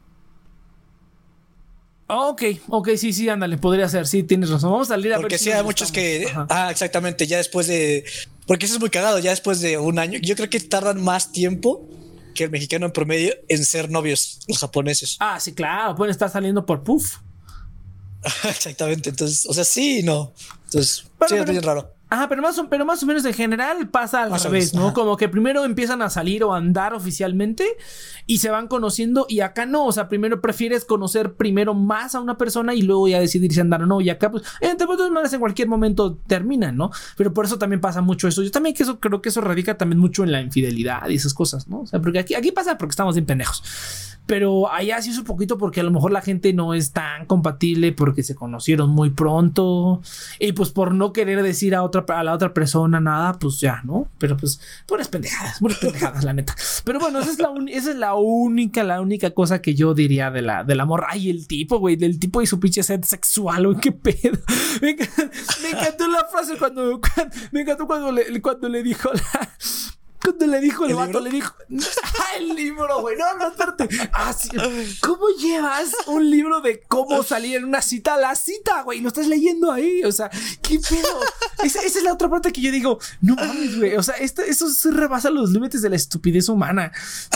Ok, 2.07 2.43
ok, 2.69 2.89
sí, 2.95 3.11
sí, 3.11 3.27
ándale, 3.27 3.57
podría 3.57 3.89
ser, 3.89 4.07
sí, 4.07 4.23
tienes 4.23 4.49
razón. 4.49 4.71
Vamos 4.71 4.89
a 4.91 4.93
salir 4.93 5.11
a 5.13 5.17
ver. 5.17 5.23
Porque 5.23 5.39
sí, 5.39 5.51
hay 5.51 5.63
muchos 5.63 5.91
que. 5.91 6.27
Ah, 6.49 6.69
exactamente, 6.71 7.27
ya 7.27 7.37
después 7.37 7.67
de. 7.67 8.05
Porque 8.47 8.67
eso 8.67 8.75
es 8.75 8.79
muy 8.79 8.91
cagado, 8.91 9.19
ya 9.19 9.31
después 9.31 9.59
de 9.59 9.79
un 9.79 9.99
año. 9.99 10.19
Yo 10.21 10.35
creo 10.35 10.49
que 10.49 10.59
tardan 10.59 11.03
más 11.03 11.31
tiempo 11.31 11.89
que 12.35 12.43
el 12.43 12.51
mexicano 12.51 12.85
en 12.85 12.91
promedio 12.91 13.33
en 13.47 13.65
ser 13.65 13.89
novios, 13.89 14.39
los 14.47 14.59
japoneses. 14.59 15.17
Ah, 15.19 15.39
sí, 15.39 15.53
claro, 15.53 15.95
pueden 15.95 16.11
estar 16.11 16.29
saliendo 16.29 16.65
por 16.65 16.83
puff. 16.83 17.17
Exactamente, 18.43 19.09
entonces, 19.09 19.47
o 19.47 19.53
sea, 19.53 19.63
sí 19.63 20.03
no. 20.03 20.33
Entonces, 20.65 21.05
sí, 21.27 21.35
es 21.35 21.49
bien 21.49 21.63
raro. 21.63 21.94
Ajá, 22.15 22.29
pero 22.29 22.41
más, 22.41 22.57
o, 22.57 22.69
pero 22.69 22.85
más 22.85 23.03
o 23.03 23.05
menos 23.05 23.25
en 23.25 23.33
general 23.33 23.89
pasa 23.89 24.23
al 24.23 24.39
revés, 24.41 24.73
¿no? 24.73 24.93
Como 24.93 25.17
que 25.17 25.27
primero 25.27 25.65
empiezan 25.65 26.01
a 26.01 26.09
salir 26.09 26.45
o 26.45 26.53
a 26.53 26.57
andar 26.57 26.93
oficialmente 26.93 27.65
y 28.25 28.37
se 28.37 28.49
van 28.49 28.69
conociendo 28.69 29.25
y 29.27 29.41
acá 29.41 29.65
no, 29.65 29.85
o 29.85 29.91
sea, 29.91 30.07
primero 30.07 30.39
prefieres 30.39 30.85
conocer 30.85 31.33
primero 31.33 31.73
más 31.73 32.15
a 32.15 32.21
una 32.21 32.37
persona 32.37 32.73
y 32.73 32.83
luego 32.83 33.09
ya 33.09 33.19
decidir 33.19 33.51
si 33.51 33.59
andar 33.59 33.83
o 33.83 33.85
no 33.85 33.99
y 33.99 34.09
acá 34.09 34.31
pues, 34.31 34.43
entre 34.61 34.87
todas 34.87 35.11
maneras 35.11 35.33
en 35.33 35.41
cualquier 35.41 35.67
momento 35.67 36.15
terminan, 36.25 36.77
¿no? 36.77 36.89
Pero 37.17 37.33
por 37.33 37.43
eso 37.43 37.57
también 37.57 37.81
pasa 37.81 37.99
mucho 37.99 38.29
eso. 38.29 38.41
Yo 38.43 38.51
también 38.51 38.73
que 38.73 38.83
eso, 38.83 39.01
creo 39.01 39.21
que 39.21 39.27
eso 39.27 39.41
radica 39.41 39.77
también 39.77 39.99
mucho 39.99 40.23
en 40.23 40.31
la 40.31 40.39
infidelidad 40.39 41.09
y 41.09 41.15
esas 41.15 41.33
cosas, 41.33 41.67
¿no? 41.67 41.81
O 41.81 41.85
sea, 41.85 41.99
porque 41.99 42.19
aquí, 42.19 42.33
aquí 42.33 42.53
pasa 42.53 42.77
porque 42.77 42.91
estamos 42.91 43.15
bien 43.15 43.25
pendejos. 43.25 43.61
Pero 44.25 44.71
allá 44.71 45.01
sí 45.01 45.11
es 45.11 45.19
un 45.19 45.23
poquito 45.23 45.57
porque 45.57 45.81
a 45.81 45.83
lo 45.83 45.91
mejor 45.91 46.11
la 46.11 46.21
gente 46.21 46.51
no 46.53 46.73
es 46.73 46.93
tan 46.93 47.25
compatible 47.25 47.91
porque 47.91 48.23
se 48.23 48.33
conocieron 48.33 48.89
muy 48.89 49.11
pronto 49.11 50.01
y 50.39 50.53
pues 50.53 50.71
por 50.71 50.95
no 50.95 51.13
querer 51.13 51.43
decir 51.43 51.75
a 51.75 51.83
otra 51.83 52.04
a 52.09 52.23
la 52.23 52.33
otra 52.33 52.53
persona 52.53 52.99
nada, 52.99 53.33
pues 53.33 53.59
ya, 53.59 53.81
¿no? 53.83 54.07
Pero 54.17 54.37
pues 54.37 54.59
puras 54.85 55.07
pendejadas, 55.07 55.59
puras 55.59 55.77
pendejadas, 55.77 56.23
la 56.23 56.33
neta. 56.33 56.55
Pero 56.83 56.99
bueno, 56.99 57.19
esa 57.19 57.31
es 57.31 57.39
la, 57.39 57.53
esa 57.69 57.91
es 57.91 57.97
la 57.97 58.15
única, 58.15 58.83
la 58.83 59.01
única 59.01 59.31
cosa 59.31 59.61
que 59.61 59.75
yo 59.75 59.93
diría 59.93 60.31
de 60.31 60.41
la, 60.41 60.63
del 60.63 60.79
amor. 60.79 61.05
Ay, 61.07 61.29
el 61.29 61.47
tipo, 61.47 61.79
güey, 61.79 61.95
del 61.95 62.19
tipo 62.19 62.41
y 62.41 62.47
su 62.47 62.59
pinche 62.59 62.83
sed 62.83 63.03
sexual, 63.03 63.67
güey, 63.67 63.79
qué 63.79 63.91
pedo. 63.91 64.37
Me, 64.81 64.89
encantó 64.89 66.07
la 66.07 66.25
frase 66.31 66.57
cuando, 66.57 66.99
me 67.51 67.61
encantó 67.61 67.87
cuando 67.87 68.11
le, 68.11 68.41
cuando 68.41 68.69
le 68.69 68.83
dijo 68.83 69.09
la 69.13 69.49
cuando 70.21 70.47
le 70.47 70.59
dijo 70.59 70.85
el, 70.85 70.91
¿El 70.91 70.97
vato, 70.97 71.19
le 71.19 71.29
dijo. 71.29 71.53
Ah, 72.03 72.25
el 72.37 72.55
libro, 72.55 73.01
güey. 73.01 73.15
No, 73.17 73.37
no, 73.37 73.47
espérate. 73.49 73.87
Ah, 74.13 74.33
¿Cómo 75.01 75.25
llevas 75.39 75.91
un 76.07 76.29
libro 76.29 76.61
de 76.61 76.81
cómo 76.87 77.23
salir 77.23 77.57
en 77.57 77.65
una 77.65 77.81
cita 77.81 78.15
a 78.15 78.17
la 78.17 78.35
cita, 78.35 78.81
güey? 78.83 79.01
Lo 79.01 79.09
estás 79.09 79.27
leyendo 79.27 79.71
ahí. 79.71 80.03
O 80.03 80.11
sea, 80.11 80.29
¿qué 80.61 80.79
pedo? 80.79 81.19
Esa, 81.63 81.81
es 81.81 82.01
la 82.03 82.13
otra 82.13 82.29
parte 82.29 82.51
que 82.51 82.61
yo 82.61 82.71
digo, 82.71 82.99
no 83.21 83.35
mames, 83.35 83.77
güey. 83.77 83.95
O 83.95 84.03
sea, 84.03 84.15
esto, 84.15 84.41
eso 84.41 84.67
se 84.69 84.91
rebasa 84.91 85.29
los 85.29 85.51
límites 85.51 85.81
de 85.81 85.89
la 85.89 85.95
estupidez 85.95 86.49
humana. 86.49 86.91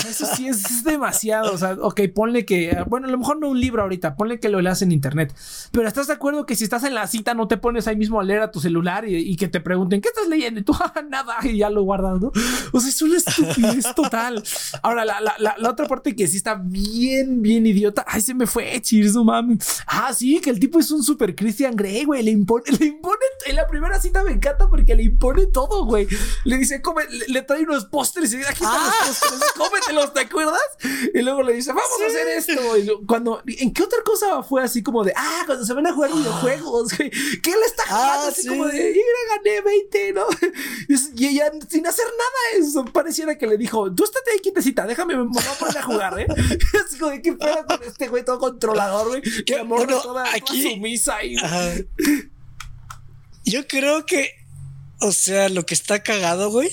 eso 0.07 0.25
sí 0.35 0.47
es, 0.47 0.83
demasiado. 0.83 1.53
O 1.53 1.57
sea, 1.57 1.77
ok, 1.79 2.01
ponle 2.13 2.45
que. 2.45 2.83
Bueno, 2.87 3.07
a 3.07 3.11
lo 3.11 3.17
mejor 3.17 3.39
no 3.39 3.49
un 3.49 3.59
libro 3.59 3.81
ahorita. 3.81 4.15
Ponle 4.15 4.39
que 4.39 4.49
lo 4.49 4.61
leas 4.61 4.81
en 4.81 4.91
internet. 4.91 5.33
Pero 5.71 5.87
¿estás 5.87 6.07
de 6.07 6.13
acuerdo 6.13 6.45
que 6.45 6.55
si 6.55 6.63
estás 6.63 6.83
en 6.83 6.93
la 6.93 7.07
cita 7.07 7.33
no 7.33 7.47
te 7.47 7.57
pones 7.57 7.87
ahí 7.87 7.95
mismo 7.95 8.19
a 8.19 8.23
leer 8.23 8.41
a 8.41 8.51
tu 8.51 8.59
celular 8.59 9.07
y, 9.07 9.35
que 9.35 9.47
te 9.47 9.61
pregunten, 9.61 10.01
¿qué 10.01 10.09
estás 10.09 10.27
leyendo? 10.27 10.59
Y 10.59 10.63
tú, 10.63 10.73
ah, 10.79 11.01
nada. 11.07 11.37
Y 11.43 11.57
ya 11.57 11.69
lo 11.69 11.83
guardas, 11.83 12.19
¿no? 12.19 12.31
es 12.87 13.01
una 13.01 13.17
estupidez 13.17 13.93
total. 13.95 14.43
Ahora, 14.81 15.05
la, 15.05 15.19
la, 15.21 15.55
la, 15.57 15.69
otra 15.69 15.87
parte 15.87 16.15
que 16.15 16.27
sí 16.27 16.37
está 16.37 16.55
bien, 16.55 17.41
bien 17.41 17.65
idiota. 17.65 18.03
Ay, 18.07 18.21
se 18.21 18.33
me 18.33 18.47
fue, 18.47 18.79
Cheers, 18.81 19.13
no 19.13 19.23
mames. 19.23 19.81
Ah, 19.87 20.13
sí, 20.13 20.39
que 20.39 20.49
el 20.49 20.59
tipo 20.59 20.79
es 20.79 20.91
un 20.91 21.03
super 21.03 21.35
Christian 21.35 21.75
Grey, 21.75 22.05
güey. 22.05 22.23
Le 22.23 22.31
impone, 22.31 22.63
le 22.79 22.85
impone. 22.87 23.17
En 23.45 23.55
la 23.55 23.67
primera 23.67 23.99
cita 23.99 24.23
me 24.23 24.31
encanta 24.31 24.69
porque 24.69 24.95
le 24.95 25.03
impone 25.03 25.47
todo, 25.47 25.85
güey. 25.85 26.07
Le 26.43 26.57
dice, 26.57 26.81
come, 26.81 27.03
le, 27.27 27.41
trae 27.41 27.63
unos 27.63 27.85
postres 27.85 28.33
y 28.33 28.37
dice, 28.37 28.49
aquí 28.49 28.63
están 28.63 28.83
los 28.83 28.93
ah. 28.93 29.05
postres, 29.07 29.51
cómetelos, 29.55 30.13
¿te 30.13 30.21
acuerdas? 30.21 30.61
Y 31.13 31.21
luego 31.21 31.43
le 31.43 31.53
dice, 31.53 31.71
vamos 31.71 32.01
a 32.01 32.05
hacer 32.07 32.27
esto. 32.27 32.77
Y 32.77 33.05
cuando, 33.05 33.41
¿en 33.45 33.73
qué 33.73 33.83
otra 33.83 33.99
cosa 34.03 34.43
fue 34.43 34.63
así 34.63 34.83
como 34.83 35.03
de, 35.03 35.13
ah, 35.15 35.43
cuando 35.45 35.65
se 35.65 35.73
van 35.73 35.87
a 35.87 35.93
jugar 35.93 36.11
videojuegos, 36.13 36.97
güey? 36.97 37.09
¿Qué 37.09 37.51
le 37.51 37.65
está 37.65 37.83
jugando? 37.87 38.25
Ah, 38.25 38.27
así 38.27 38.47
como 38.47 38.65
de, 38.65 38.91
y 38.91 39.01
gané 39.35 39.61
20, 39.61 40.13
¿no? 40.13 40.25
Y 41.15 41.27
ella, 41.27 41.51
sin 41.69 41.85
hacer 41.87 42.05
nada, 42.05 42.58
pareciera 42.93 43.37
que 43.37 43.47
le 43.47 43.57
dijo: 43.57 43.93
Tú 43.93 44.03
estate 44.03 44.31
ahí 44.31 44.39
quietecita, 44.39 44.85
déjame, 44.85 45.15
me 45.15 45.23
voy 45.23 45.43
a 45.43 45.59
poner 45.59 45.77
a 45.77 45.83
jugar, 45.83 46.19
¿eh? 46.19 46.27
es 46.89 46.99
como 46.99 47.11
de 47.11 47.21
qué 47.21 47.33
pedo 47.33 47.65
con 47.65 47.83
este 47.83 48.07
güey 48.07 48.23
todo 48.25 48.39
controlador, 48.39 49.07
güey. 49.07 49.21
Que 49.45 49.57
amor 49.57 49.85
bueno, 49.85 50.01
toda, 50.01 50.33
aquí, 50.33 50.61
toda 50.63 50.75
sumisa 50.75 51.15
ahí. 51.17 51.35
Yo 53.45 53.67
creo 53.67 54.05
que, 54.05 54.31
o 55.01 55.11
sea, 55.11 55.49
lo 55.49 55.65
que 55.65 55.73
está 55.73 56.03
cagado, 56.03 56.51
güey. 56.51 56.69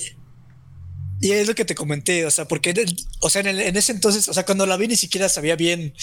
Y 1.20 1.32
es 1.32 1.48
lo 1.48 1.54
que 1.54 1.64
te 1.64 1.74
comenté, 1.74 2.26
o 2.26 2.30
sea, 2.30 2.46
porque, 2.46 2.74
o 3.20 3.30
sea, 3.30 3.40
en, 3.40 3.76
ese 3.76 3.92
entonces, 3.92 4.28
o 4.28 4.34
sea, 4.34 4.44
cuando 4.44 4.66
la 4.66 4.76
vi 4.76 4.86
ni 4.86 4.96
siquiera 4.96 5.30
sabía 5.30 5.56
bien 5.56 5.94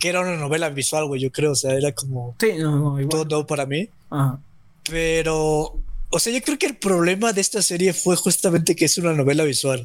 que 0.00 0.08
era 0.08 0.20
una 0.20 0.36
novela 0.36 0.70
visual, 0.70 1.06
güey, 1.06 1.20
yo 1.20 1.30
creo, 1.30 1.52
o 1.52 1.54
sea, 1.54 1.74
era 1.74 1.92
como 1.92 2.34
sí, 2.40 2.52
no, 2.58 2.98
no, 2.98 3.26
todo 3.26 3.46
para 3.46 3.66
mí. 3.66 3.90
Ajá. 4.08 4.40
Pero, 4.88 5.82
o 6.10 6.18
sea, 6.18 6.32
yo 6.32 6.40
creo 6.42 6.58
que 6.58 6.66
el 6.66 6.76
problema 6.76 7.32
de 7.32 7.40
esta 7.40 7.62
serie 7.62 7.92
fue 7.92 8.16
justamente 8.16 8.74
que 8.74 8.86
es 8.86 8.96
una 8.98 9.12
novela 9.12 9.44
visual, 9.44 9.84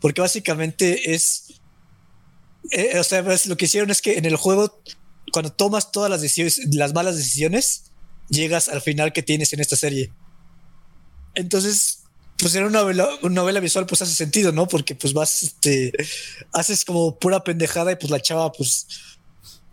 porque 0.00 0.20
básicamente 0.20 1.14
es, 1.14 1.60
eh, 2.70 2.98
o 2.98 3.04
sea, 3.04 3.24
pues, 3.24 3.46
lo 3.46 3.56
que 3.56 3.64
hicieron 3.64 3.90
es 3.90 4.00
que 4.00 4.18
en 4.18 4.24
el 4.24 4.36
juego, 4.36 4.80
cuando 5.32 5.52
tomas 5.52 5.90
todas 5.90 6.10
las 6.10 6.20
decisiones, 6.20 6.60
las 6.72 6.94
malas 6.94 7.16
decisiones, 7.16 7.84
llegas 8.28 8.68
al 8.68 8.80
final 8.80 9.12
que 9.12 9.22
tienes 9.22 9.52
en 9.52 9.60
esta 9.60 9.76
serie. 9.76 10.12
Entonces, 11.34 12.04
pues 12.38 12.54
en 12.54 12.64
una 12.64 12.80
novela, 12.80 13.08
una 13.22 13.34
novela 13.34 13.60
visual, 13.60 13.86
pues 13.86 14.02
hace 14.02 14.14
sentido, 14.14 14.52
¿no? 14.52 14.68
Porque 14.68 14.94
pues 14.94 15.12
vas, 15.12 15.42
este, 15.42 15.92
haces 16.52 16.84
como 16.84 17.18
pura 17.18 17.42
pendejada 17.42 17.92
y 17.92 17.96
pues 17.96 18.10
la 18.10 18.20
chava, 18.20 18.52
pues, 18.52 18.86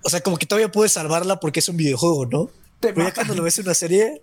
o 0.04 0.10
sea, 0.10 0.22
como 0.22 0.38
que 0.38 0.46
todavía 0.46 0.72
puedes 0.72 0.94
salvarla 0.94 1.40
porque 1.40 1.60
es 1.60 1.70
un 1.70 1.78
videojuego, 1.78 2.26
¿no? 2.26 2.50
Pero 2.80 3.04
ya 3.04 3.14
cuando 3.14 3.36
lo 3.36 3.44
ves 3.44 3.60
en 3.60 3.66
una 3.66 3.74
serie, 3.74 4.22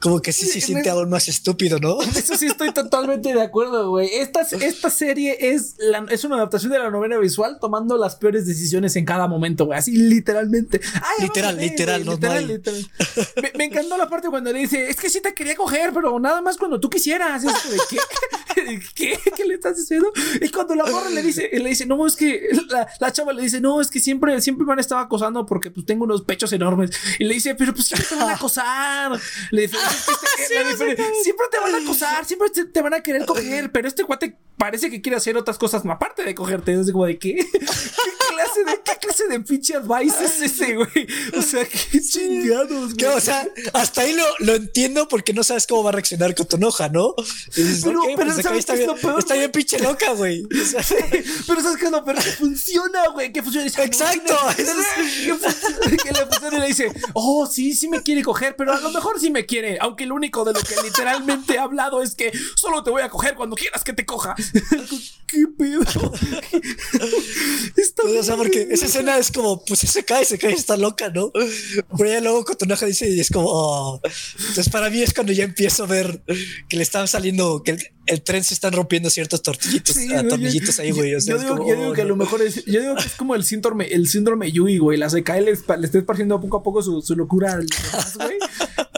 como 0.00 0.20
que 0.20 0.32
sí 0.32 0.46
se 0.46 0.60
siente 0.60 0.90
aún 0.90 1.08
más 1.08 1.28
estúpido, 1.28 1.78
¿no? 1.78 2.00
Eso 2.16 2.36
sí 2.36 2.46
estoy 2.46 2.72
totalmente 2.72 3.32
de 3.32 3.40
acuerdo, 3.40 3.90
güey. 3.90 4.08
Esta, 4.12 4.40
esta 4.40 4.90
serie 4.90 5.36
es, 5.40 5.76
la, 5.78 6.04
es 6.10 6.24
una 6.24 6.36
adaptación 6.36 6.72
de 6.72 6.78
la 6.78 6.90
novela 6.90 7.18
visual 7.18 7.58
tomando 7.60 7.96
las 7.96 8.16
peores 8.16 8.46
decisiones 8.46 8.96
en 8.96 9.04
cada 9.04 9.28
momento, 9.28 9.66
güey. 9.66 9.78
Así 9.78 9.92
literalmente. 9.92 10.80
literal, 11.20 11.56
literal, 11.56 12.04
no, 12.04 12.12
literal, 12.12 12.46
literal. 12.48 12.90
Me, 13.56 13.64
encantó 13.64 13.96
la 13.96 14.08
parte 14.08 14.28
cuando 14.28 14.52
le 14.52 14.60
dice, 14.60 14.88
es 14.88 14.96
que 14.96 15.08
sí 15.08 15.20
te 15.20 15.34
quería 15.34 15.54
coger, 15.54 15.92
pero 15.92 16.18
nada 16.18 16.40
más 16.40 16.56
cuando 16.56 16.80
tú 16.80 16.90
quisieras. 16.90 17.44
Es 17.44 17.70
de, 17.70 17.78
¿qué? 17.88 17.98
¿Qué? 18.94 19.18
¿Qué 19.36 19.44
le 19.44 19.54
estás 19.54 19.76
diciendo? 19.76 20.12
Y 20.40 20.48
cuando 20.50 20.74
la 20.74 20.84
morra 20.84 21.10
le 21.10 21.22
dice, 21.22 21.48
le 21.52 21.68
dice, 21.68 21.86
no, 21.86 22.06
es 22.06 22.16
que 22.16 22.48
la, 22.68 22.88
la, 23.00 23.12
chava 23.12 23.32
le 23.32 23.42
dice, 23.42 23.60
no, 23.60 23.80
es 23.80 23.90
que 23.90 24.00
siempre, 24.00 24.40
siempre 24.40 24.66
me 24.66 24.72
han 24.72 24.78
estado 24.78 25.00
acosando 25.00 25.46
porque 25.46 25.70
pues 25.70 25.86
tengo 25.86 26.04
unos 26.04 26.22
pechos 26.22 26.52
enormes. 26.52 26.90
Y 27.18 27.24
le 27.24 27.34
dice, 27.34 27.54
pero 27.54 27.72
pues 27.72 27.86
siempre 27.86 28.08
te 28.08 28.16
van 28.16 28.28
a 28.28 28.34
acosar. 28.34 29.20
Le 29.52 29.62
dice, 29.62 29.76
siempre 31.22 31.46
te 31.50 31.58
van 31.60 31.74
a 31.74 31.78
acosar, 31.78 32.24
siempre 32.24 32.48
te 32.50 32.80
van 32.80 32.94
a 32.94 33.02
querer 33.02 33.26
coger, 33.26 33.70
pero 33.70 33.86
este 33.86 34.02
cuate 34.04 34.38
parece 34.56 34.90
que 34.90 35.02
quiere 35.02 35.16
hacer 35.16 35.36
otras 35.36 35.58
cosas 35.58 35.82
aparte 35.84 36.24
de 36.24 36.34
cogerte. 36.34 36.72
Es 36.72 36.90
como 36.92 37.04
de 37.04 37.18
qué? 37.18 37.34
¿Qué 37.52 38.34
clase 38.34 38.64
de, 38.64 38.80
qué 38.82 38.92
clase 39.00 39.28
de 39.28 39.40
pinche 39.40 39.74
advice 39.74 40.24
es 40.24 40.40
ese, 40.40 40.76
güey? 40.76 41.06
O 41.36 41.42
sea, 41.42 41.66
qué 41.66 42.00
chingados, 42.00 42.94
güey. 42.94 43.12
O 43.14 43.20
sea, 43.20 43.46
hasta 43.74 44.02
ahí 44.02 44.14
lo, 44.14 44.24
lo, 44.38 44.54
entiendo 44.54 45.06
porque 45.08 45.34
no 45.34 45.44
sabes 45.44 45.66
cómo 45.66 45.82
va 45.82 45.90
a 45.90 45.92
reaccionar 45.94 46.34
con 46.34 46.46
tu 46.46 46.56
enoja, 46.56 46.88
¿no? 46.88 47.14
pero, 47.54 48.00
pero 48.16 48.16
pues 48.16 48.38
está, 48.38 48.74
bien, 48.74 48.90
está 49.18 49.34
bien 49.34 49.50
pinche 49.50 49.78
loca, 49.80 50.12
güey. 50.12 50.46
pero 51.46 51.60
sabes 51.60 51.78
que 51.78 51.90
no, 51.90 52.04
pero 52.04 52.22
funciona, 52.22 53.08
güey, 53.08 53.32
que 53.32 53.42
funciona. 53.42 53.66
Exacto. 53.66 54.38
que 56.50 56.58
le 56.58 56.66
dice, 56.66 56.92
oh, 57.14 57.46
sí, 57.46 57.74
sí 57.74 57.88
me 57.88 58.02
quiere 58.02 58.22
coger, 58.22 58.56
pero 58.56 58.72
a 58.72 58.80
lo 58.80 58.90
mejor 58.90 59.20
sí 59.20 59.30
me 59.30 59.41
quiere, 59.46 59.78
aunque 59.80 60.06
lo 60.06 60.14
único 60.14 60.44
de 60.44 60.52
lo 60.52 60.60
que 60.60 60.74
literalmente 60.82 61.54
he 61.54 61.58
hablado 61.58 62.02
es 62.02 62.14
que 62.14 62.32
solo 62.56 62.82
te 62.82 62.90
voy 62.90 63.02
a 63.02 63.08
coger 63.08 63.34
cuando 63.34 63.56
quieras 63.56 63.84
que 63.84 63.92
te 63.92 64.04
coja. 64.04 64.34
¿Qué 65.26 65.46
pedo? 65.58 65.80
Está 67.76 68.02
o 68.02 68.22
sea, 68.22 68.36
porque 68.36 68.68
esa 68.70 68.86
escena 68.86 69.16
es 69.16 69.30
como, 69.30 69.64
pues 69.64 69.80
se 69.80 70.04
cae, 70.04 70.24
se 70.24 70.38
cae, 70.38 70.52
está 70.52 70.76
loca, 70.76 71.08
¿no? 71.08 71.32
Pero 71.96 72.10
ya 72.10 72.20
luego 72.20 72.44
Cotonaja 72.44 72.84
dice 72.86 73.08
y 73.08 73.18
es 73.18 73.30
como, 73.30 73.48
oh. 73.48 74.00
Entonces 74.38 74.68
para 74.68 74.90
mí 74.90 75.00
es 75.00 75.14
cuando 75.14 75.32
ya 75.32 75.44
empiezo 75.44 75.84
a 75.84 75.86
ver 75.86 76.22
que 76.68 76.76
le 76.76 76.82
están 76.82 77.08
saliendo, 77.08 77.62
que 77.62 77.78
el, 78.06 78.22
tren 78.22 78.44
se 78.44 78.52
están 78.52 78.72
rompiendo 78.72 79.08
ciertos 79.08 79.42
tortillitos, 79.42 79.96
tornillitos 80.28 80.78
ahí, 80.80 80.90
güey. 80.90 81.12
yo, 81.24 81.38
digo, 81.38 81.92
que 81.94 82.02
a 82.02 82.04
lo 82.04 82.16
mejor 82.16 82.42
es, 82.42 82.64
yo 82.66 82.80
digo 82.80 82.94
que 82.96 83.06
es 83.06 83.14
como 83.14 83.34
el 83.34 83.44
síndrome, 83.44 83.86
el 83.86 84.08
síndrome 84.08 84.52
Yui, 84.52 84.78
güey. 84.78 84.98
La 84.98 85.08
se 85.08 85.22
cae, 85.22 85.40
le, 85.40 85.52
le 85.52 85.86
está 85.86 85.98
esparciendo 85.98 86.40
poco 86.40 86.58
a 86.58 86.62
poco 86.62 86.82
su, 86.82 87.00
su 87.00 87.16
locura 87.16 87.52
al 87.54 87.66
güey. 88.16 88.38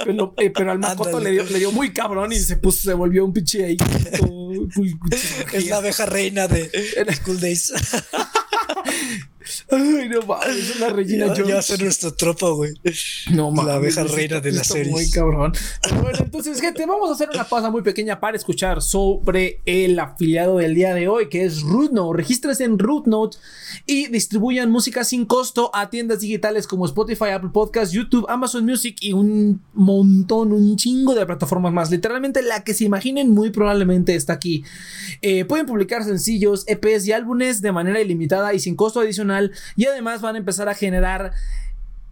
Pero, 0.05 0.35
eh, 0.37 0.51
pero 0.51 0.73
al 0.73 0.79
Makoto 0.79 1.21
le 1.21 1.31
dio, 1.31 1.45
le 1.45 1.59
dio, 1.59 1.73
muy 1.73 1.93
cabrón 1.93 2.33
y 2.33 2.37
se 2.37 2.57
puso, 2.57 2.83
se 2.91 2.95
volvió 2.95 3.25
un 3.25 3.33
pinche 3.33 3.65
ahí. 3.65 3.77
es 5.53 5.67
la 5.67 5.77
abeja 5.79 6.07
reina 6.07 6.47
de 6.49 6.71
School 7.15 7.41
Days. 7.41 7.73
Ay, 9.75 10.09
no 10.09 10.23
mames, 10.23 10.57
es 10.57 10.77
una 10.77 10.89
Regina 10.91 11.27
Jones. 11.29 11.49
Ya 11.49 11.63
ser 11.63 11.83
nuestra 11.83 12.11
tropa, 12.11 12.51
güey. 12.51 12.75
No 13.33 13.51
mames. 13.51 13.67
La 13.67 13.75
abeja 13.75 14.05
reina 14.05 14.41
de 14.41 14.53
la 14.53 14.65
serie. 14.65 14.93
Muy 14.93 15.11
cabrón. 15.11 15.53
Bueno, 16.03 16.19
entonces, 16.21 16.61
gente, 16.61 16.87
vamos 16.87 17.11
a 17.11 17.15
hacer 17.15 17.29
una 17.33 17.45
pausa 17.45 17.71
muy 17.71 17.83
pequeña 17.83 18.21
para 18.21 18.37
escuchar 18.37 18.83
sobre 18.83 19.61
el 19.65 19.99
afiliado 19.99 20.59
del 20.59 20.75
día 20.75 20.95
de 20.95 21.09
hoy, 21.09 21.29
que 21.29 21.45
es 21.45 21.63
RootNote. 21.63 22.17
Regístrese 22.17 22.65
en 22.65 22.79
RootNote 22.79 23.39
y 23.87 24.07
distribuyan 24.09 24.71
música 24.71 25.05
sin 25.05 25.27
costo 25.27 25.71
a 25.75 25.91
tiendas 25.91 26.21
digitales 26.21 26.67
como 26.67 26.87
Spotify, 26.87 27.31
Apple 27.35 27.51
Podcasts, 27.53 27.95
YouTube, 27.95 28.27
Amazon 28.29 28.65
Music 28.65 28.97
y 29.01 29.13
un 29.13 29.63
montón, 29.73 30.53
un 30.53 30.77
chingo 30.77 31.15
de 31.15 31.27
plataformas 31.27 31.73
más. 31.73 31.91
Literalmente 31.91 32.43
la 32.43 32.63
que 32.65 32.75
se 32.75 32.85
imaginen, 32.85 33.31
muy 33.31 33.51
probablemente 33.51 34.15
está 34.15 34.35
aquí. 34.35 34.65
Eh, 35.23 35.45
pueden 35.45 35.67
publicar 35.67 36.05
sencillos, 36.05 36.65
EPs 36.67 37.07
y 37.07 37.13
álbumes 37.13 37.61
de 37.61 37.73
manera 37.73 38.01
ilimitada 38.01 38.55
y 38.55 38.61
sin 38.61 38.77
costo 38.77 39.01
adicional 39.01 39.53
y 39.77 39.87
además 39.87 40.21
van 40.21 40.35
a 40.35 40.39
empezar 40.39 40.69
a 40.69 40.75
generar 40.75 41.33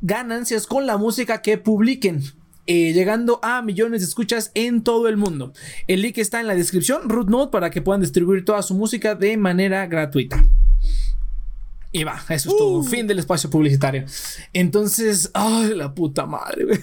ganancias 0.01 0.67
con 0.67 0.87
la 0.87 0.97
música 0.97 1.43
que 1.43 1.59
publiquen. 1.59 2.23
Eh, 2.69 2.93
llegando 2.93 3.41
a 3.43 3.61
millones 3.61 4.03
de 4.03 4.07
escuchas 4.07 4.53
en 4.55 4.85
todo 4.85 5.09
el 5.09 5.17
mundo. 5.17 5.53
El 5.88 6.01
link 6.01 6.19
está 6.19 6.41
en 6.41 6.47
la 6.47 6.55
descripción, 6.55 7.09
Root 7.09 7.29
Note, 7.29 7.51
para 7.51 7.71
que 7.71 7.83
puedan 7.83 8.01
distribuir 8.01 8.45
toda 8.45 8.62
su 8.62 8.75
música 8.75 9.17
de 9.17 9.37
manera 9.37 9.85
gratuita. 9.88 10.45
Y 11.94 12.05
va, 12.05 12.24
eso 12.31 12.50
es 12.50 12.57
todo. 12.57 12.78
Uh. 12.78 12.85
Fin 12.85 13.07
del 13.07 13.18
espacio 13.18 13.50
publicitario. 13.50 14.07
Entonces, 14.55 15.31
ay, 15.35 15.74
la 15.74 15.94
puta 15.94 16.24
madre, 16.24 16.64
güey. 16.64 16.78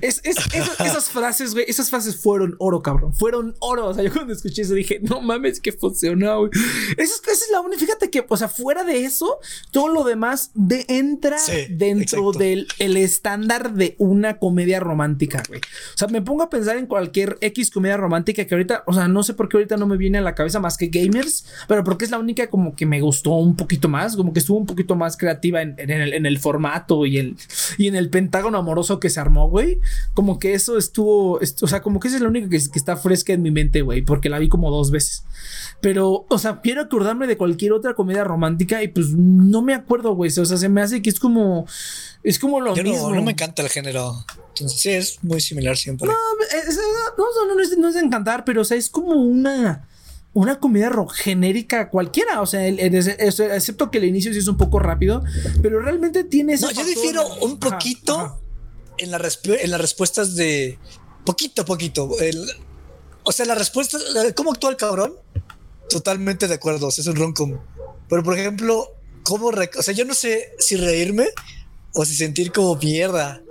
Es, 0.00 0.20
esas, 0.24 1.08
frases, 1.10 1.54
güey, 1.54 1.64
esas 1.68 1.90
frases 1.90 2.16
fueron 2.16 2.56
oro, 2.58 2.82
cabrón. 2.82 3.14
Fueron 3.14 3.54
oro. 3.60 3.86
O 3.86 3.94
sea, 3.94 4.02
yo 4.02 4.12
cuando 4.12 4.32
escuché 4.32 4.62
eso 4.62 4.74
dije, 4.74 4.98
no 5.00 5.20
mames, 5.20 5.60
que 5.60 5.70
funcionó, 5.70 6.40
güey. 6.40 6.50
Esa, 6.96 7.14
es 7.30 7.48
la 7.52 7.60
única. 7.60 7.78
Fíjate 7.78 8.10
que, 8.10 8.24
o 8.28 8.36
sea, 8.36 8.48
fuera 8.48 8.82
de 8.82 9.04
eso, 9.04 9.38
todo 9.70 9.88
lo 9.88 10.02
demás 10.02 10.50
de, 10.54 10.84
entra 10.88 11.36
dentro 11.70 12.32
del 12.32 12.66
el 12.80 12.96
estándar 12.96 13.74
de 13.74 13.94
una 13.98 14.38
comedia 14.38 14.80
romántica, 14.80 15.44
güey. 15.46 15.60
O 15.60 15.98
sea, 15.98 16.08
me 16.08 16.20
pongo 16.20 16.42
a 16.42 16.50
pensar 16.50 16.76
en 16.78 16.86
cualquier 16.86 17.38
X 17.40 17.70
comedia 17.70 17.96
romántica 17.96 18.44
que 18.44 18.54
ahorita, 18.54 18.82
o 18.88 18.92
sea, 18.92 19.06
no 19.06 19.22
sé 19.22 19.34
por 19.34 19.48
qué 19.48 19.58
ahorita 19.58 19.76
no 19.76 19.86
me 19.86 19.96
viene 19.96 20.18
a 20.18 20.22
la 20.22 20.34
cabeza 20.34 20.58
más 20.58 20.76
que 20.76 20.88
Gamers, 20.88 21.46
pero 21.68 21.84
porque 21.84 22.04
es 22.04 22.10
la 22.10 22.18
única 22.18 22.50
como 22.50 22.74
que 22.74 22.86
me 22.86 23.00
gustó 23.00 23.30
un 23.34 23.54
poquito 23.54 23.88
más, 23.88 24.16
como 24.16 24.31
que 24.32 24.40
estuvo 24.40 24.58
un 24.58 24.66
poquito 24.66 24.94
más 24.94 25.16
creativa 25.16 25.62
en, 25.62 25.76
el, 25.80 26.38
formato 26.38 27.06
y, 27.06 27.18
el, 27.18 27.36
y 27.78 27.88
en 27.88 27.94
el 27.94 28.10
pentágono 28.10 28.58
amoroso 28.58 29.00
que 29.00 29.10
se 29.10 29.20
armó, 29.20 29.48
güey. 29.48 29.80
Como 30.14 30.38
que 30.38 30.54
eso 30.54 30.78
estuvo, 30.78 31.38
o 31.40 31.66
sea, 31.66 31.82
como 31.82 32.00
que 32.00 32.08
esa 32.08 32.16
es 32.16 32.22
la 32.22 32.28
única 32.28 32.48
que, 32.48 32.56
está 32.56 32.96
fresca 32.96 33.32
en 33.32 33.42
mi 33.42 33.50
mente, 33.50 33.82
güey, 33.82 34.02
porque 34.02 34.28
la 34.28 34.38
vi 34.38 34.48
como 34.48 34.70
dos 34.70 34.90
veces. 34.90 35.24
Pero, 35.80 36.26
o 36.28 36.38
sea, 36.38 36.60
quiero 36.60 36.82
acordarme 36.82 37.26
de 37.26 37.36
cualquier 37.36 37.72
otra 37.72 37.94
comedia 37.94 38.24
romántica 38.24 38.82
y 38.82 38.88
pues 38.88 39.08
no 39.10 39.62
me 39.62 39.74
acuerdo, 39.74 40.14
güey. 40.14 40.30
O 40.36 40.44
sea, 40.44 40.56
se 40.56 40.68
me 40.68 40.80
hace 40.80 41.02
que 41.02 41.10
es 41.10 41.18
como. 41.18 41.66
Es 42.22 42.38
como 42.38 42.60
lo 42.60 42.74
mismo. 42.76 43.10
No, 43.10 43.16
no 43.16 43.22
me 43.22 43.32
encanta 43.32 43.62
el 43.62 43.68
género. 43.68 44.24
Entonces, 44.50 44.80
sí, 44.80 44.90
es 44.90 45.18
muy 45.22 45.40
similar 45.40 45.76
siempre. 45.76 46.08
No, 46.08 46.14
no, 47.18 47.54
no, 47.54 47.60
es, 47.60 47.76
no 47.76 47.88
es 47.88 47.94
de 47.94 48.00
encantar, 48.00 48.44
pero, 48.44 48.60
o 48.60 48.64
sea, 48.64 48.76
es 48.76 48.88
como 48.90 49.12
una 49.12 49.88
una 50.34 50.58
rock 50.88 51.12
genérica 51.12 51.90
cualquiera. 51.90 52.40
O 52.40 52.46
sea, 52.46 52.66
excepto 52.66 53.90
que 53.90 53.98
el 53.98 54.04
inicio 54.04 54.32
sí 54.32 54.38
es 54.38 54.48
un 54.48 54.56
poco 54.56 54.78
rápido, 54.78 55.22
pero 55.60 55.80
realmente 55.80 56.24
tiene 56.24 56.56
No, 56.56 56.70
yo 56.70 56.84
difiero 56.84 57.26
un 57.36 57.58
poquito 57.58 58.40
En, 58.98 59.10
la 59.10 59.18
en 59.18 59.70
las 59.70 59.80
respuestas 59.80 60.34
de. 60.36 60.78
Poquito, 61.24 61.64
poquito. 61.64 62.10
o 63.22 63.32
sea, 63.32 63.46
la 63.46 63.54
respuesta. 63.54 63.98
¿Cómo 64.34 64.52
actúa 64.52 64.70
el 64.70 64.76
cabrón? 64.76 65.14
Totalmente 65.88 66.48
de 66.48 66.54
acuerdo. 66.54 66.88
es 66.88 67.06
un 67.06 67.16
roncom. 67.16 67.58
Pero, 68.08 68.22
por 68.22 68.38
ejemplo, 68.38 68.88
¿cómo. 69.22 69.48
O 69.48 69.82
sea, 69.82 69.94
yo 69.94 70.04
no 70.04 70.14
sé 70.14 70.54
si 70.58 70.76
reírme 70.76 71.28
o 71.94 72.04
si 72.04 72.14
sentir 72.16 72.52
como 72.52 72.74
mierda 72.76 73.42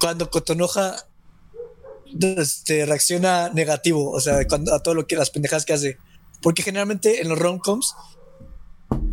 cuando 0.00 0.28
Cotonoja 0.30 1.06
este, 2.20 2.84
reacciona 2.86 3.50
negativo. 3.50 4.10
O 4.10 4.20
sea, 4.20 4.46
cuando, 4.46 4.74
a 4.74 4.82
todo 4.82 4.94
lo 4.94 5.06
que 5.06 5.16
las 5.16 5.30
pendejadas 5.30 5.64
que 5.64 5.72
hace. 5.72 5.98
Porque 6.44 6.62
generalmente 6.62 7.22
en 7.22 7.30
los 7.30 7.38
romcoms, 7.38 7.94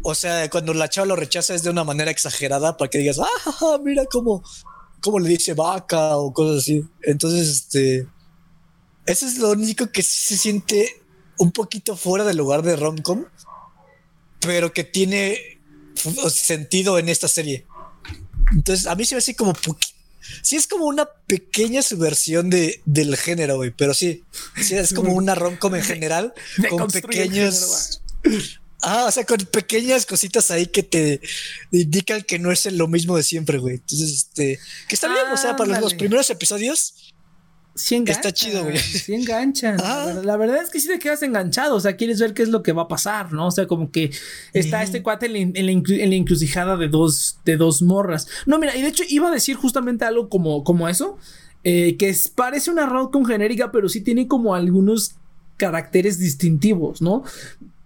o 0.04 0.14
sea, 0.14 0.50
cuando 0.50 0.74
la 0.74 0.90
chava 0.90 1.08
lo 1.08 1.16
rechaza 1.16 1.56
es 1.56 1.64
de 1.64 1.70
una 1.70 1.86
manera 1.86 2.12
exagerada 2.12 2.76
para 2.76 2.90
que 2.90 2.98
digas, 2.98 3.20
ah, 3.20 3.80
mira 3.82 4.04
cómo, 4.12 4.44
cómo 5.02 5.18
le 5.18 5.30
dice 5.30 5.54
vaca 5.54 6.18
o 6.18 6.34
cosas 6.34 6.58
así. 6.58 6.84
Entonces, 7.04 7.48
este, 7.48 8.06
eso 9.06 9.26
es 9.26 9.38
lo 9.38 9.52
único 9.52 9.90
que 9.94 10.04
se 10.04 10.36
siente 10.36 11.02
un 11.38 11.54
poquito 11.54 11.96
fuera 11.96 12.26
del 12.26 12.36
lugar 12.36 12.64
de 12.64 12.76
romcom, 12.76 13.24
pero 14.42 14.74
que 14.74 14.84
tiene 14.84 15.40
sentido 16.30 17.00
en 17.00 17.08
esta 17.08 17.30
serie. 17.30 17.66
Entonces, 18.52 18.88
a 18.88 18.96
mí 18.96 19.06
se 19.06 19.16
ve 19.16 19.20
así 19.20 19.36
como 19.36 19.54
sí 20.42 20.56
es 20.56 20.68
como 20.68 20.86
una 20.86 21.08
pequeña 21.28 21.82
subversión 21.82 22.50
de, 22.50 22.82
del 22.86 23.16
género, 23.18 23.58
güey, 23.58 23.72
pero 23.72 23.94
sí, 23.94 24.24
sí 24.62 24.76
es 24.76 24.94
como 24.94 25.14
una 25.14 25.36
romcom 25.36 25.76
en 25.76 25.84
general 25.84 26.34
con 26.70 26.88
pequeños 26.90 28.02
Ah, 28.82 29.06
o 29.08 29.12
sea, 29.12 29.26
con 29.26 29.38
pequeñas 29.38 30.08
cositas 30.08 30.50
ahí 30.50 30.66
que 30.66 30.82
te 30.82 31.22
indican 31.72 32.24
que 32.24 32.40
no 32.40 32.52
es 32.52 32.66
lo 32.66 32.88
mismo 32.88 33.16
de 33.16 33.22
siempre, 33.22 33.60
güey. 33.60 33.76
Entonces, 33.76 34.12
este, 34.12 34.60
que 34.88 34.96
está 34.96 35.08
bien, 35.08 35.28
o 35.32 35.38
sea, 35.38 35.56
para 35.56 35.80
los, 35.80 35.94
primeros 35.94 36.30
episodios. 36.32 37.14
Sí 37.74 37.96
enganchan, 37.96 38.20
está 38.20 38.34
chido, 38.34 38.64
güey. 38.64 38.78
Sí 38.78 39.14
enganchan. 39.14 39.78
La, 40.26 40.38
verdad, 40.38 40.62
es 40.62 40.70
que 40.70 40.80
sí 40.80 40.88
te 40.88 41.00
quedas 41.00 41.24
enganchado. 41.24 41.76
O 41.76 41.80
sea, 41.80 41.96
quieres 41.96 42.20
ver 42.20 42.34
qué 42.34 42.44
es 42.44 42.50
lo 42.50 42.64
que 42.64 42.74
va 42.74 42.84
a 42.84 42.88
pasar, 42.88 43.32
¿no? 43.32 43.48
O 43.48 43.52
sea, 43.52 43.66
como 43.66 43.92
que 43.92 44.12
está 44.54 44.84
este 44.84 45.02
cuate 45.02 45.28
en 45.28 45.66
la, 45.66 46.16
encrucijada 46.16 46.76
de 46.76 46.90
dos, 46.90 47.40
de 47.46 47.58
dos 47.58 47.82
morras. 47.82 48.28
No, 48.46 48.60
mira, 48.60 48.76
y 48.76 48.82
de 48.82 48.90
hecho 48.90 49.04
iba 49.08 49.30
a 49.30 49.32
decir 49.32 49.56
justamente 49.56 50.06
algo 50.06 50.30
como, 50.30 50.64
como 50.64 50.90
eso. 50.90 51.18
Eh, 51.64 51.96
que 51.98 52.16
parece 52.36 52.72
una 52.72 52.90
con 53.12 53.26
genérica, 53.26 53.72
pero 53.72 53.88
sí 53.88 54.02
tiene 54.02 54.28
como 54.28 54.56
algunos 54.56 55.16
caracteres 55.58 56.18
distintivos, 56.18 57.02
¿no? 57.02 57.24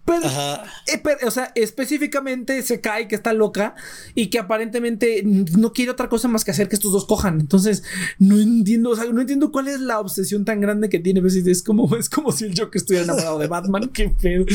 Eh, 0.07 0.99
pero, 1.03 1.27
o 1.27 1.31
sea, 1.31 1.51
específicamente 1.55 2.61
se 2.61 2.79
cae 2.79 3.07
que 3.07 3.15
está 3.15 3.33
loca 3.33 3.75
y 4.13 4.27
que 4.27 4.37
aparentemente 4.37 5.23
no 5.23 5.73
quiere 5.73 5.91
otra 5.91 6.09
cosa 6.09 6.27
más 6.27 6.45
que 6.45 6.51
hacer 6.51 6.69
que 6.69 6.75
estos 6.75 6.91
dos 6.91 7.05
cojan. 7.05 7.39
Entonces, 7.39 7.83
no 8.19 8.39
entiendo, 8.39 8.91
o 8.91 8.95
sea, 8.95 9.05
no 9.05 9.21
entiendo 9.21 9.51
cuál 9.51 9.67
es 9.67 9.79
la 9.79 9.99
obsesión 9.99 10.45
tan 10.45 10.61
grande 10.61 10.89
que 10.89 10.99
tiene. 10.99 11.21
Es 11.25 11.63
como, 11.63 11.95
es 11.97 12.09
como 12.09 12.31
si 12.31 12.45
el 12.45 12.57
Joker 12.57 12.77
estuviera 12.77 13.03
enamorado 13.03 13.39
de 13.39 13.47
Batman. 13.47 13.89
Qué 13.93 14.09
pedo. 14.09 14.45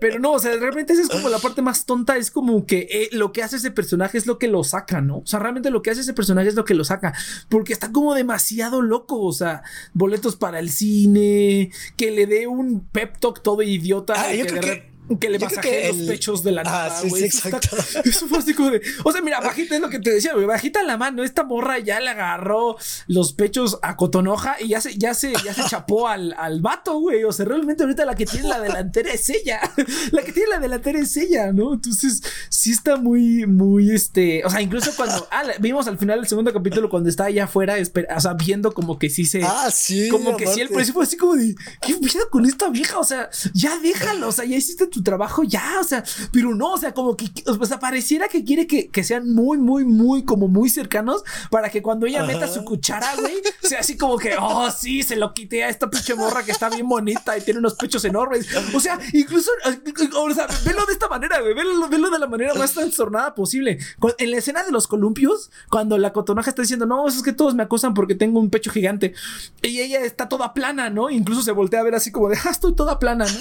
Pero 0.00 0.18
no, 0.18 0.32
o 0.32 0.38
sea, 0.38 0.56
realmente 0.56 0.94
esa 0.94 1.02
es 1.02 1.08
como 1.08 1.28
la 1.28 1.38
parte 1.38 1.60
más 1.60 1.84
tonta. 1.84 2.16
Es 2.16 2.30
como 2.30 2.64
que 2.64 2.88
eh, 2.90 3.08
lo 3.12 3.32
que 3.32 3.42
hace 3.42 3.56
ese 3.56 3.70
personaje 3.70 4.16
es 4.16 4.26
lo 4.26 4.38
que 4.38 4.48
lo 4.48 4.64
saca, 4.64 5.00
¿no? 5.00 5.18
O 5.18 5.26
sea, 5.26 5.40
realmente 5.40 5.70
lo 5.70 5.82
que 5.82 5.90
hace 5.90 6.00
ese 6.00 6.14
personaje 6.14 6.48
es 6.48 6.54
lo 6.54 6.64
que 6.64 6.74
lo 6.74 6.84
saca. 6.84 7.12
Porque 7.48 7.72
está 7.72 7.92
como 7.92 8.14
demasiado 8.14 8.80
loco. 8.80 9.20
O 9.20 9.32
sea, 9.32 9.62
boletos 9.92 10.36
para 10.36 10.58
el 10.58 10.70
cine, 10.70 11.70
que 11.96 12.10
le 12.10 12.26
dé 12.26 12.46
un 12.46 12.80
pep 12.80 13.18
talk 13.18 13.42
todo 13.42 13.62
idiota. 13.62 14.14
Ah, 14.16 14.34
yo 14.34 14.46
creo 14.46 14.60
que 14.60 14.85
que 15.20 15.30
le 15.30 15.38
masaje 15.38 15.92
los 15.92 16.08
pechos 16.08 16.42
de 16.42 16.52
la 16.52 16.62
ah, 16.62 16.64
nada, 16.64 17.00
sí, 17.00 17.24
exacto. 17.24 17.76
Eso, 18.04 18.26
fue 18.26 18.38
así 18.38 18.54
como 18.54 18.70
de. 18.70 18.82
O 19.04 19.12
sea, 19.12 19.22
mira, 19.22 19.40
bajita 19.40 19.76
es 19.76 19.80
lo 19.80 19.88
que 19.88 20.00
te 20.00 20.10
decía, 20.10 20.34
güey. 20.34 20.46
Bajita 20.46 20.82
la 20.82 20.96
mano. 20.96 21.22
Esta 21.22 21.44
morra 21.44 21.78
ya 21.78 22.00
le 22.00 22.10
agarró 22.10 22.76
los 23.06 23.32
pechos 23.32 23.78
a 23.82 23.96
Cotonoja 23.96 24.56
y 24.60 24.68
ya 24.68 24.80
se, 24.80 24.96
ya 24.96 25.14
se, 25.14 25.32
ya 25.44 25.54
se 25.54 25.64
chapó 25.68 26.08
al, 26.08 26.34
al 26.38 26.60
vato, 26.60 26.98
güey. 26.98 27.22
O 27.22 27.32
sea, 27.32 27.44
realmente 27.44 27.84
ahorita 27.84 28.04
la 28.04 28.16
que 28.16 28.26
tiene 28.26 28.48
la 28.48 28.60
delantera 28.60 29.12
es 29.12 29.30
ella. 29.30 29.60
la 30.10 30.22
que 30.22 30.32
tiene 30.32 30.48
la 30.50 30.58
delantera 30.58 30.98
es 30.98 31.16
ella, 31.16 31.52
¿no? 31.52 31.74
Entonces, 31.74 32.22
sí 32.48 32.72
está 32.72 32.96
muy, 32.96 33.46
muy 33.46 33.92
este. 33.92 34.44
O 34.44 34.50
sea, 34.50 34.60
incluso 34.60 34.90
cuando. 34.96 35.28
Ah, 35.30 35.44
vimos 35.60 35.86
al 35.86 35.98
final 35.98 36.18
del 36.18 36.28
segundo 36.28 36.52
capítulo 36.52 36.88
cuando 36.88 37.08
está 37.08 37.26
allá 37.26 37.44
afuera, 37.44 37.76
o 38.14 38.20
sea, 38.20 38.34
viendo 38.34 38.72
como 38.72 38.98
que 38.98 39.08
sí 39.08 39.24
se. 39.24 39.42
Ah, 39.44 39.70
sí. 39.72 40.08
Como 40.08 40.36
que 40.36 40.48
sí, 40.48 40.60
el 40.60 40.68
precio 40.68 40.92
fue 40.92 41.04
así 41.04 41.16
como 41.16 41.36
de. 41.36 41.54
¿Qué 41.80 41.96
miedo 41.98 42.28
con 42.30 42.44
esta 42.44 42.68
vieja? 42.70 42.98
O 42.98 43.04
sea, 43.04 43.30
ya 43.54 43.78
déjalo. 43.78 44.28
O 44.28 44.32
sea, 44.32 44.44
ya 44.44 44.56
hiciste 44.56 44.88
tu 44.96 45.02
trabajo 45.02 45.44
ya, 45.44 45.78
o 45.78 45.84
sea, 45.84 46.02
pero 46.32 46.54
no, 46.54 46.72
o 46.72 46.78
sea, 46.78 46.94
como 46.94 47.18
que, 47.18 47.26
o 47.46 47.66
sea, 47.66 47.78
pareciera 47.78 48.28
que 48.28 48.44
quiere 48.44 48.66
que, 48.66 48.88
que 48.88 49.04
sean 49.04 49.28
muy, 49.28 49.58
muy, 49.58 49.84
muy, 49.84 50.24
como 50.24 50.48
muy 50.48 50.70
cercanos 50.70 51.22
para 51.50 51.68
que 51.68 51.82
cuando 51.82 52.06
ella 52.06 52.24
meta 52.24 52.48
su 52.48 52.64
cuchara, 52.64 53.14
güey, 53.16 53.34
sea 53.60 53.80
así 53.80 53.98
como 53.98 54.16
que, 54.16 54.34
oh, 54.40 54.70
sí, 54.70 55.02
se 55.02 55.16
lo 55.16 55.34
quité 55.34 55.64
a 55.64 55.68
esta 55.68 55.90
pinche 55.90 56.14
morra 56.14 56.44
que 56.44 56.52
está 56.52 56.70
bien 56.70 56.88
bonita 56.88 57.36
y 57.36 57.42
tiene 57.42 57.60
unos 57.60 57.74
pechos 57.74 58.06
enormes. 58.06 58.46
O 58.74 58.80
sea, 58.80 58.98
incluso, 59.12 59.50
o 59.66 60.34
sea, 60.34 60.46
velo 60.64 60.86
de 60.86 60.94
esta 60.94 61.08
manera, 61.08 61.42
güey, 61.42 61.52
velo, 61.52 62.10
de 62.10 62.18
la 62.18 62.26
manera 62.26 62.54
más 62.54 62.72
trastornada 62.72 63.34
posible. 63.34 63.78
En 64.16 64.30
la 64.30 64.38
escena 64.38 64.64
de 64.64 64.72
los 64.72 64.88
columpios, 64.88 65.50
cuando 65.68 65.98
la 65.98 66.14
cotonaja 66.14 66.48
está 66.48 66.62
diciendo, 66.62 66.86
no, 66.86 67.06
es 67.06 67.22
que 67.22 67.34
todos 67.34 67.54
me 67.54 67.64
acosan 67.64 67.92
porque 67.92 68.14
tengo 68.14 68.40
un 68.40 68.48
pecho 68.48 68.70
gigante 68.70 69.12
y 69.60 69.80
ella 69.80 70.00
está 70.00 70.26
toda 70.26 70.54
plana, 70.54 70.88
¿no? 70.88 71.10
Incluso 71.10 71.42
se 71.42 71.52
voltea 71.52 71.80
a 71.80 71.82
ver 71.82 71.94
así 71.94 72.10
como 72.10 72.30
de, 72.30 72.38
ah, 72.46 72.50
estoy 72.50 72.74
toda 72.74 72.98
plana, 72.98 73.26
¿no? 73.26 73.38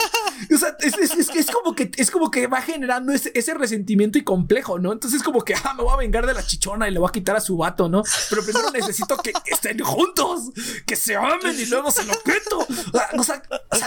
O 0.53 0.57
sea, 0.57 0.75
es, 0.79 0.97
es, 0.97 1.29
es 1.29 1.44
como 1.51 1.75
que 1.75 1.91
es 1.97 2.11
como 2.11 2.31
que 2.31 2.47
va 2.47 2.61
generando 2.61 3.13
ese, 3.13 3.53
resentimiento 3.53 4.17
y 4.17 4.23
complejo, 4.23 4.79
¿no? 4.79 4.91
Entonces 4.91 5.19
es 5.19 5.23
como 5.23 5.43
que, 5.43 5.53
ah, 5.55 5.73
me 5.75 5.83
voy 5.83 5.93
a 5.93 5.97
vengar 5.97 6.25
de 6.25 6.33
la 6.33 6.45
chichona 6.45 6.87
y 6.87 6.91
le 6.91 6.99
voy 6.99 7.07
a 7.09 7.11
quitar 7.11 7.35
a 7.35 7.41
su 7.41 7.57
vato, 7.57 7.89
¿no? 7.89 8.03
Pero 8.29 8.43
primero 8.43 8.71
necesito 8.71 9.17
que 9.17 9.33
estén 9.45 9.79
juntos, 9.79 10.51
que 10.85 10.95
se 10.95 11.15
amen 11.15 11.55
y 11.57 11.65
luego 11.65 11.91
se 11.91 12.03
lo 12.03 12.13
quito. 12.13 12.67
O 13.17 13.23
sea, 13.23 13.41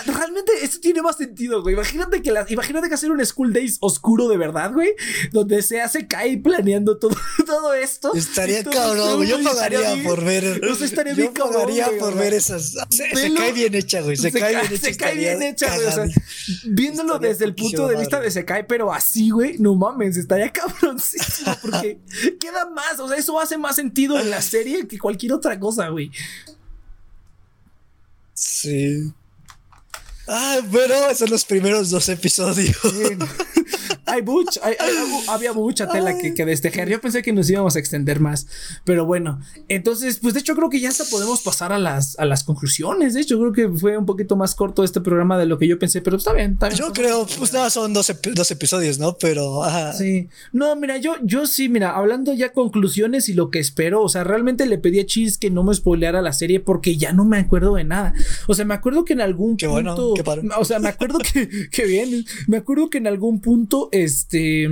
realmente 0.06 0.52
esto 0.62 0.80
tiene 0.80 1.02
más 1.02 1.16
sentido, 1.16 1.62
güey. 1.62 1.74
Imagínate 1.74 2.22
que, 2.22 2.32
la, 2.32 2.46
imagínate 2.48 2.88
que 2.88 2.94
hacer 2.94 3.10
un 3.10 3.24
School 3.24 3.52
Days 3.52 3.78
oscuro 3.80 4.28
de 4.28 4.36
verdad, 4.36 4.72
güey, 4.72 4.94
donde 5.32 5.62
se 5.62 5.80
hace 5.80 6.06
cae 6.06 6.38
planeando 6.38 6.98
todo, 6.98 7.16
todo 7.46 7.74
esto. 7.74 8.14
Estaría 8.14 8.64
cabrón, 8.64 9.24
yo 9.24 9.42
pagaría 9.42 10.02
por 10.04 10.24
ver. 10.24 10.60
No 10.62 10.72
estaría 10.72 11.14
bien 11.14 11.32
cabrón. 11.32 11.54
pagaría 11.54 11.90
por 11.98 12.14
ver 12.16 12.34
esas. 12.34 12.74
Se, 12.90 13.34
cae 13.34 13.52
bien 13.52 13.74
hecha, 13.74 14.00
güey. 14.00 14.16
Se, 14.16 14.32
cae 14.32 14.54
bien 14.54 14.72
hecha. 14.72 14.84
Se 14.84 14.96
cae 14.96 15.14
bien 15.14 15.42
hecha, 15.42 15.74
güey. 15.74 15.86
O 15.86 15.92
sea, 15.92 16.06
viéndolo 16.64 17.18
desde 17.18 17.44
el 17.48 17.54
punto 17.54 17.88
de 17.88 17.96
vista 17.96 18.20
de 18.20 18.30
se 18.30 18.44
cae, 18.44 18.64
pero 18.64 18.92
así, 18.92 19.30
güey, 19.30 19.58
no 19.58 19.74
mames, 19.74 20.16
estaría 20.16 20.52
cabroncísimo 20.52 21.56
porque 21.60 21.98
queda 22.40 22.68
más, 22.70 23.00
o 23.00 23.08
sea, 23.08 23.16
eso 23.16 23.40
hace 23.40 23.58
más 23.58 23.76
sentido 23.76 24.18
en 24.18 24.30
la 24.30 24.42
serie 24.42 24.86
que 24.86 24.98
cualquier 24.98 25.32
otra 25.32 25.58
cosa, 25.58 25.88
güey. 25.88 26.10
Sí. 28.34 29.12
Ah, 30.28 30.58
bueno, 30.70 30.94
esos 31.06 31.18
son 31.18 31.30
los 31.30 31.44
primeros 31.44 31.90
dos 31.90 32.08
episodios. 32.08 32.76
hay 34.08 34.22
mucho, 34.22 34.60
había 35.28 35.52
mucha 35.52 35.88
tela 35.88 36.16
que, 36.18 36.34
que, 36.34 36.44
destejer. 36.44 36.88
Yo 36.88 37.00
pensé 37.00 37.22
que 37.22 37.32
nos 37.32 37.48
íbamos 37.50 37.76
a 37.76 37.78
extender 37.78 38.20
más, 38.20 38.46
pero 38.84 39.04
bueno. 39.04 39.40
Entonces, 39.68 40.18
pues 40.20 40.34
de 40.34 40.40
hecho 40.40 40.54
creo 40.54 40.70
que 40.70 40.80
ya 40.80 40.88
hasta 40.88 41.04
podemos 41.04 41.42
pasar 41.42 41.72
a 41.72 41.78
las, 41.78 42.18
a 42.18 42.24
las 42.24 42.44
conclusiones. 42.44 43.14
De 43.14 43.20
hecho, 43.20 43.38
creo 43.38 43.52
que 43.52 43.68
fue 43.78 43.96
un 43.96 44.06
poquito 44.06 44.36
más 44.36 44.54
corto 44.54 44.84
este 44.84 45.00
programa 45.00 45.38
de 45.38 45.46
lo 45.46 45.58
que 45.58 45.68
yo 45.68 45.78
pensé, 45.78 46.00
pero 46.00 46.16
está 46.16 46.32
bien. 46.32 46.52
Está 46.52 46.68
bien 46.68 46.78
yo 46.78 46.92
creo, 46.92 47.26
pues 47.38 47.52
nada, 47.52 47.70
son 47.70 47.92
dos, 47.92 48.10
episodios, 48.50 48.98
¿no? 48.98 49.16
Pero... 49.18 49.62
Sí. 49.96 50.28
No, 50.52 50.74
mira, 50.76 50.96
yo, 50.98 51.16
yo 51.22 51.46
sí, 51.46 51.68
mira, 51.68 51.96
hablando 51.96 52.32
ya 52.34 52.52
conclusiones 52.52 53.28
y 53.28 53.34
lo 53.34 53.50
que 53.50 53.58
espero, 53.58 54.02
o 54.02 54.08
sea, 54.08 54.24
realmente 54.24 54.66
le 54.66 54.78
pedí 54.78 55.00
a 55.00 55.06
Cheese 55.06 55.38
que 55.38 55.50
no 55.50 55.64
me 55.64 55.74
spoileara 55.74 56.22
la 56.22 56.32
serie 56.32 56.60
porque 56.60 56.96
ya 56.96 57.12
no 57.12 57.24
me 57.24 57.38
acuerdo 57.38 57.74
de 57.74 57.84
nada. 57.84 58.14
O 58.46 58.54
sea, 58.54 58.64
me 58.64 58.74
acuerdo 58.74 59.04
que 59.04 59.12
en 59.12 59.20
algún 59.20 59.56
punto... 59.56 60.14
o 60.58 60.64
sea, 60.64 60.78
me 60.78 60.88
acuerdo 60.88 61.18
que, 61.18 61.68
que 61.70 61.84
bien, 61.84 62.24
me 62.46 62.58
acuerdo 62.58 62.90
que 62.90 62.98
en 62.98 63.06
algún 63.06 63.40
punto 63.40 63.88
este 64.04 64.68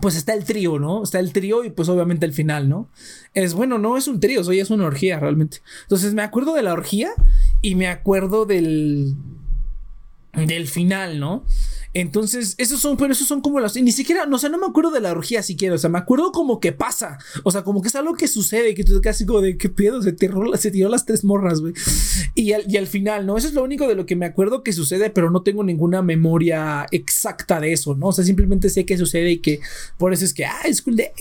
pues 0.00 0.16
está 0.16 0.34
el 0.34 0.44
trío, 0.44 0.78
¿no? 0.78 1.02
Está 1.02 1.18
el 1.18 1.32
trío 1.32 1.64
y 1.64 1.70
pues 1.70 1.88
obviamente 1.88 2.24
el 2.24 2.32
final, 2.32 2.68
¿no? 2.68 2.88
Es 3.34 3.54
bueno, 3.54 3.78
no 3.78 3.96
es 3.96 4.08
un 4.08 4.20
trío, 4.20 4.40
hoy 4.46 4.60
es 4.60 4.70
una 4.70 4.86
orgía 4.86 5.18
realmente. 5.18 5.58
Entonces 5.82 6.14
me 6.14 6.22
acuerdo 6.22 6.54
de 6.54 6.62
la 6.62 6.72
orgía 6.72 7.10
y 7.60 7.74
me 7.74 7.88
acuerdo 7.88 8.46
del 8.46 9.16
del 10.32 10.68
final, 10.68 11.18
¿no? 11.18 11.44
Entonces, 11.92 12.54
esos 12.58 12.80
son, 12.80 12.96
pero 12.96 13.12
esos 13.12 13.26
son 13.26 13.40
como 13.40 13.58
las. 13.58 13.74
Ni 13.74 13.90
siquiera, 13.90 14.24
no 14.26 14.38
sé, 14.38 14.48
no 14.48 14.58
me 14.58 14.66
acuerdo 14.66 14.92
de 14.92 15.00
la 15.00 15.10
orgía 15.10 15.42
siquiera. 15.42 15.74
O 15.74 15.78
sea, 15.78 15.90
me 15.90 15.98
acuerdo 15.98 16.30
como 16.30 16.60
que 16.60 16.72
pasa. 16.72 17.18
O 17.42 17.50
sea, 17.50 17.64
como 17.64 17.82
que 17.82 17.88
es 17.88 17.96
algo 17.96 18.14
que 18.14 18.28
sucede. 18.28 18.74
Que 18.74 18.84
tú 18.84 19.00
casi 19.02 19.26
como 19.26 19.40
de 19.40 19.56
qué 19.56 19.68
pedo. 19.68 20.00
Se 20.00 20.12
tiró, 20.12 20.56
se 20.56 20.70
tiró 20.70 20.88
las 20.88 21.04
tres 21.04 21.24
morras. 21.24 21.60
Y 22.34 22.52
al, 22.52 22.64
y 22.72 22.76
al 22.76 22.86
final, 22.86 23.26
¿no? 23.26 23.36
Eso 23.36 23.48
es 23.48 23.54
lo 23.54 23.64
único 23.64 23.88
de 23.88 23.96
lo 23.96 24.06
que 24.06 24.14
me 24.14 24.26
acuerdo 24.26 24.62
que 24.62 24.72
sucede, 24.72 25.10
pero 25.10 25.30
no 25.30 25.42
tengo 25.42 25.64
ninguna 25.64 26.00
memoria 26.00 26.86
exacta 26.92 27.58
de 27.58 27.72
eso, 27.72 27.96
¿no? 27.96 28.08
O 28.08 28.12
sea, 28.12 28.24
simplemente 28.24 28.70
sé 28.70 28.86
que 28.86 28.96
sucede 28.96 29.32
y 29.32 29.38
que 29.38 29.60
por 29.98 30.12
eso 30.12 30.24
es 30.24 30.32
que, 30.32 30.44
ah, 30.44 30.60
es 30.64 30.82
cool 30.82 30.96
de. 30.96 31.12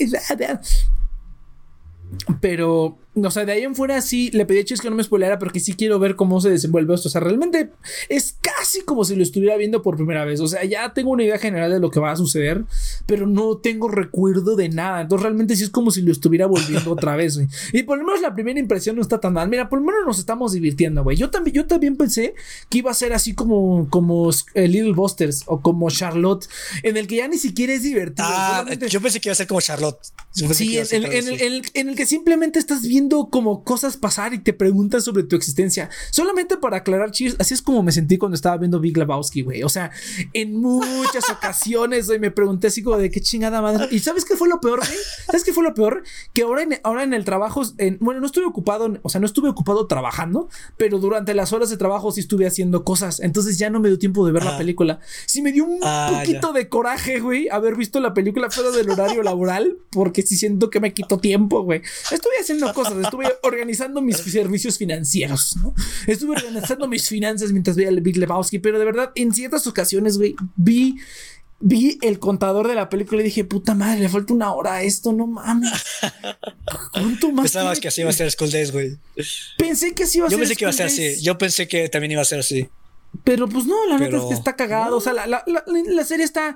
Pero 2.42 2.98
o 3.28 3.32
sea, 3.32 3.46
de 3.46 3.52
ahí 3.52 3.64
en 3.64 3.76
fuera 3.76 4.02
sí 4.02 4.30
le 4.32 4.46
pedí 4.46 4.60
a 4.60 4.66
Chis 4.66 4.82
que 4.82 4.90
no 4.90 4.96
me 4.96 5.04
spoileara 5.04 5.40
porque 5.40 5.60
sí 5.60 5.74
quiero 5.74 6.00
ver 6.00 6.16
cómo 6.16 6.42
se 6.42 6.50
desenvuelve 6.50 6.94
esto. 6.96 7.08
O 7.08 7.12
sea, 7.12 7.22
realmente 7.22 7.72
es 8.10 8.38
casi 8.42 8.82
como 8.82 9.04
si 9.06 9.16
lo 9.16 9.24
estuviera 9.24 9.58
viendo 9.58 9.82
por 9.82 9.96
primera 9.96 10.26
vez. 10.26 10.40
O 10.40 10.48
sea, 10.48 10.64
ya 10.64 10.94
tengo 10.94 11.12
una 11.12 11.24
idea 11.24 11.38
general 11.38 11.72
de 11.72 11.80
lo 11.80 11.92
que 11.92 12.00
va 12.00 12.12
a 12.12 12.16
suceder, 12.16 12.64
pero 13.06 13.28
no 13.28 13.58
tengo 13.58 13.88
recuerdo 13.88 14.56
de 14.56 14.70
nada. 14.70 15.02
Entonces, 15.02 15.24
realmente 15.24 15.56
sí 15.56 15.64
es 15.64 15.70
como 15.70 15.92
si 15.92 16.02
lo 16.02 16.12
estuviera 16.12 16.46
volviendo 16.46 16.92
otra 16.92 17.16
vez, 17.16 17.38
güey. 17.38 17.48
Y 17.74 17.84
por 17.84 17.98
lo 17.98 18.06
menos 18.06 18.22
la 18.22 18.34
primera 18.34 18.60
impresión 18.60 18.96
no 18.96 19.02
está 19.02 19.20
tan 19.20 19.34
mal. 19.34 19.50
Mira, 19.50 19.70
por 19.70 19.80
lo 19.80 19.86
menos 19.86 20.02
nos 20.06 20.20
estamos 20.20 20.54
divirtiendo, 20.54 21.04
güey. 21.04 21.18
Yo 21.18 21.30
también, 21.30 21.56
yo 21.56 21.68
también 21.68 21.96
pensé 21.96 22.36
que 22.70 22.80
iba 22.80 22.92
a 22.92 22.94
ser 22.94 23.14
así 23.14 23.34
como, 23.34 23.88
como 23.90 24.30
eh, 24.54 24.68
Little 24.68 24.94
Busters 24.94 25.44
o 25.48 25.62
como 25.62 25.90
Charlotte, 25.90 26.48
en 26.84 26.98
el 26.98 27.08
que 27.08 27.18
ya 27.18 27.28
ni 27.28 27.38
siquiera 27.38 27.74
es 27.74 27.84
divertido. 27.84 28.28
Ah, 28.30 28.66
yo 28.90 29.02
pensé 29.02 29.20
que 29.20 29.30
iba 29.30 29.34
a 29.34 29.36
ser 29.36 29.48
como 29.48 29.62
Charlotte. 29.62 29.98
Sí, 30.32 30.78
en, 30.78 31.04
el, 31.04 31.64
en 31.74 31.90
el 31.90 31.96
que 31.96 32.06
simplemente 32.06 32.60
estás 32.60 32.84
viendo 32.84 33.09
viendo 33.10 33.30
como 33.30 33.64
cosas 33.64 33.98
pasar 33.98 34.34
y 34.34 34.40
te 34.40 34.54
preguntan 34.54 35.02
sobre 35.02 35.24
tu 35.24 35.36
existencia. 35.36 35.90
Solamente 36.12 36.58
para 36.58 36.78
aclarar, 36.78 37.12
Cheers, 37.12 37.38
así 37.40 37.54
es 37.54 37.62
como 37.62 37.82
me 37.82 37.92
sentí 37.92 38.18
cuando 38.18 38.36
estaba 38.36 38.58
viendo 38.58 38.80
Big 38.80 38.98
Lebowski, 38.98 39.42
güey. 39.42 39.64
O 39.64 39.70
sea, 39.70 39.92
en 40.34 40.56
muchas 40.56 41.30
ocasiones, 41.32 42.08
güey, 42.08 42.20
me 42.20 42.32
pregunté 42.32 42.68
así 42.68 42.84
como 42.84 42.98
de 42.98 43.10
qué 43.10 43.20
chingada 43.20 43.62
madre. 43.62 43.88
¿Y 43.92 44.00
sabes 44.00 44.26
qué 44.26 44.36
fue 44.36 44.48
lo 44.48 44.60
peor, 44.60 44.80
güey? 44.80 44.98
¿Sabes 45.26 45.44
qué 45.44 45.54
fue 45.54 45.64
lo 45.64 45.74
peor? 45.74 46.04
Que 46.34 46.44
ahora 46.44 46.64
en, 46.64 46.80
ahora 46.84 47.04
en 47.04 47.14
el 47.14 47.26
trabajo, 47.26 47.64
bueno, 48.00 48.20
no 48.20 48.28
estuve 48.28 48.46
ocupado, 48.46 48.94
o 49.02 49.10
sea, 49.10 49.20
no 49.20 49.26
estuve 49.26 49.50
ocupado 49.50 49.88
trabajando, 49.88 50.50
pero 50.78 51.00
durante 51.00 51.34
las 51.34 51.52
horas 51.52 51.70
de 51.70 51.78
trabajo 51.78 52.12
sí 52.12 52.20
estuve 52.20 52.46
haciendo 52.46 52.84
cosas. 52.84 53.20
Entonces 53.22 53.58
ya 53.58 53.70
no 53.70 53.80
me 53.80 53.90
dio 53.90 53.98
tiempo 53.98 54.26
de 54.26 54.32
ver 54.32 54.44
la 54.44 54.58
película. 54.58 55.00
Sí 55.26 55.42
me 55.42 55.52
dio 55.52 55.66
un 55.66 55.80
ah, 55.84 56.12
poquito 56.14 56.54
de 56.54 56.70
coraje, 56.70 57.20
güey, 57.20 57.50
haber 57.50 57.76
visto 57.76 58.00
la 58.00 58.14
película 58.14 58.52
fuera 58.52 58.70
del 58.70 58.90
horario 58.90 59.24
laboral, 59.24 59.78
porque 59.90 60.22
sí 60.22 60.38
siento 60.38 60.70
que 60.70 60.80
me 60.80 60.94
quitó 60.94 61.18
tiempo, 61.18 61.64
güey. 61.64 61.82
Estuve 62.12 62.34
haciendo 62.40 62.72
cosas, 62.74 62.99
estuve 63.04 63.28
organizando 63.44 64.02
mis 64.02 64.18
servicios 64.18 64.78
financieros, 64.78 65.58
¿no? 65.58 65.74
Estuve 66.08 66.36
organizando 66.36 66.88
mis 66.88 67.08
finanzas 67.08 67.52
mientras 67.52 67.76
veía 67.76 67.90
el 67.90 68.02
Big 68.02 68.18
Lebowski, 68.18 68.60
pero 68.60 68.80
de 68.80 68.86
verdad, 68.86 69.12
en 69.16 69.34
ciertas 69.34 69.68
ocasiones, 69.68 70.18
güey, 70.18 70.36
vi 70.56 70.98
vi 71.60 71.98
el 72.02 72.20
contador 72.20 72.68
de 72.68 72.76
la 72.76 72.90
película 72.90 73.22
y 73.22 73.26
dije, 73.26 73.44
puta 73.44 73.76
madre, 73.76 74.02
le 74.02 74.10
falta 74.10 74.34
una 74.34 74.54
hora 74.54 74.76
a 74.76 74.84
esto, 74.84 75.12
no 75.12 75.28
mames. 75.28 75.72
¿Cuánto 76.94 77.32
más? 77.32 77.44
Pensabas 77.44 77.80
que 77.80 77.90
así 77.90 78.02
iba 78.02 78.10
a 78.10 78.14
ser 78.14 78.32
School 78.32 78.52
Days, 78.52 78.72
güey. 78.72 78.98
Pensé 79.58 79.94
que 79.94 80.04
así 80.04 80.20
iba 80.20 80.28
a 80.28 80.30
ser. 80.30 80.38
Yo 80.38 80.42
pensé 80.42 80.56
que 80.56 80.64
iba 80.64 80.70
a 80.70 80.74
ser 80.74 80.86
así. 80.86 81.22
Yo 81.22 81.38
pensé 81.38 81.68
que 81.68 81.90
también 81.90 82.14
iba 82.14 82.22
a 82.22 82.26
ser 82.26 82.40
así. 82.40 82.70
Pero 83.24 83.48
pues 83.48 83.66
no, 83.66 83.88
la 83.88 83.98
neta 83.98 84.18
es 84.18 84.24
que 84.24 84.34
está 84.34 84.56
cagado. 84.56 84.98
O 84.98 85.02
sea, 85.02 85.14
la, 85.14 85.28
la, 85.28 85.44
la, 85.46 86.06
serie 86.06 86.26
está 86.26 86.56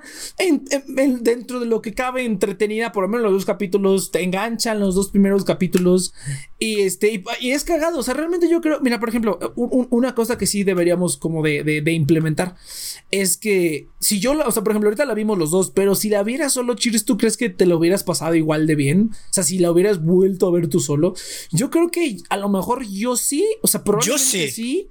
dentro 0.88 1.60
de 1.60 1.66
lo 1.66 1.82
que 1.82 1.94
cabe 1.94 2.24
entretenida. 2.24 2.92
Por 2.92 3.04
lo 3.04 3.08
menos 3.08 3.24
los 3.24 3.32
dos 3.32 3.44
capítulos 3.44 4.10
te 4.12 4.22
enganchan, 4.22 4.80
los 4.80 4.94
dos 4.94 5.10
primeros 5.10 5.44
capítulos. 5.44 6.14
Y 6.58 6.80
este, 6.80 7.22
y, 7.40 7.50
es 7.50 7.64
cagado. 7.64 7.98
O 7.98 8.02
sea, 8.02 8.14
realmente 8.14 8.48
yo 8.48 8.60
creo. 8.60 8.80
Mira, 8.80 9.00
por 9.00 9.08
ejemplo, 9.08 9.38
una 9.56 10.14
cosa 10.14 10.38
que 10.38 10.46
sí 10.46 10.64
deberíamos 10.64 11.16
como 11.16 11.42
de, 11.42 11.64
de, 11.64 11.92
implementar 11.92 12.54
es 13.10 13.36
que 13.36 13.88
si 14.00 14.20
yo, 14.20 14.32
o 14.32 14.50
sea, 14.50 14.62
por 14.62 14.72
ejemplo, 14.72 14.88
ahorita 14.88 15.04
la 15.04 15.14
vimos 15.14 15.38
los 15.38 15.50
dos, 15.50 15.70
pero 15.70 15.94
si 15.94 16.08
la 16.08 16.22
vieras 16.22 16.52
solo, 16.52 16.74
Chiris, 16.74 17.04
¿tú 17.04 17.16
crees 17.18 17.36
que 17.36 17.50
te 17.50 17.66
lo 17.66 17.78
hubieras 17.78 18.04
pasado 18.04 18.34
igual 18.34 18.66
de 18.66 18.74
bien? 18.74 19.10
O 19.12 19.32
sea, 19.32 19.44
si 19.44 19.58
la 19.58 19.70
hubieras 19.70 20.02
vuelto 20.02 20.48
a 20.48 20.52
ver 20.52 20.68
tú 20.68 20.80
solo, 20.80 21.14
yo 21.50 21.70
creo 21.70 21.90
que 21.90 22.16
a 22.30 22.36
lo 22.36 22.48
mejor 22.48 22.84
yo 22.86 23.16
sí, 23.16 23.44
o 23.62 23.66
sea, 23.66 23.84
probablemente 23.84 24.22
yo 24.22 24.48
sí. 24.48 24.50
sí 24.50 24.88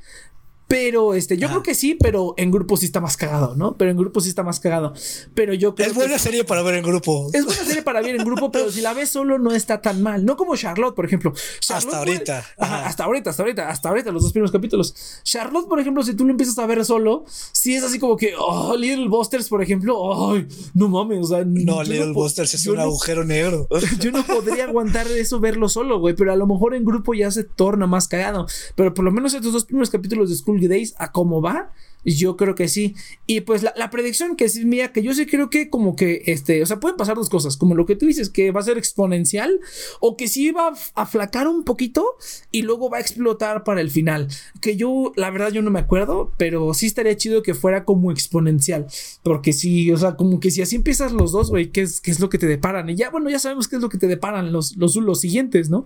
pero 0.73 1.13
este, 1.13 1.37
yo 1.37 1.49
creo 1.49 1.61
que 1.61 1.75
sí, 1.75 1.95
pero 1.99 2.33
en 2.35 2.49
grupo 2.49 2.77
sí 2.77 2.87
está 2.87 2.99
más 2.99 3.15
cagado, 3.15 3.55
¿no? 3.55 3.77
Pero 3.77 3.91
en 3.91 3.97
grupo 3.97 4.21
sí 4.21 4.29
está 4.29 4.41
más 4.41 4.59
cagado. 4.59 4.91
Pero 5.35 5.53
yo 5.53 5.75
creo 5.75 5.87
Es 5.87 5.93
buena 5.93 6.17
serie 6.17 6.45
para 6.45 6.63
ver 6.63 6.73
en 6.73 6.83
grupo. 6.83 7.29
Es 7.31 7.45
buena 7.45 7.63
serie 7.63 7.83
para 7.83 8.01
ver 8.01 8.15
en 8.15 8.25
grupo, 8.25 8.51
pero 8.51 8.71
si 8.71 8.81
la 8.81 8.95
ves 8.95 9.11
solo 9.11 9.37
no 9.37 9.51
está 9.51 9.81
tan 9.81 10.01
mal. 10.01 10.25
No 10.25 10.35
como 10.35 10.55
Charlotte, 10.55 10.95
por 10.95 11.05
ejemplo. 11.05 11.31
hasta 11.69 11.99
ahorita. 11.99 12.43
hasta 12.57 13.03
ahorita, 13.03 13.29
hasta 13.29 13.43
ahorita, 13.43 13.69
hasta 13.69 13.89
ahorita, 13.89 14.11
los 14.11 14.23
dos 14.23 14.31
primeros 14.31 14.51
capítulos. 14.51 14.95
Charlotte, 15.23 15.67
por 15.67 15.79
ejemplo, 15.79 16.01
si 16.01 16.15
tú 16.15 16.25
lo 16.25 16.31
empiezas 16.31 16.57
a 16.57 16.65
ver 16.65 16.83
solo, 16.83 17.23
sí 17.27 17.75
es 17.75 17.83
así 17.83 17.99
como 17.99 18.17
que, 18.17 18.33
oh, 18.35 18.75
Little 18.75 19.09
Busters, 19.09 19.49
por 19.49 19.61
ejemplo, 19.61 20.31
ay, 20.31 20.47
no 20.73 20.87
mames, 20.87 21.19
o 21.19 21.27
sea. 21.27 21.45
No, 21.45 21.83
Little 21.83 22.13
Busters 22.13 22.51
es 22.55 22.65
un 22.65 22.79
agujero 22.79 23.23
negro. 23.23 23.67
Yo 23.99 24.09
no 24.09 24.25
podría 24.25 24.63
aguantar 24.63 25.05
eso 25.05 25.39
verlo 25.39 25.69
solo, 25.69 25.99
güey, 25.99 26.15
pero 26.15 26.33
a 26.33 26.35
lo 26.35 26.47
mejor 26.47 26.73
en 26.73 26.83
grupo 26.83 27.13
ya 27.13 27.29
se 27.29 27.43
torna 27.43 27.85
más 27.85 28.07
cagado. 28.07 28.47
Pero 28.73 28.91
por 28.95 29.05
lo 29.05 29.11
menos 29.11 29.35
estos 29.35 29.53
dos 29.53 29.65
primeros 29.65 29.91
capítulos 29.91 30.31
de 30.31 30.35
School 30.35 30.62
Days, 30.67 30.95
a 30.97 31.11
cómo 31.11 31.41
va, 31.41 31.71
yo 32.05 32.35
creo 32.37 32.55
que 32.55 32.67
sí. 32.67 32.95
Y 33.27 33.41
pues 33.41 33.63
la, 33.63 33.89
predicción 33.89 34.35
que 34.35 34.45
es 34.45 34.63
mía, 34.65 34.91
que 34.91 35.03
yo 35.03 35.13
sí 35.13 35.25
creo 35.25 35.49
que 35.49 35.69
como 35.69 35.95
que, 35.95 36.23
este, 36.25 36.61
o 36.61 36.65
sea, 36.65 36.79
pueden 36.79 36.97
pasar 36.97 37.15
dos 37.15 37.29
cosas, 37.29 37.57
como 37.57 37.75
lo 37.75 37.85
que 37.85 37.95
tú 37.95 38.05
dices, 38.05 38.29
que 38.29 38.51
va 38.51 38.59
a 38.59 38.63
ser 38.63 38.77
exponencial, 38.77 39.59
o 39.99 40.17
que 40.17 40.27
sí 40.27 40.51
va 40.51 40.69
a 40.95 41.01
aflacar 41.01 41.47
un 41.47 41.63
poquito 41.63 42.05
y 42.51 42.63
luego 42.63 42.89
va 42.89 42.97
a 42.97 43.01
explotar 43.01 43.63
para 43.63 43.81
el 43.81 43.89
final. 43.89 44.27
Que 44.61 44.75
yo, 44.75 45.13
la 45.15 45.29
verdad, 45.29 45.51
yo 45.51 45.61
no 45.61 45.71
me 45.71 45.79
acuerdo, 45.79 46.31
pero 46.37 46.73
sí 46.73 46.87
estaría 46.87 47.15
chido 47.15 47.43
que 47.43 47.53
fuera 47.53 47.85
como 47.85 48.11
exponencial. 48.11 48.87
Porque 49.21 49.53
sí, 49.53 49.91
o 49.91 49.97
sea, 49.97 50.15
como 50.15 50.39
que 50.39 50.51
si 50.51 50.61
así 50.61 50.75
empiezas 50.75 51.11
los 51.11 51.31
dos, 51.31 51.49
güey, 51.49 51.71
¿qué 51.71 51.81
es, 51.81 52.01
¿qué 52.01 52.11
es 52.11 52.19
lo 52.19 52.29
que 52.29 52.37
te 52.37 52.47
deparan? 52.47 52.89
Y 52.89 52.95
ya, 52.95 53.09
bueno, 53.09 53.29
ya 53.29 53.39
sabemos 53.39 53.67
qué 53.67 53.77
es 53.77 53.81
lo 53.81 53.89
que 53.89 53.97
te 53.97 54.07
deparan 54.07 54.51
los, 54.51 54.75
los, 54.77 54.95
los 54.95 55.21
siguientes, 55.21 55.69
¿no? 55.69 55.85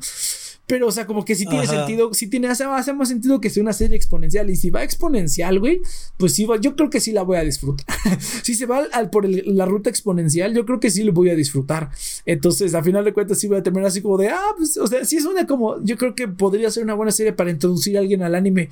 Pero, 0.67 0.87
o 0.87 0.91
sea, 0.91 1.07
como 1.07 1.23
que 1.23 1.33
sí 1.33 1.45
tiene 1.45 1.65
sentido, 1.65 2.13
sí 2.13 2.27
tiene, 2.27 2.49
hace, 2.49 2.65
hace, 2.65 2.91
más 2.91 3.07
sentido 3.07 3.39
que 3.39 3.49
sea 3.49 3.63
una 3.63 3.71
serie 3.71 3.95
exponencial. 3.95 4.49
Y 4.49 4.57
si 4.57 4.66
va 4.69 4.83
exponencial, 4.83 5.59
güey, 5.59 5.81
pues 6.17 6.33
sí, 6.33 6.47
yo 6.61 6.75
creo 6.75 6.89
que 6.89 6.99
sí 6.99 7.11
la 7.11 7.23
voy 7.23 7.37
a 7.37 7.43
disfrutar. 7.43 7.85
si 8.43 8.55
se 8.55 8.65
va 8.65 8.87
por 9.11 9.27
la 9.27 9.65
ruta 9.65 9.89
exponencial, 9.89 10.53
yo 10.53 10.65
creo 10.65 10.79
que 10.79 10.89
sí 10.89 11.03
lo 11.03 11.13
voy 11.13 11.29
a 11.29 11.35
disfrutar. 11.35 11.89
Entonces, 12.25 12.73
a 12.73 12.83
final 12.83 13.05
de 13.05 13.13
cuentas, 13.13 13.39
sí 13.39 13.47
voy 13.47 13.57
a 13.57 13.63
terminar 13.63 13.87
así 13.87 14.01
como 14.01 14.17
de, 14.17 14.29
ah, 14.29 14.53
pues, 14.57 14.77
o 14.77 14.87
sea, 14.87 15.05
sí 15.05 15.17
es 15.17 15.25
una 15.25 15.45
como, 15.45 15.83
yo 15.83 15.97
creo 15.97 16.15
que 16.15 16.27
podría 16.27 16.71
ser 16.71 16.83
una 16.83 16.93
buena 16.93 17.11
serie 17.11 17.33
para 17.33 17.51
introducir 17.51 17.97
a 17.97 18.01
alguien 18.01 18.23
al 18.23 18.35
anime. 18.35 18.69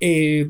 Eh, 0.00 0.48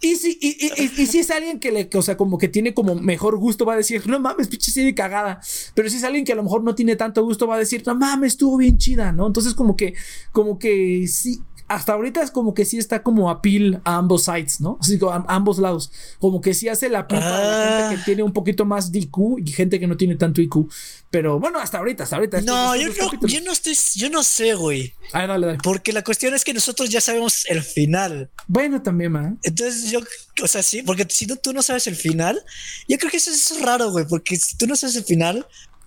y, 0.00 0.16
si, 0.16 0.38
y, 0.40 1.06
si 1.06 1.18
es 1.18 1.30
alguien 1.30 1.60
que 1.60 1.72
le, 1.72 1.88
o 1.94 2.02
sea, 2.02 2.16
como 2.16 2.38
que 2.38 2.48
tiene 2.48 2.74
como 2.74 2.94
mejor 2.94 3.36
gusto, 3.36 3.64
va 3.64 3.74
a 3.74 3.76
decir, 3.76 4.06
no 4.06 4.18
mames, 4.20 4.48
pinche 4.48 4.70
serie 4.70 4.94
cagada. 4.94 5.40
Pero 5.74 5.88
si 5.90 5.96
es 5.96 6.04
alguien 6.04 6.24
que 6.24 6.32
a 6.32 6.36
lo 6.36 6.42
mejor 6.42 6.62
no 6.62 6.74
tiene 6.74 6.96
tanto 6.96 7.24
gusto, 7.24 7.46
va 7.46 7.56
a 7.56 7.58
decir, 7.58 7.82
no 7.86 7.94
mames, 7.94 8.32
estuvo 8.32 8.56
bien 8.56 8.78
chida, 8.78 9.12
¿no? 9.12 9.26
Entonces, 9.26 9.54
como 9.54 9.76
que 9.76 9.94
como 10.32 10.58
que 10.58 11.06
sí, 11.08 11.40
hasta 11.70 11.92
ahorita 11.92 12.20
es 12.20 12.32
como 12.32 12.52
que 12.52 12.64
sí 12.64 12.78
está 12.78 13.04
como 13.04 13.30
appeal 13.30 13.80
a 13.84 13.94
ambos 13.94 14.24
sides, 14.24 14.60
¿no? 14.60 14.76
Así 14.80 14.98
a, 15.08 15.24
ambos 15.28 15.60
lados. 15.60 15.92
Como 16.18 16.40
que 16.40 16.52
sí 16.52 16.68
hace 16.68 16.88
la 16.88 17.00
appeal 17.00 17.20
la 17.20 17.78
gente 17.78 17.94
que 17.94 18.00
ah. 18.00 18.04
tiene 18.04 18.22
un 18.24 18.32
poquito 18.32 18.64
más 18.64 18.90
de 18.90 18.98
IQ 18.98 19.38
y 19.38 19.52
gente 19.52 19.78
que 19.78 19.86
no 19.86 19.96
tiene 19.96 20.16
tanto 20.16 20.40
IQ. 20.40 20.68
Pero 21.10 21.38
bueno, 21.38 21.60
hasta 21.60 21.78
ahorita, 21.78 22.02
hasta 22.02 22.16
ahorita. 22.16 22.40
No, 22.40 22.74
yo 22.74 22.88
no, 22.88 23.26
yo 23.28 23.40
no 23.42 23.52
estoy, 23.52 23.78
yo 23.94 24.10
no 24.10 24.24
sé, 24.24 24.54
güey. 24.54 24.94
Ah, 25.12 25.28
dale, 25.28 25.46
dale. 25.46 25.58
Porque 25.62 25.92
la 25.92 26.02
cuestión 26.02 26.34
es 26.34 26.44
que 26.44 26.52
nosotros 26.52 26.90
ya 26.90 27.00
sabemos 27.00 27.46
el 27.48 27.62
final. 27.62 28.30
Bueno, 28.48 28.82
también, 28.82 29.12
man. 29.12 29.38
Entonces 29.44 29.92
yo, 29.92 30.00
o 30.42 30.48
sea, 30.48 30.64
sí, 30.64 30.82
porque 30.82 31.06
si 31.08 31.26
no, 31.26 31.36
tú 31.36 31.52
no 31.52 31.62
sabes 31.62 31.86
el 31.86 31.94
final, 31.94 32.42
yo 32.88 32.98
creo 32.98 33.12
que 33.12 33.18
eso 33.18 33.30
es 33.30 33.60
raro, 33.60 33.92
güey, 33.92 34.06
porque 34.08 34.36
si 34.36 34.56
tú 34.56 34.66
no 34.66 34.74
sabes 34.74 34.96
el 34.96 35.04
final, 35.04 35.46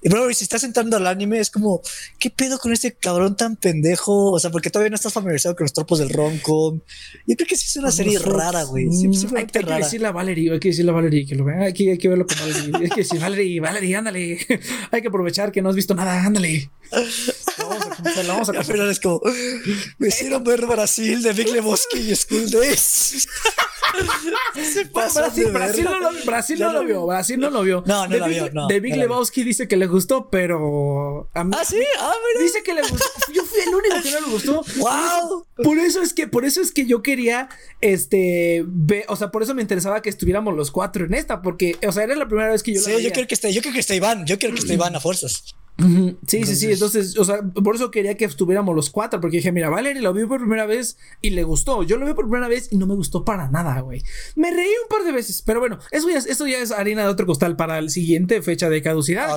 bro, 0.10 0.32
si 0.34 0.44
estás 0.44 0.64
entrando 0.64 0.98
al 0.98 1.08
anime, 1.08 1.40
es 1.40 1.50
como, 1.50 1.82
¿qué 2.20 2.30
pedo 2.30 2.60
con 2.60 2.74
este 2.74 2.94
cabrón 2.94 3.36
tan 3.36 3.56
pendejo? 3.56 4.32
O 4.32 4.40
sea, 4.40 4.50
porque 4.52 4.70
todavía 4.70 4.90
no 4.90 4.96
estás 4.96 5.14
familiarizado 5.14 5.56
con 5.56 5.66
los 5.66 5.74
tropos 5.74 6.00
del 6.00 6.10
ronco. 6.10 6.82
Yo 7.28 7.36
creo 7.36 7.48
que 7.48 7.56
sí 7.56 7.66
es 7.68 7.76
una 7.78 7.92
serie 7.92 8.20
rara, 8.20 8.64
güey. 8.64 8.88
Hay, 9.36 9.46
que 9.46 9.60
decirle 9.60 10.08
a 10.08 10.12
Valerie, 10.12 10.52
hay 10.52 10.60
que 10.60 10.70
decirle 10.70 10.92
a 10.92 10.96
Valerie 10.96 11.26
que 11.26 11.36
lo 11.36 11.46
vea. 11.46 11.62
Hay 11.62 11.74
que, 11.74 11.92
hay 11.92 11.98
que 11.98 12.10
verlo 12.10 12.26
con 12.26 12.38
Valerie. 12.38 12.74
hay 12.84 12.90
que 12.90 13.02
decir, 13.02 13.20
Valerie, 13.20 13.60
Valerie, 13.60 13.96
ándale. 13.96 14.40
hay 14.92 15.02
que 15.02 15.08
aprovechar 15.08 15.52
que 15.52 15.62
no 15.62 15.70
has 15.70 15.76
visto 15.76 15.94
nada, 15.96 16.24
ándale. 16.24 16.70
Vamos 17.58 17.86
a 17.86 17.96
comenzar, 17.96 18.28
vamos 18.28 18.50
a 18.50 18.54
es 18.92 19.00
como, 19.00 19.22
me 19.98 20.08
hicieron 20.08 20.44
ver 20.44 20.66
Brasil 20.66 21.22
de 21.22 21.34
Big 21.34 21.50
Lebowski 21.50 22.00
y 22.00 22.16
School 22.16 22.50
Days. 22.50 23.28
Brasil, 24.94 25.52
Brasil, 25.52 25.84
no 25.84 26.00
lo, 26.00 26.10
Brasil 26.26 26.60
no 26.60 26.74
lo 26.74 26.84
vio. 26.84 27.06
Brasil 27.06 27.40
no 27.40 27.50
lo 27.50 27.62
vio. 27.62 27.84
No, 27.86 28.08
no 28.08 28.18
lo 28.18 28.28
vio. 28.28 28.50
No, 28.52 28.68
de 28.68 28.80
Big 28.80 28.96
Lebowski 28.96 29.44
dice 29.44 29.68
que 29.68 29.78
le 29.78 29.88
gustó, 29.88 30.30
pero. 30.30 31.30
A 31.34 31.44
mí, 31.44 31.52
ah, 31.56 31.64
sí. 31.66 31.82
Ah, 32.00 32.14
Dice 32.40 32.64
que 32.64 32.74
le 32.74 32.82
gustó. 32.82 33.06
Yo 33.34 33.44
fui 33.46 33.60
el 33.62 33.76
único 33.76 34.02
que 34.02 34.12
no 34.12 34.22
le 34.22 34.32
gustó. 34.32 34.64
¡Wow! 34.78 35.46
Por 35.64 35.78
eso 35.78 36.02
es 36.02 36.14
que, 36.14 36.28
por 36.28 36.46
eso 36.46 36.62
es 36.62 36.72
que 36.72 36.86
yo 36.86 37.02
quería, 37.02 37.50
este, 37.82 38.66
o 39.08 39.16
sea, 39.16 39.32
por 39.32 39.44
eso 39.44 39.54
me 39.54 39.62
interesaba 39.62 40.02
que 40.02 40.10
estuviéramos 40.10 40.56
los 40.56 40.72
cuatro 40.72 41.06
en 41.06 41.14
esta, 41.14 41.42
porque, 41.42 41.78
o 41.88 41.92
sea, 41.92 42.04
era 42.04 42.16
la 42.16 42.28
primera 42.28 42.50
vez 42.50 42.64
que 42.64 42.74
yo. 42.74 42.82
Sí, 42.82 43.04
yo 43.04 43.12
quiero 43.12 43.28
que 43.28 43.36
esté, 43.36 43.54
yo 43.54 43.62
quiero 43.62 43.74
que 43.74 43.82
esté 43.82 43.96
Iván, 43.96 44.26
yo 44.26 44.40
quiero 44.40 44.54
que 44.54 44.62
esté 44.62 44.74
Iván 44.74 44.96
a 44.96 45.00
fuerzas. 45.00 45.56
Sí, 45.78 46.46
sí, 46.46 46.56
sí. 46.56 46.72
Entonces, 46.72 47.18
o 47.18 47.26
sea, 47.26 47.42
por 47.42 47.76
eso 47.76 47.90
quería 47.90 48.16
que 48.16 48.26
estuviéramos 48.26 48.76
los 48.76 48.90
cuatro, 48.92 49.20
porque 49.20 49.38
dije, 49.38 49.52
mira, 49.52 49.70
Valerie 49.70 50.02
lo 50.02 50.14
vio 50.14 50.28
por 50.28 50.40
primera 50.40 50.66
vez 50.66 50.98
y 51.20 51.32
le 51.32 51.44
gustó. 51.44 51.84
Yo 51.84 51.98
lo 51.98 52.06
vi 52.06 52.14
por 52.14 52.26
primera 52.26 52.48
vez 52.48 52.70
y 52.72 52.78
no 52.78 52.86
me 52.86 52.94
gustó 52.94 53.26
para 53.26 53.50
nada, 53.50 53.80
güey. 53.82 54.04
Me 54.36 54.52
reí 54.52 54.70
un 54.84 54.88
par 54.88 55.04
de 55.04 55.12
veces, 55.12 55.42
pero 55.42 55.60
bueno, 55.60 55.80
eso 55.92 56.10
ya, 56.10 56.20
eso 56.20 56.46
ya 56.48 56.60
es 56.60 56.72
harina 56.72 57.04
de 57.04 57.08
otro 57.08 57.26
costal 57.26 57.56
para 57.56 57.82
la 57.82 57.90
siguiente 57.90 58.42
fecha 58.42 58.70
de 58.70 58.82
caducidad. 58.82 59.36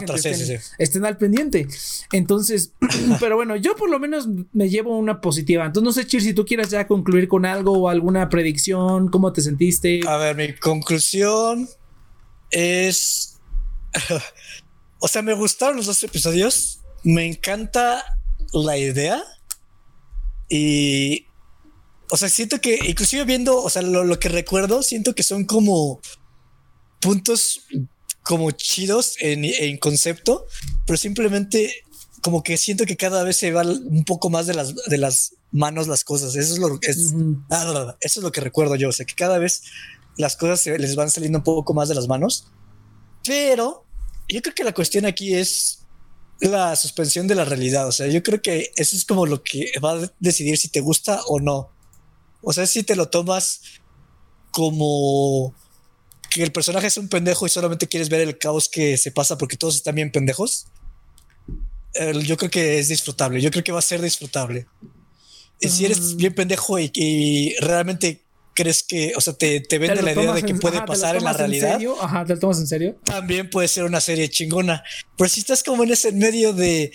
estén, 0.78 1.04
al 1.06 1.16
pendiente. 1.16 1.68
Entonces, 2.12 2.72
pero 3.20 3.36
bueno, 3.36 3.56
yo 3.56 3.74
por 3.74 3.88
lo 3.88 3.98
menos 3.98 4.28
me 4.52 4.68
llevo 4.68 4.96
una 4.98 5.20
positiva. 5.20 5.64
Entonces, 5.64 5.84
no 5.84 5.92
sé, 5.92 6.06
Chir, 6.06 6.22
si 6.22 6.34
tú 6.34 6.44
quieras 6.44 6.70
ya 6.70 6.86
concluir 6.86 7.28
con 7.28 7.46
algo 7.46 7.72
o 7.72 7.88
alguna 7.88 8.28
predicción, 8.28 9.08
¿cómo 9.08 9.32
te 9.32 9.40
sentiste? 9.40 10.00
A 10.06 10.18
ver, 10.18 10.36
mi 10.36 10.54
conclusión 10.54 11.68
es. 12.50 13.38
O 14.98 15.08
sea, 15.08 15.22
me 15.22 15.34
gustaron 15.34 15.76
los 15.76 15.86
dos 15.86 16.02
episodios. 16.02 16.80
Me 17.02 17.26
encanta 17.26 18.04
la 18.52 18.78
idea. 18.78 19.22
Y. 20.48 21.26
O 22.10 22.16
sea, 22.16 22.28
siento 22.28 22.60
que, 22.60 22.78
inclusive 22.86 23.24
viendo, 23.24 23.60
o 23.60 23.68
sea, 23.68 23.82
lo, 23.82 24.18
que 24.20 24.28
recuerdo, 24.28 24.82
siento 24.82 25.14
que 25.14 25.24
son 25.24 25.44
como 25.44 26.00
puntos 27.00 27.62
como 28.22 28.50
chidos 28.52 29.16
en, 29.20 29.78
concepto, 29.78 30.46
pero 30.84 30.96
simplemente 30.96 31.84
como 32.22 32.42
que 32.42 32.56
siento 32.56 32.86
que 32.86 32.96
cada 32.96 33.22
vez 33.22 33.36
se 33.36 33.52
va 33.52 33.62
un 33.62 34.04
poco 34.04 34.30
más 34.30 34.46
de 34.46 34.54
las, 34.54 34.74
de 34.74 34.98
las 34.98 35.34
manos 35.50 35.88
las 35.88 36.04
cosas. 36.04 36.36
Eso 36.36 36.54
es 36.54 36.58
lo, 36.58 36.78
es, 36.82 37.12
ah, 37.50 37.96
eso 38.00 38.20
es 38.20 38.24
lo 38.24 38.32
que 38.32 38.40
recuerdo 38.40 38.76
yo. 38.76 38.88
O 38.88 38.92
sea, 38.92 39.06
que 39.06 39.14
cada 39.14 39.38
vez 39.38 39.62
las 40.16 40.36
cosas 40.36 40.60
se 40.60 40.78
les 40.78 40.96
van 40.96 41.10
saliendo 41.10 41.38
un 41.38 41.44
poco 41.44 41.74
más 41.74 41.88
de 41.88 41.94
las 41.94 42.08
manos, 42.08 42.48
pero 43.24 43.85
yo 44.28 44.42
creo 44.42 44.54
que 44.54 44.64
la 44.64 44.74
cuestión 44.74 45.06
aquí 45.06 45.34
es 45.34 45.80
la 46.40 46.76
suspensión 46.76 47.26
de 47.26 47.34
la 47.34 47.44
realidad. 47.44 47.88
O 47.88 47.92
sea, 47.92 48.06
yo 48.08 48.22
creo 48.22 48.42
que 48.42 48.72
eso 48.76 48.96
es 48.96 49.04
como 49.04 49.26
lo 49.26 49.42
que 49.42 49.72
va 49.82 49.92
a 49.92 50.12
decidir 50.18 50.58
si 50.58 50.68
te 50.68 50.80
gusta 50.80 51.22
o 51.26 51.40
no. 51.40 51.70
O 52.42 52.52
sea, 52.52 52.66
si 52.66 52.82
te 52.82 52.96
lo 52.96 53.08
tomas 53.08 53.60
como 54.50 55.54
que 56.30 56.42
el 56.42 56.52
personaje 56.52 56.86
es 56.86 56.96
un 56.96 57.08
pendejo 57.08 57.46
y 57.46 57.50
solamente 57.50 57.88
quieres 57.88 58.08
ver 58.08 58.20
el 58.20 58.38
caos 58.38 58.68
que 58.68 58.96
se 58.96 59.10
pasa 59.10 59.38
porque 59.38 59.56
todos 59.56 59.76
están 59.76 59.94
bien 59.94 60.12
pendejos. 60.12 60.66
yo 62.24 62.36
creo 62.36 62.50
que 62.50 62.78
es 62.78 62.88
disfrutable. 62.88 63.40
Yo 63.40 63.50
creo 63.50 63.64
que 63.64 63.72
va 63.72 63.78
a 63.78 63.82
ser 63.82 64.00
disfrutable. 64.00 64.66
Y 65.60 65.68
si 65.68 65.86
eres 65.86 66.16
bien 66.16 66.34
pendejo 66.34 66.78
y, 66.78 67.54
realmente 67.60 68.25
crees 68.56 68.82
que, 68.82 69.12
o 69.14 69.20
sea, 69.20 69.34
te, 69.34 69.60
te 69.60 69.78
vende 69.78 70.02
la 70.02 70.12
idea 70.12 70.32
de 70.32 70.42
que 70.42 70.54
puede 70.56 70.82
pasar 70.82 71.14
en 71.14 71.22
la 71.22 71.32
realidad. 71.32 71.78
Ajá, 72.00 72.24
¿te 72.24 72.34
lo 72.34 72.40
tomas 72.40 72.58
en 72.58 72.66
serio? 72.66 72.96
También 73.04 73.48
puede 73.48 73.68
ser 73.68 73.84
una 73.84 74.00
serie 74.00 74.28
chingona. 74.28 74.82
Pero 75.16 75.28
si 75.28 75.38
estás 75.38 75.62
como 75.62 75.84
en 75.84 75.92
ese 75.92 76.10
medio 76.10 76.52
de 76.52 76.90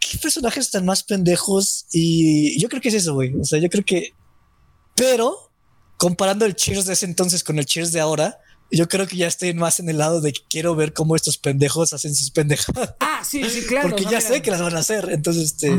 qué 0.00 0.18
personajes 0.18 0.66
están 0.66 0.86
más 0.86 1.02
pendejos 1.02 1.86
y 1.92 2.58
yo 2.58 2.68
creo 2.68 2.80
que 2.80 2.88
es 2.88 2.94
eso, 2.94 3.12
güey. 3.12 3.34
O 3.34 3.44
sea, 3.44 3.58
yo 3.58 3.68
creo 3.68 3.84
que, 3.84 4.14
pero 4.94 5.50
comparando 5.98 6.46
el 6.46 6.54
Cheers 6.54 6.86
de 6.86 6.94
ese 6.94 7.06
entonces 7.06 7.44
con 7.44 7.58
el 7.58 7.66
Cheers 7.66 7.92
de 7.92 8.00
ahora, 8.00 8.38
yo 8.70 8.88
creo 8.88 9.06
que 9.06 9.16
ya 9.16 9.26
estoy 9.26 9.54
más 9.54 9.80
en 9.80 9.88
el 9.88 9.98
lado 9.98 10.20
de 10.20 10.32
que 10.32 10.40
quiero 10.48 10.74
ver 10.74 10.92
cómo 10.92 11.16
estos 11.16 11.38
pendejos 11.38 11.92
hacen 11.92 12.14
sus 12.14 12.30
pendejadas. 12.30 12.94
Ah, 13.00 13.22
sí, 13.24 13.44
sí, 13.44 13.62
claro. 13.66 13.88
Porque 13.88 14.04
ya 14.04 14.20
sé 14.20 14.42
que 14.42 14.50
las 14.50 14.60
van 14.60 14.76
a 14.76 14.80
hacer. 14.80 15.08
Entonces, 15.10 15.44
este. 15.44 15.78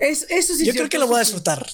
es, 0.00 0.26
eso 0.28 0.54
sí 0.54 0.66
Yo 0.66 0.72
creo 0.72 0.88
que 0.88 0.98
lo 0.98 1.06
voy 1.06 1.16
a 1.16 1.20
disfrutar. 1.20 1.66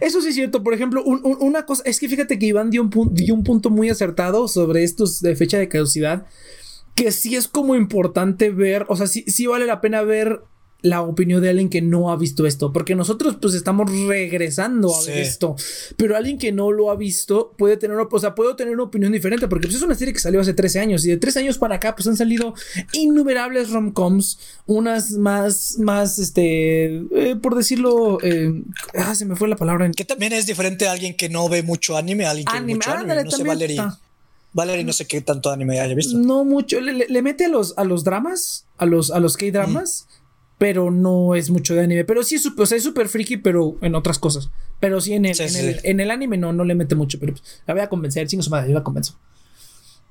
Eso 0.00 0.20
sí 0.20 0.28
es 0.28 0.34
cierto. 0.34 0.62
Por 0.62 0.74
ejemplo, 0.74 1.02
una 1.04 1.66
cosa 1.66 1.82
es 1.86 1.98
que 1.98 2.08
fíjate 2.08 2.38
que 2.38 2.46
Iván 2.46 2.70
dio 2.70 2.82
un, 2.82 3.14
dio 3.14 3.34
un 3.34 3.44
punto 3.44 3.70
muy 3.70 3.90
acertado 3.90 4.48
sobre 4.48 4.84
estos 4.84 5.20
de 5.20 5.34
fecha 5.36 5.58
de 5.58 5.68
caducidad. 5.68 6.26
Que 6.94 7.10
sí 7.10 7.36
es 7.36 7.48
como 7.48 7.74
importante 7.74 8.50
ver, 8.50 8.84
o 8.88 8.96
sea, 8.96 9.06
sí, 9.06 9.24
sí 9.26 9.46
vale 9.46 9.66
la 9.66 9.80
pena 9.80 10.02
ver 10.02 10.42
la 10.82 11.02
opinión 11.02 11.40
de 11.40 11.48
alguien 11.48 11.68
que 11.68 11.80
no 11.80 12.10
ha 12.10 12.16
visto 12.16 12.46
esto, 12.46 12.72
porque 12.72 12.94
nosotros 12.94 13.36
pues 13.40 13.54
estamos 13.54 13.90
regresando 14.08 14.94
a 14.94 15.04
ver 15.04 15.18
esto, 15.18 15.54
pero 15.96 16.16
alguien 16.16 16.38
que 16.38 16.50
no 16.50 16.72
lo 16.72 16.90
ha 16.90 16.96
visto 16.96 17.54
puede 17.56 17.76
tener, 17.76 17.96
o 17.96 18.18
sea, 18.18 18.34
puede 18.34 18.54
tener 18.54 18.74
una 18.74 18.82
opinión 18.82 19.12
diferente, 19.12 19.46
porque 19.46 19.68
pues, 19.68 19.76
es 19.76 19.82
una 19.82 19.94
serie 19.94 20.12
que 20.12 20.20
salió 20.20 20.40
hace 20.40 20.54
13 20.54 20.80
años 20.80 21.04
y 21.04 21.10
de 21.10 21.16
13 21.16 21.40
años 21.40 21.58
para 21.58 21.76
acá 21.76 21.94
pues 21.94 22.08
han 22.08 22.16
salido 22.16 22.54
innumerables 22.92 23.70
romcoms, 23.70 24.38
unas 24.66 25.12
más, 25.12 25.78
más, 25.78 26.18
este, 26.18 26.96
eh, 27.12 27.36
por 27.40 27.54
decirlo, 27.54 28.18
eh, 28.22 28.52
ah, 28.96 29.14
se 29.14 29.24
me 29.24 29.36
fue 29.36 29.48
la 29.48 29.56
palabra. 29.56 29.88
Que 29.92 30.04
también 30.04 30.32
es 30.32 30.46
diferente 30.46 30.88
a 30.88 30.92
alguien 30.92 31.16
que 31.16 31.28
no 31.28 31.48
ve 31.48 31.62
mucho 31.62 31.96
anime, 31.96 32.26
a 32.26 32.30
alguien 32.30 32.46
que 32.46 32.60
ve 32.60 32.74
mucho 32.74 32.90
anime, 32.90 33.24
no 33.24 33.30
sé, 33.30 33.44
Valerie. 33.44 33.80
Valerie 34.54 34.84
no 34.84 34.92
sé 34.92 35.06
qué 35.06 35.22
tanto 35.22 35.50
anime 35.50 35.80
haya 35.80 35.94
visto. 35.94 36.18
No 36.18 36.44
mucho, 36.44 36.80
le, 36.80 37.22
mete 37.22 37.46
a 37.46 37.48
los, 37.48 37.72
a 37.78 37.84
los 37.84 38.04
dramas, 38.04 38.66
a 38.76 38.84
los, 38.84 39.10
a 39.10 39.18
los 39.18 39.36
K-dramas 39.36 40.06
pero 40.62 40.92
no 40.92 41.34
es 41.34 41.50
mucho 41.50 41.74
de 41.74 41.80
anime. 41.80 42.04
Pero 42.04 42.22
sí 42.22 42.36
es 42.36 42.42
súper, 42.44 42.62
o 42.62 42.66
sea, 42.66 42.78
es 42.78 42.84
súper 42.84 43.08
friki, 43.08 43.36
pero 43.36 43.76
en 43.80 43.96
otras 43.96 44.20
cosas. 44.20 44.48
Pero 44.78 45.00
sí 45.00 45.12
en 45.12 45.24
el, 45.24 45.36
en, 45.82 45.98
el 45.98 46.08
anime 46.08 46.36
no, 46.36 46.52
no 46.52 46.62
le 46.62 46.76
mete 46.76 46.94
mucho, 46.94 47.18
pero 47.18 47.32
pues, 47.32 47.42
la 47.66 47.74
voy 47.74 47.82
a 47.82 47.88
convencer, 47.88 48.28
chingo 48.28 48.44
su 48.44 48.50
madre, 48.50 48.68
yo 48.68 48.74
la 48.74 48.84
convenzo. 48.84 49.18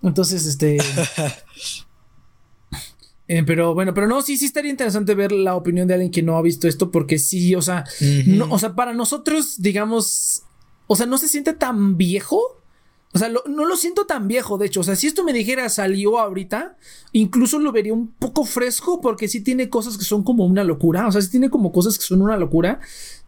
Entonces, 0.03 0.45
este. 0.45 0.77
Eh, 3.27 3.43
pero 3.45 3.73
bueno, 3.73 3.93
pero 3.93 4.07
no, 4.07 4.21
sí, 4.21 4.35
sí 4.35 4.43
estaría 4.43 4.69
interesante 4.71 5.15
ver 5.15 5.31
la 5.31 5.55
opinión 5.55 5.87
de 5.87 5.93
alguien 5.93 6.11
que 6.11 6.21
no 6.21 6.35
ha 6.35 6.41
visto 6.41 6.67
esto, 6.67 6.91
porque 6.91 7.17
sí, 7.17 7.55
o 7.55 7.61
sea, 7.61 7.85
no, 8.25 8.49
o 8.51 8.59
sea, 8.59 8.75
para 8.75 8.93
nosotros, 8.93 9.61
digamos, 9.61 10.43
o 10.87 10.97
sea, 10.97 11.05
no 11.05 11.17
se 11.17 11.29
siente 11.29 11.53
tan 11.53 11.95
viejo 11.95 12.60
o 13.13 13.19
sea, 13.19 13.29
no 13.29 13.65
lo 13.65 13.75
siento 13.75 14.05
tan 14.05 14.27
viejo, 14.27 14.57
de 14.57 14.67
hecho. 14.67 14.79
O 14.79 14.83
sea, 14.83 14.95
si 14.95 15.07
esto 15.07 15.23
me 15.23 15.33
dijera 15.33 15.67
salió 15.67 16.17
ahorita, 16.17 16.77
incluso 17.11 17.59
lo 17.59 17.71
vería 17.71 17.93
un 17.93 18.07
poco 18.07 18.45
fresco 18.45 19.01
porque 19.01 19.27
sí 19.27 19.41
tiene 19.41 19.69
cosas 19.69 19.97
que 19.97 20.05
son 20.05 20.23
como 20.23 20.45
una 20.45 20.63
locura. 20.63 21.07
O 21.07 21.11
sea, 21.11 21.21
sí 21.21 21.29
tiene 21.29 21.49
como 21.49 21.73
cosas 21.73 21.97
que 21.97 22.05
son 22.05 22.21
una 22.21 22.37
locura 22.37 22.79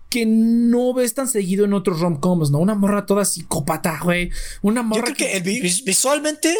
que 0.09 0.25
no 0.25 0.93
ves 0.93 1.15
tan 1.15 1.27
seguido 1.27 1.65
en 1.65 1.73
otros 1.73 1.99
rom-coms, 1.99 2.51
¿no? 2.51 2.59
Una 2.59 2.75
morra 2.75 3.05
toda 3.05 3.25
psicópata, 3.25 3.99
güey. 4.01 4.29
Una 4.61 4.83
morra. 4.83 5.09
Yo 5.09 5.15
creo 5.15 5.43
que, 5.43 5.81
visualmente 5.85 6.55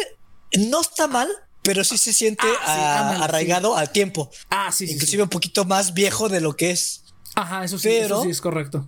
no 0.68 0.82
está 0.82 1.06
mal, 1.06 1.28
pero 1.62 1.82
sí 1.82 1.96
se 1.96 2.12
siente 2.12 2.46
ah, 2.66 3.20
arraigado 3.22 3.76
al 3.76 3.90
tiempo. 3.90 4.30
Ah, 4.50 4.70
sí, 4.70 4.90
Inclusive 4.90 5.22
un 5.22 5.28
poquito 5.30 5.64
más 5.64 5.94
viejo 5.94 6.28
de 6.28 6.42
lo 6.42 6.56
que 6.56 6.72
es. 6.72 7.04
Ajá, 7.36 7.64
eso 7.64 7.78
sí, 7.78 7.88
eso 7.88 8.22
sí 8.22 8.30
es 8.30 8.40
correcto 8.40 8.86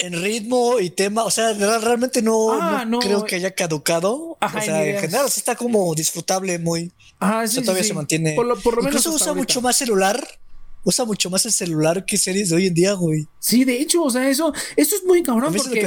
en 0.00 0.22
ritmo 0.22 0.80
y 0.80 0.90
tema, 0.90 1.24
o 1.24 1.30
sea, 1.30 1.52
realmente 1.52 2.22
no, 2.22 2.52
ah, 2.52 2.84
creo 3.00 3.24
que 3.24 3.36
haya 3.36 3.52
caducado. 3.52 4.36
o 4.40 4.60
sea, 4.62 4.84
en 4.84 4.98
general 4.98 5.30
sí 5.30 5.40
está 5.40 5.56
como 5.56 5.94
disfrutable, 5.94 6.58
muy. 6.58 6.92
Ah, 7.18 7.46
sí, 7.46 7.60
todavía 7.62 7.84
se 7.84 7.94
mantiene. 7.94 8.34
Por 8.34 8.46
lo, 8.46 8.58
por 8.58 8.76
lo 8.76 8.82
Incluso 8.82 9.12
usa 9.12 9.34
mucho 9.34 9.60
más 9.60 9.76
celular 9.76 10.26
usa 10.84 11.04
mucho 11.04 11.28
más 11.28 11.44
el 11.44 11.52
celular 11.52 12.04
que 12.04 12.16
series 12.16 12.48
de 12.48 12.56
hoy 12.56 12.66
en 12.66 12.74
día, 12.74 12.94
güey. 12.94 13.26
Sí, 13.38 13.64
de 13.64 13.80
hecho, 13.80 14.02
o 14.02 14.10
sea, 14.10 14.28
eso, 14.30 14.52
eso 14.76 14.96
es 14.96 15.04
muy 15.04 15.22
cabrón. 15.22 15.54
porque, 15.54 15.80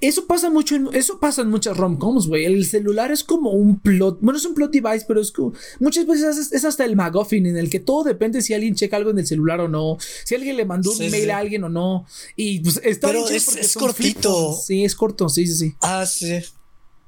eso 0.00 0.26
pasa 0.26 0.48
mucho 0.48 0.76
en, 0.76 0.88
eso 0.92 1.18
pasa 1.18 1.42
en 1.42 1.50
muchas 1.50 1.76
romcoms, 1.76 2.26
güey. 2.26 2.44
El 2.46 2.64
celular 2.66 3.10
es 3.12 3.24
como 3.24 3.50
un 3.50 3.80
plot, 3.80 4.18
bueno, 4.20 4.38
es 4.38 4.44
un 4.44 4.54
plot 4.54 4.70
device, 4.70 5.04
pero 5.06 5.20
es 5.20 5.32
como, 5.32 5.52
muchas 5.80 6.06
veces 6.06 6.52
es, 6.52 6.64
hasta 6.64 6.84
el 6.84 6.96
McGuffin 6.96 7.46
en 7.46 7.56
el 7.56 7.68
que 7.68 7.80
todo 7.80 8.04
depende 8.04 8.40
si 8.42 8.54
alguien 8.54 8.74
checa 8.74 8.96
algo 8.96 9.10
en 9.10 9.18
el 9.18 9.26
celular 9.26 9.60
o 9.60 9.68
no, 9.68 9.98
si 10.24 10.34
alguien 10.34 10.56
le 10.56 10.64
mandó 10.64 10.92
un 10.92 10.98
mail 10.98 11.30
a 11.30 11.38
alguien 11.38 11.64
o 11.64 11.68
no. 11.68 12.06
Y 12.36 12.60
pues 12.60 12.80
está 12.84 13.08
Pero 13.08 13.28
es, 13.28 13.56
es 13.56 13.74
cortito. 13.74 14.54
Sí, 14.54 14.84
es 14.84 14.94
corto, 14.94 15.28
sí, 15.28 15.46
sí, 15.46 15.54
sí. 15.54 15.74
Ah, 15.80 16.06
sí. 16.06 16.38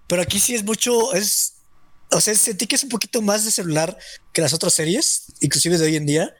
Pero 0.07 0.23
aquí 0.23 0.41
sí 0.41 0.55
es 0.55 0.65
mucho, 0.65 1.15
es, 1.15 1.55
o 2.11 2.21
sea, 2.21 2.35
sentí 2.35 2.67
que 2.67 2.75
es 2.75 2.83
un 2.83 2.89
poquito 2.89 3.23
más 3.23 3.45
de 3.45 3.53
celular 3.53 3.97
que 4.33 4.43
las 4.43 4.53
otras 4.53 4.73
series, 4.73 5.27
inclusive 5.41 5.79
de 5.79 5.85
hoy 5.85 5.97
en 5.97 6.07
día. 6.07 6.35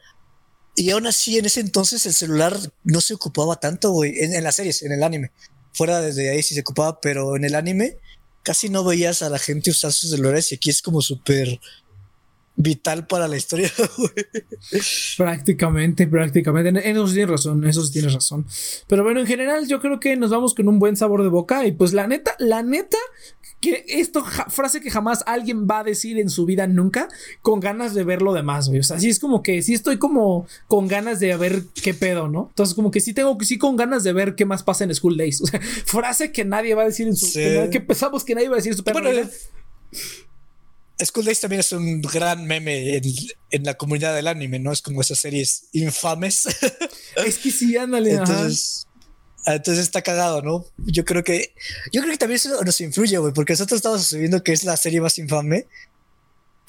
Y 0.81 0.89
aún 0.89 1.05
así, 1.05 1.37
en 1.37 1.45
ese 1.45 1.59
entonces 1.59 2.07
el 2.07 2.13
celular 2.13 2.57
no 2.83 3.01
se 3.01 3.13
ocupaba 3.13 3.59
tanto, 3.59 4.03
en, 4.03 4.43
las 4.43 4.55
series, 4.55 4.81
en 4.81 4.91
el 4.91 5.03
anime. 5.03 5.31
Fuera 5.73 6.01
desde 6.01 6.31
ahí 6.31 6.41
sí 6.41 6.55
se 6.55 6.61
ocupaba, 6.61 6.99
pero 6.99 7.35
en 7.35 7.45
el 7.45 7.53
anime 7.53 7.97
casi 8.41 8.67
no 8.67 8.83
veías 8.83 9.21
a 9.21 9.29
la 9.29 9.37
gente 9.37 9.69
usar 9.69 9.91
sus 9.91 10.09
celulares 10.09 10.51
y 10.51 10.55
aquí 10.55 10.71
es 10.71 10.81
como 10.81 11.01
súper 11.01 11.59
vital 12.55 13.05
para 13.05 13.27
la 13.27 13.37
historia, 13.37 13.71
Prácticamente, 15.17 16.07
prácticamente. 16.07 16.89
Eso 16.89 17.07
sí 17.07 17.25
razón, 17.25 17.63
eso 17.67 17.85
sí 17.85 17.93
tienes 17.93 18.13
razón. 18.13 18.47
Pero 18.87 19.03
bueno, 19.03 19.19
en 19.19 19.27
general 19.27 19.67
yo 19.67 19.81
creo 19.81 19.99
que 19.99 20.17
nos 20.17 20.31
vamos 20.31 20.55
con 20.55 20.67
un 20.67 20.79
buen 20.79 20.97
sabor 20.97 21.21
de 21.21 21.29
boca 21.29 21.63
y 21.67 21.73
pues 21.73 21.93
la 21.93 22.07
neta, 22.07 22.35
la 22.39 22.63
neta, 22.63 22.97
que 23.61 23.85
esto, 23.87 24.25
frase 24.49 24.81
que 24.81 24.89
jamás 24.89 25.23
alguien 25.27 25.67
va 25.67 25.79
a 25.79 25.83
decir 25.83 26.19
en 26.19 26.29
su 26.29 26.45
vida 26.45 26.67
nunca, 26.67 27.07
con 27.41 27.59
ganas 27.59 27.93
de 27.93 28.03
ver 28.03 28.21
lo 28.21 28.33
demás, 28.33 28.67
güey. 28.67 28.79
O 28.79 28.83
sea, 28.83 28.99
sí 28.99 29.09
es 29.09 29.19
como 29.19 29.43
que 29.43 29.61
sí 29.61 29.73
estoy 29.73 29.97
como 29.97 30.47
con 30.67 30.87
ganas 30.87 31.19
de 31.19 31.35
ver 31.37 31.63
qué 31.81 31.93
pedo, 31.93 32.27
¿no? 32.27 32.47
Entonces, 32.49 32.75
como 32.75 32.91
que 32.91 32.99
sí 32.99 33.13
tengo 33.13 33.37
que 33.37 33.45
sí 33.45 33.57
con 33.57 33.77
ganas 33.77 34.03
de 34.03 34.13
ver 34.13 34.35
qué 34.35 34.45
más 34.45 34.63
pasa 34.63 34.83
en 34.83 34.93
School 34.93 35.17
Days. 35.17 35.41
O 35.41 35.47
sea, 35.47 35.59
frase 35.85 36.31
que 36.31 36.45
nadie 36.45 36.75
va 36.75 36.83
a 36.83 36.85
decir 36.85 37.07
en 37.07 37.15
su 37.15 37.27
vida, 37.37 37.69
que 37.69 37.81
pensamos 37.81 38.23
que 38.23 38.35
nadie 38.35 38.47
va 38.47 38.55
a 38.55 38.57
decir 38.57 38.71
en 38.71 38.77
su 38.77 38.83
bueno, 38.83 39.09
School 41.05 41.25
Days 41.25 41.39
también 41.39 41.61
es 41.61 41.71
un 41.71 42.01
gran 42.01 42.45
meme 42.45 43.01
en, 43.49 43.63
la 43.63 43.75
comunidad 43.75 44.15
del 44.15 44.27
anime, 44.27 44.59
¿no? 44.59 44.71
Es 44.71 44.81
como 44.81 45.01
esas 45.01 45.19
series 45.19 45.67
infames. 45.73 46.47
Es 47.25 47.37
que 47.37 47.51
sí, 47.51 47.75
ándale. 47.75 48.13
Entonces, 48.13 48.87
entonces 49.45 49.83
está 49.83 50.01
cagado, 50.01 50.41
¿no? 50.41 50.65
Yo 50.77 51.03
creo 51.03 51.23
que, 51.23 51.53
yo 51.91 52.01
creo 52.01 52.11
que 52.11 52.17
también 52.17 52.35
eso 52.35 52.63
nos 52.63 52.79
influye, 52.81 53.17
güey, 53.17 53.33
porque 53.33 53.53
nosotros 53.53 53.77
estamos 53.77 54.01
asumiendo 54.01 54.43
que 54.43 54.53
es 54.53 54.63
la 54.63 54.77
serie 54.77 55.01
más 55.01 55.17
infame. 55.17 55.67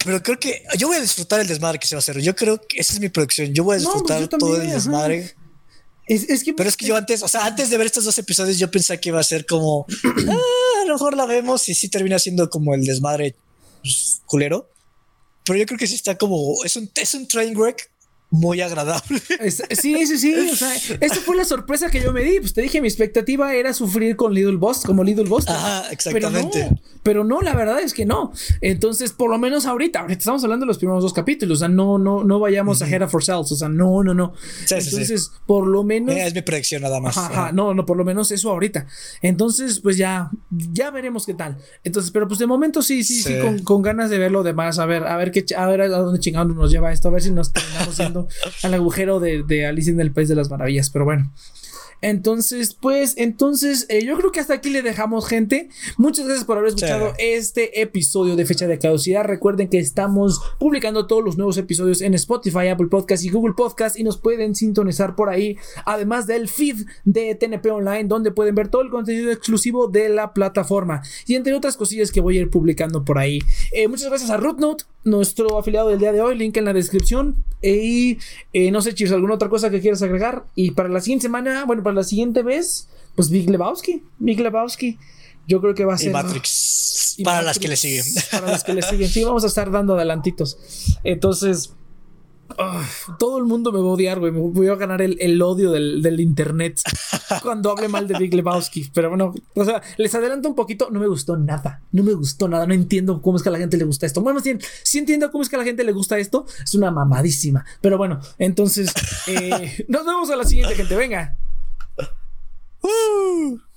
Pero 0.04 0.22
creo 0.22 0.40
que 0.40 0.64
yo 0.78 0.88
voy 0.88 0.96
a 0.96 1.00
disfrutar 1.00 1.40
el 1.40 1.46
desmadre 1.46 1.78
que 1.78 1.86
se 1.86 1.94
va 1.94 1.98
a 1.98 2.00
hacer. 2.00 2.18
Yo 2.20 2.34
creo 2.34 2.60
que 2.60 2.80
esa 2.80 2.94
es 2.94 3.00
mi 3.00 3.08
producción. 3.08 3.52
Yo 3.54 3.62
voy 3.62 3.76
a 3.76 3.78
pues 3.78 3.84
disfrutar 3.84 4.28
todo 4.28 4.60
el 4.60 4.70
desmadre. 4.70 5.34
Es, 6.06 6.42
que, 6.42 6.52
pero 6.52 6.68
es 6.68 6.76
que 6.76 6.84
yo 6.84 6.96
antes, 6.96 7.22
o 7.22 7.28
sea, 7.28 7.46
antes 7.46 7.70
de 7.70 7.78
ver 7.78 7.86
estos 7.86 8.04
dos 8.04 8.18
episodios, 8.18 8.58
yo 8.58 8.70
pensé 8.70 8.98
que 8.98 9.10
iba 9.10 9.20
a 9.20 9.24
ser 9.24 9.46
como, 9.46 9.86
ah, 10.28 10.82
a 10.82 10.84
lo 10.86 10.94
mejor 10.94 11.16
la 11.16 11.26
vemos 11.26 11.68
y 11.68 11.74
sí 11.74 11.88
termina 11.88 12.18
siendo 12.18 12.50
como 12.50 12.74
el 12.74 12.84
desmadre 12.84 13.36
pues, 13.82 14.20
culero. 14.26 14.68
Pero 15.44 15.58
yo 15.58 15.66
creo 15.66 15.78
que 15.78 15.86
sí 15.86 15.94
está 15.94 16.18
como, 16.18 16.64
es 16.64 16.76
un, 16.76 16.90
es 16.96 17.14
un 17.14 17.28
train 17.28 17.56
wreck 17.56 17.91
muy 18.33 18.62
agradable. 18.62 19.20
sí, 19.51 20.07
sí, 20.07 20.18
sí. 20.18 20.35
O 20.35 20.57
sea, 20.57 20.74
esta 20.74 21.20
fue 21.20 21.37
la 21.37 21.45
sorpresa 21.45 21.91
que 21.91 22.03
yo 22.03 22.12
me 22.12 22.22
di. 22.22 22.41
Pues 22.41 22.55
te 22.55 22.62
dije, 22.62 22.80
mi 22.80 22.89
expectativa 22.89 23.55
era 23.55 23.74
sufrir 23.74 24.16
con 24.16 24.33
Little 24.33 24.57
Boss, 24.57 24.83
como 24.85 25.05
Little 25.05 25.28
Boss. 25.28 25.49
Ajá, 25.49 25.91
exactamente. 25.91 26.70
Pero 27.03 27.24
no, 27.24 27.43
la 27.43 27.55
verdad 27.55 27.80
es 27.80 27.93
que 27.93 28.07
no. 28.07 28.33
Entonces, 28.62 29.12
por 29.12 29.28
lo 29.28 29.39
menos 29.39 29.66
ahorita, 29.66 30.01
ahorita 30.01 30.18
estamos 30.18 30.43
hablando 30.45 30.64
de 30.64 30.68
los 30.68 30.78
primeros 30.78 31.03
dos 31.03 31.12
capítulos. 31.12 31.59
O 31.59 31.61
sea, 31.61 31.68
no, 31.68 31.99
no, 31.99 32.24
no 32.24 32.41
vayamos 32.41 32.80
a 32.80 32.89
Head 32.89 33.03
of 33.03 33.14
Ourselves. 33.14 33.53
O 33.53 33.57
sea, 33.57 33.68
no, 33.68 34.03
no, 34.03 34.14
no. 34.14 34.33
Entonces, 34.62 35.30
por 35.47 35.66
lo 35.66 35.85
menos. 35.85 36.16
Es 36.16 36.35
mi 36.35 36.41
predicción 36.41 36.83
nada 36.83 37.01
más. 37.01 37.18
Ajá, 37.18 37.53
no, 37.53 37.74
no, 37.74 37.85
por 37.85 37.99
lo 37.99 38.05
menos 38.05 38.30
eso 38.30 38.51
ahorita. 38.51 38.87
Entonces, 39.20 39.78
pues 39.80 39.99
ya, 39.99 40.30
ya 40.51 40.91
veremos 40.91 41.26
qué 41.26 41.35
tal. 41.35 41.59
Entonces, 41.85 42.11
pero 42.11 42.26
pues 42.26 42.39
de 42.39 42.47
momento 42.47 42.80
sí, 42.80 43.05
sí, 43.05 43.22
sí, 43.22 43.39
con, 43.41 43.59
con, 43.59 43.83
ganas 43.83 44.09
de 44.09 44.16
ver 44.16 44.33
lo 44.33 44.43
demás. 44.43 44.78
A 44.78 44.87
ver, 44.87 45.05
a 45.05 45.18
ver 45.18 45.33
qué, 45.33 45.45
a 45.55 45.66
ver 45.66 45.83
a 45.83 45.89
dónde 45.89 46.18
chingando 46.18 46.55
nos 46.55 46.70
lleva 46.70 46.93
esto, 46.93 47.09
a 47.09 47.11
ver 47.11 47.20
si 47.20 47.30
nos 47.30 47.53
terminamos 47.53 47.95
siendo 47.95 48.21
al 48.62 48.74
agujero 48.74 49.20
de, 49.20 49.66
Alice 49.66 49.90
en 49.90 50.00
el 50.00 50.12
País 50.12 50.28
de 50.28 50.34
las 50.34 50.50
Maravillas, 50.50 50.90
pero 50.90 51.04
bueno. 51.04 51.32
Entonces, 52.03 52.74
pues, 52.74 53.14
entonces, 53.16 53.86
eh, 53.88 54.05
yo 54.05 54.18
creo 54.18 54.32
que 54.32 54.40
hasta 54.40 54.55
aquí 54.55 54.70
le 54.70 54.82
dejamos, 54.82 55.26
gente. 55.28 55.68
Muchas 55.96 56.26
gracias 56.26 56.44
por 56.44 56.59
haber 56.59 56.70
escuchado 56.70 57.12
este 57.18 57.80
episodio 57.80 58.36
de 58.36 58.44
Fecha 58.44 58.66
de 58.66 58.78
Caducidad. 58.78 59.24
Recuerden 59.24 59.68
que 59.68 59.78
estamos 59.78 60.40
publicando 60.59 61.07
todos 61.07 61.24
los 61.24 61.36
nuevos 61.36 61.57
episodios 61.59 62.00
en 62.03 62.14
Spotify, 62.14 62.68
Apple 62.68 62.88
Podcast 62.88 63.24
y 63.24 63.30
Google 63.30 63.55
Podcast 63.57 63.98
y 63.98 64.03
nos 64.03 64.18
pueden 64.18 64.55
sintonizar 64.55 65.14
por 65.14 65.28
ahí, 65.28 65.57
además 65.86 66.26
del 66.26 66.48
feed 66.48 66.84
de 67.05 67.34
TNP 67.36 67.70
Online, 67.70 68.05
donde 68.05 68.32
pueden 68.32 68.55
ver 68.55 68.68
todo 68.68 68.82
el 68.82 68.90
contenido 68.90 69.30
exclusivo 69.30 69.86
de 69.86 70.09
la 70.09 70.34
plataforma 70.34 71.03
y 71.26 71.36
entre 71.36 71.55
otras 71.55 71.76
cosillas 71.76 72.11
que 72.11 72.20
voy 72.20 72.38
a 72.38 72.40
ir 72.42 72.50
publicando 72.50 73.05
por 73.05 73.18
ahí. 73.18 73.38
Eh, 73.72 73.86
muchas 73.86 74.09
gracias 74.09 74.30
a 74.30 74.36
Rootnote, 74.36 74.84
nuestro 75.05 75.59
afiliado 75.59 75.88
del 75.88 75.98
día 75.98 76.12
de 76.12 76.20
hoy, 76.20 76.36
link 76.36 76.57
en 76.57 76.64
la 76.64 76.72
descripción. 76.72 77.36
Y 77.62 78.18
eh, 78.53 78.72
no 78.72 78.82
sé, 78.82 78.92
Chis, 78.92 79.12
¿alguna 79.12 79.34
otra 79.34 79.48
cosa 79.48 79.70
que 79.70 79.80
quieras 79.80 80.03
agregar? 80.03 80.44
Y 80.57 80.72
para 80.72 80.88
la 80.88 81.00
siguiente 81.00 81.22
semana, 81.22 81.64
bueno, 81.64 81.82
para 81.84 81.91
la 81.93 82.05
siguiente 82.05 82.43
vez, 82.43 82.88
pues 83.14 83.30
Big 83.30 83.49
Lebowski. 83.49 84.03
Big 84.18 84.40
Lebowski. 84.40 84.99
Yo 85.47 85.61
creo 85.61 85.74
que 85.74 85.84
va 85.84 85.95
a 85.95 85.99
ser. 85.99 86.12
Matrix. 86.12 87.16
para 87.24 87.43
las 87.43 87.59
que 87.59 87.68
le 87.68 87.76
siguen. 87.76 88.05
Para 88.30 88.51
las 88.51 88.64
que 88.64 88.74
le 88.74 88.82
siguen. 88.82 89.09
Sí, 89.09 89.24
vamos 89.24 89.45
a 89.45 89.49
estar 89.49 89.70
dando 89.70 89.95
adelantitos. 89.95 90.59
Entonces. 91.05 91.72
todo 93.18 93.38
el 93.38 93.45
mundo 93.45 93.72
me 93.72 93.80
va 93.80 93.86
a 93.86 93.93
odiar, 93.93 94.20
güey. 94.20 94.30
Voy 94.30 94.68
a 94.68 94.74
ganar 94.74 95.01
el, 95.01 95.43
odio 95.43 95.72
del, 95.72 96.20
internet 96.20 96.80
cuando 97.43 97.70
hable 97.70 97.88
mal 97.88 98.07
de 98.07 98.18
Big 98.18 98.34
Lebowski. 98.34 98.90
Pero 98.95 99.09
bueno, 99.09 99.34
o 99.55 99.64
sea, 99.64 99.82
les 99.97 100.14
adelanto 100.14 100.49
un 100.49 100.55
poquito. 100.55 100.88
No 100.90 101.01
me 101.01 101.09
gustó 101.09 101.36
nada. 101.36 101.82
No 101.90 102.03
me 102.03 102.12
gustó 102.12 102.49
nada. 102.49 102.66
No 102.66 102.74
entiendo 102.74 103.20
cómo 103.20 103.36
es 103.36 103.43
que 103.43 103.49
a 103.49 103.53
la 103.53 103.59
gente 103.59 103.76
le 103.76 103.84
gusta 103.84 104.07
esto. 104.07 104.20
Bueno, 104.20 104.40
sí, 104.40 104.57
sí 104.82 104.99
entiendo 104.99 105.30
cómo 105.32 105.43
es 105.43 105.49
que 105.49 105.57
a 105.57 105.59
la 105.59 105.64
gente 105.64 105.82
le 105.82 105.93
gusta 105.93 106.18
esto. 106.18 106.47
Es 106.62 106.74
una 106.74 106.90
mamadísima. 106.90 107.64
Pero 107.80 107.99
bueno, 107.99 108.20
entonces 108.38 108.93
eh, 109.26 109.84
nos 109.88 110.07
vemos 110.07 110.30
a 110.30 110.36
la 110.36 110.45
siguiente, 110.45 110.74
gente. 110.76 110.95
Venga. 110.95 111.36
Uh. 112.85 113.71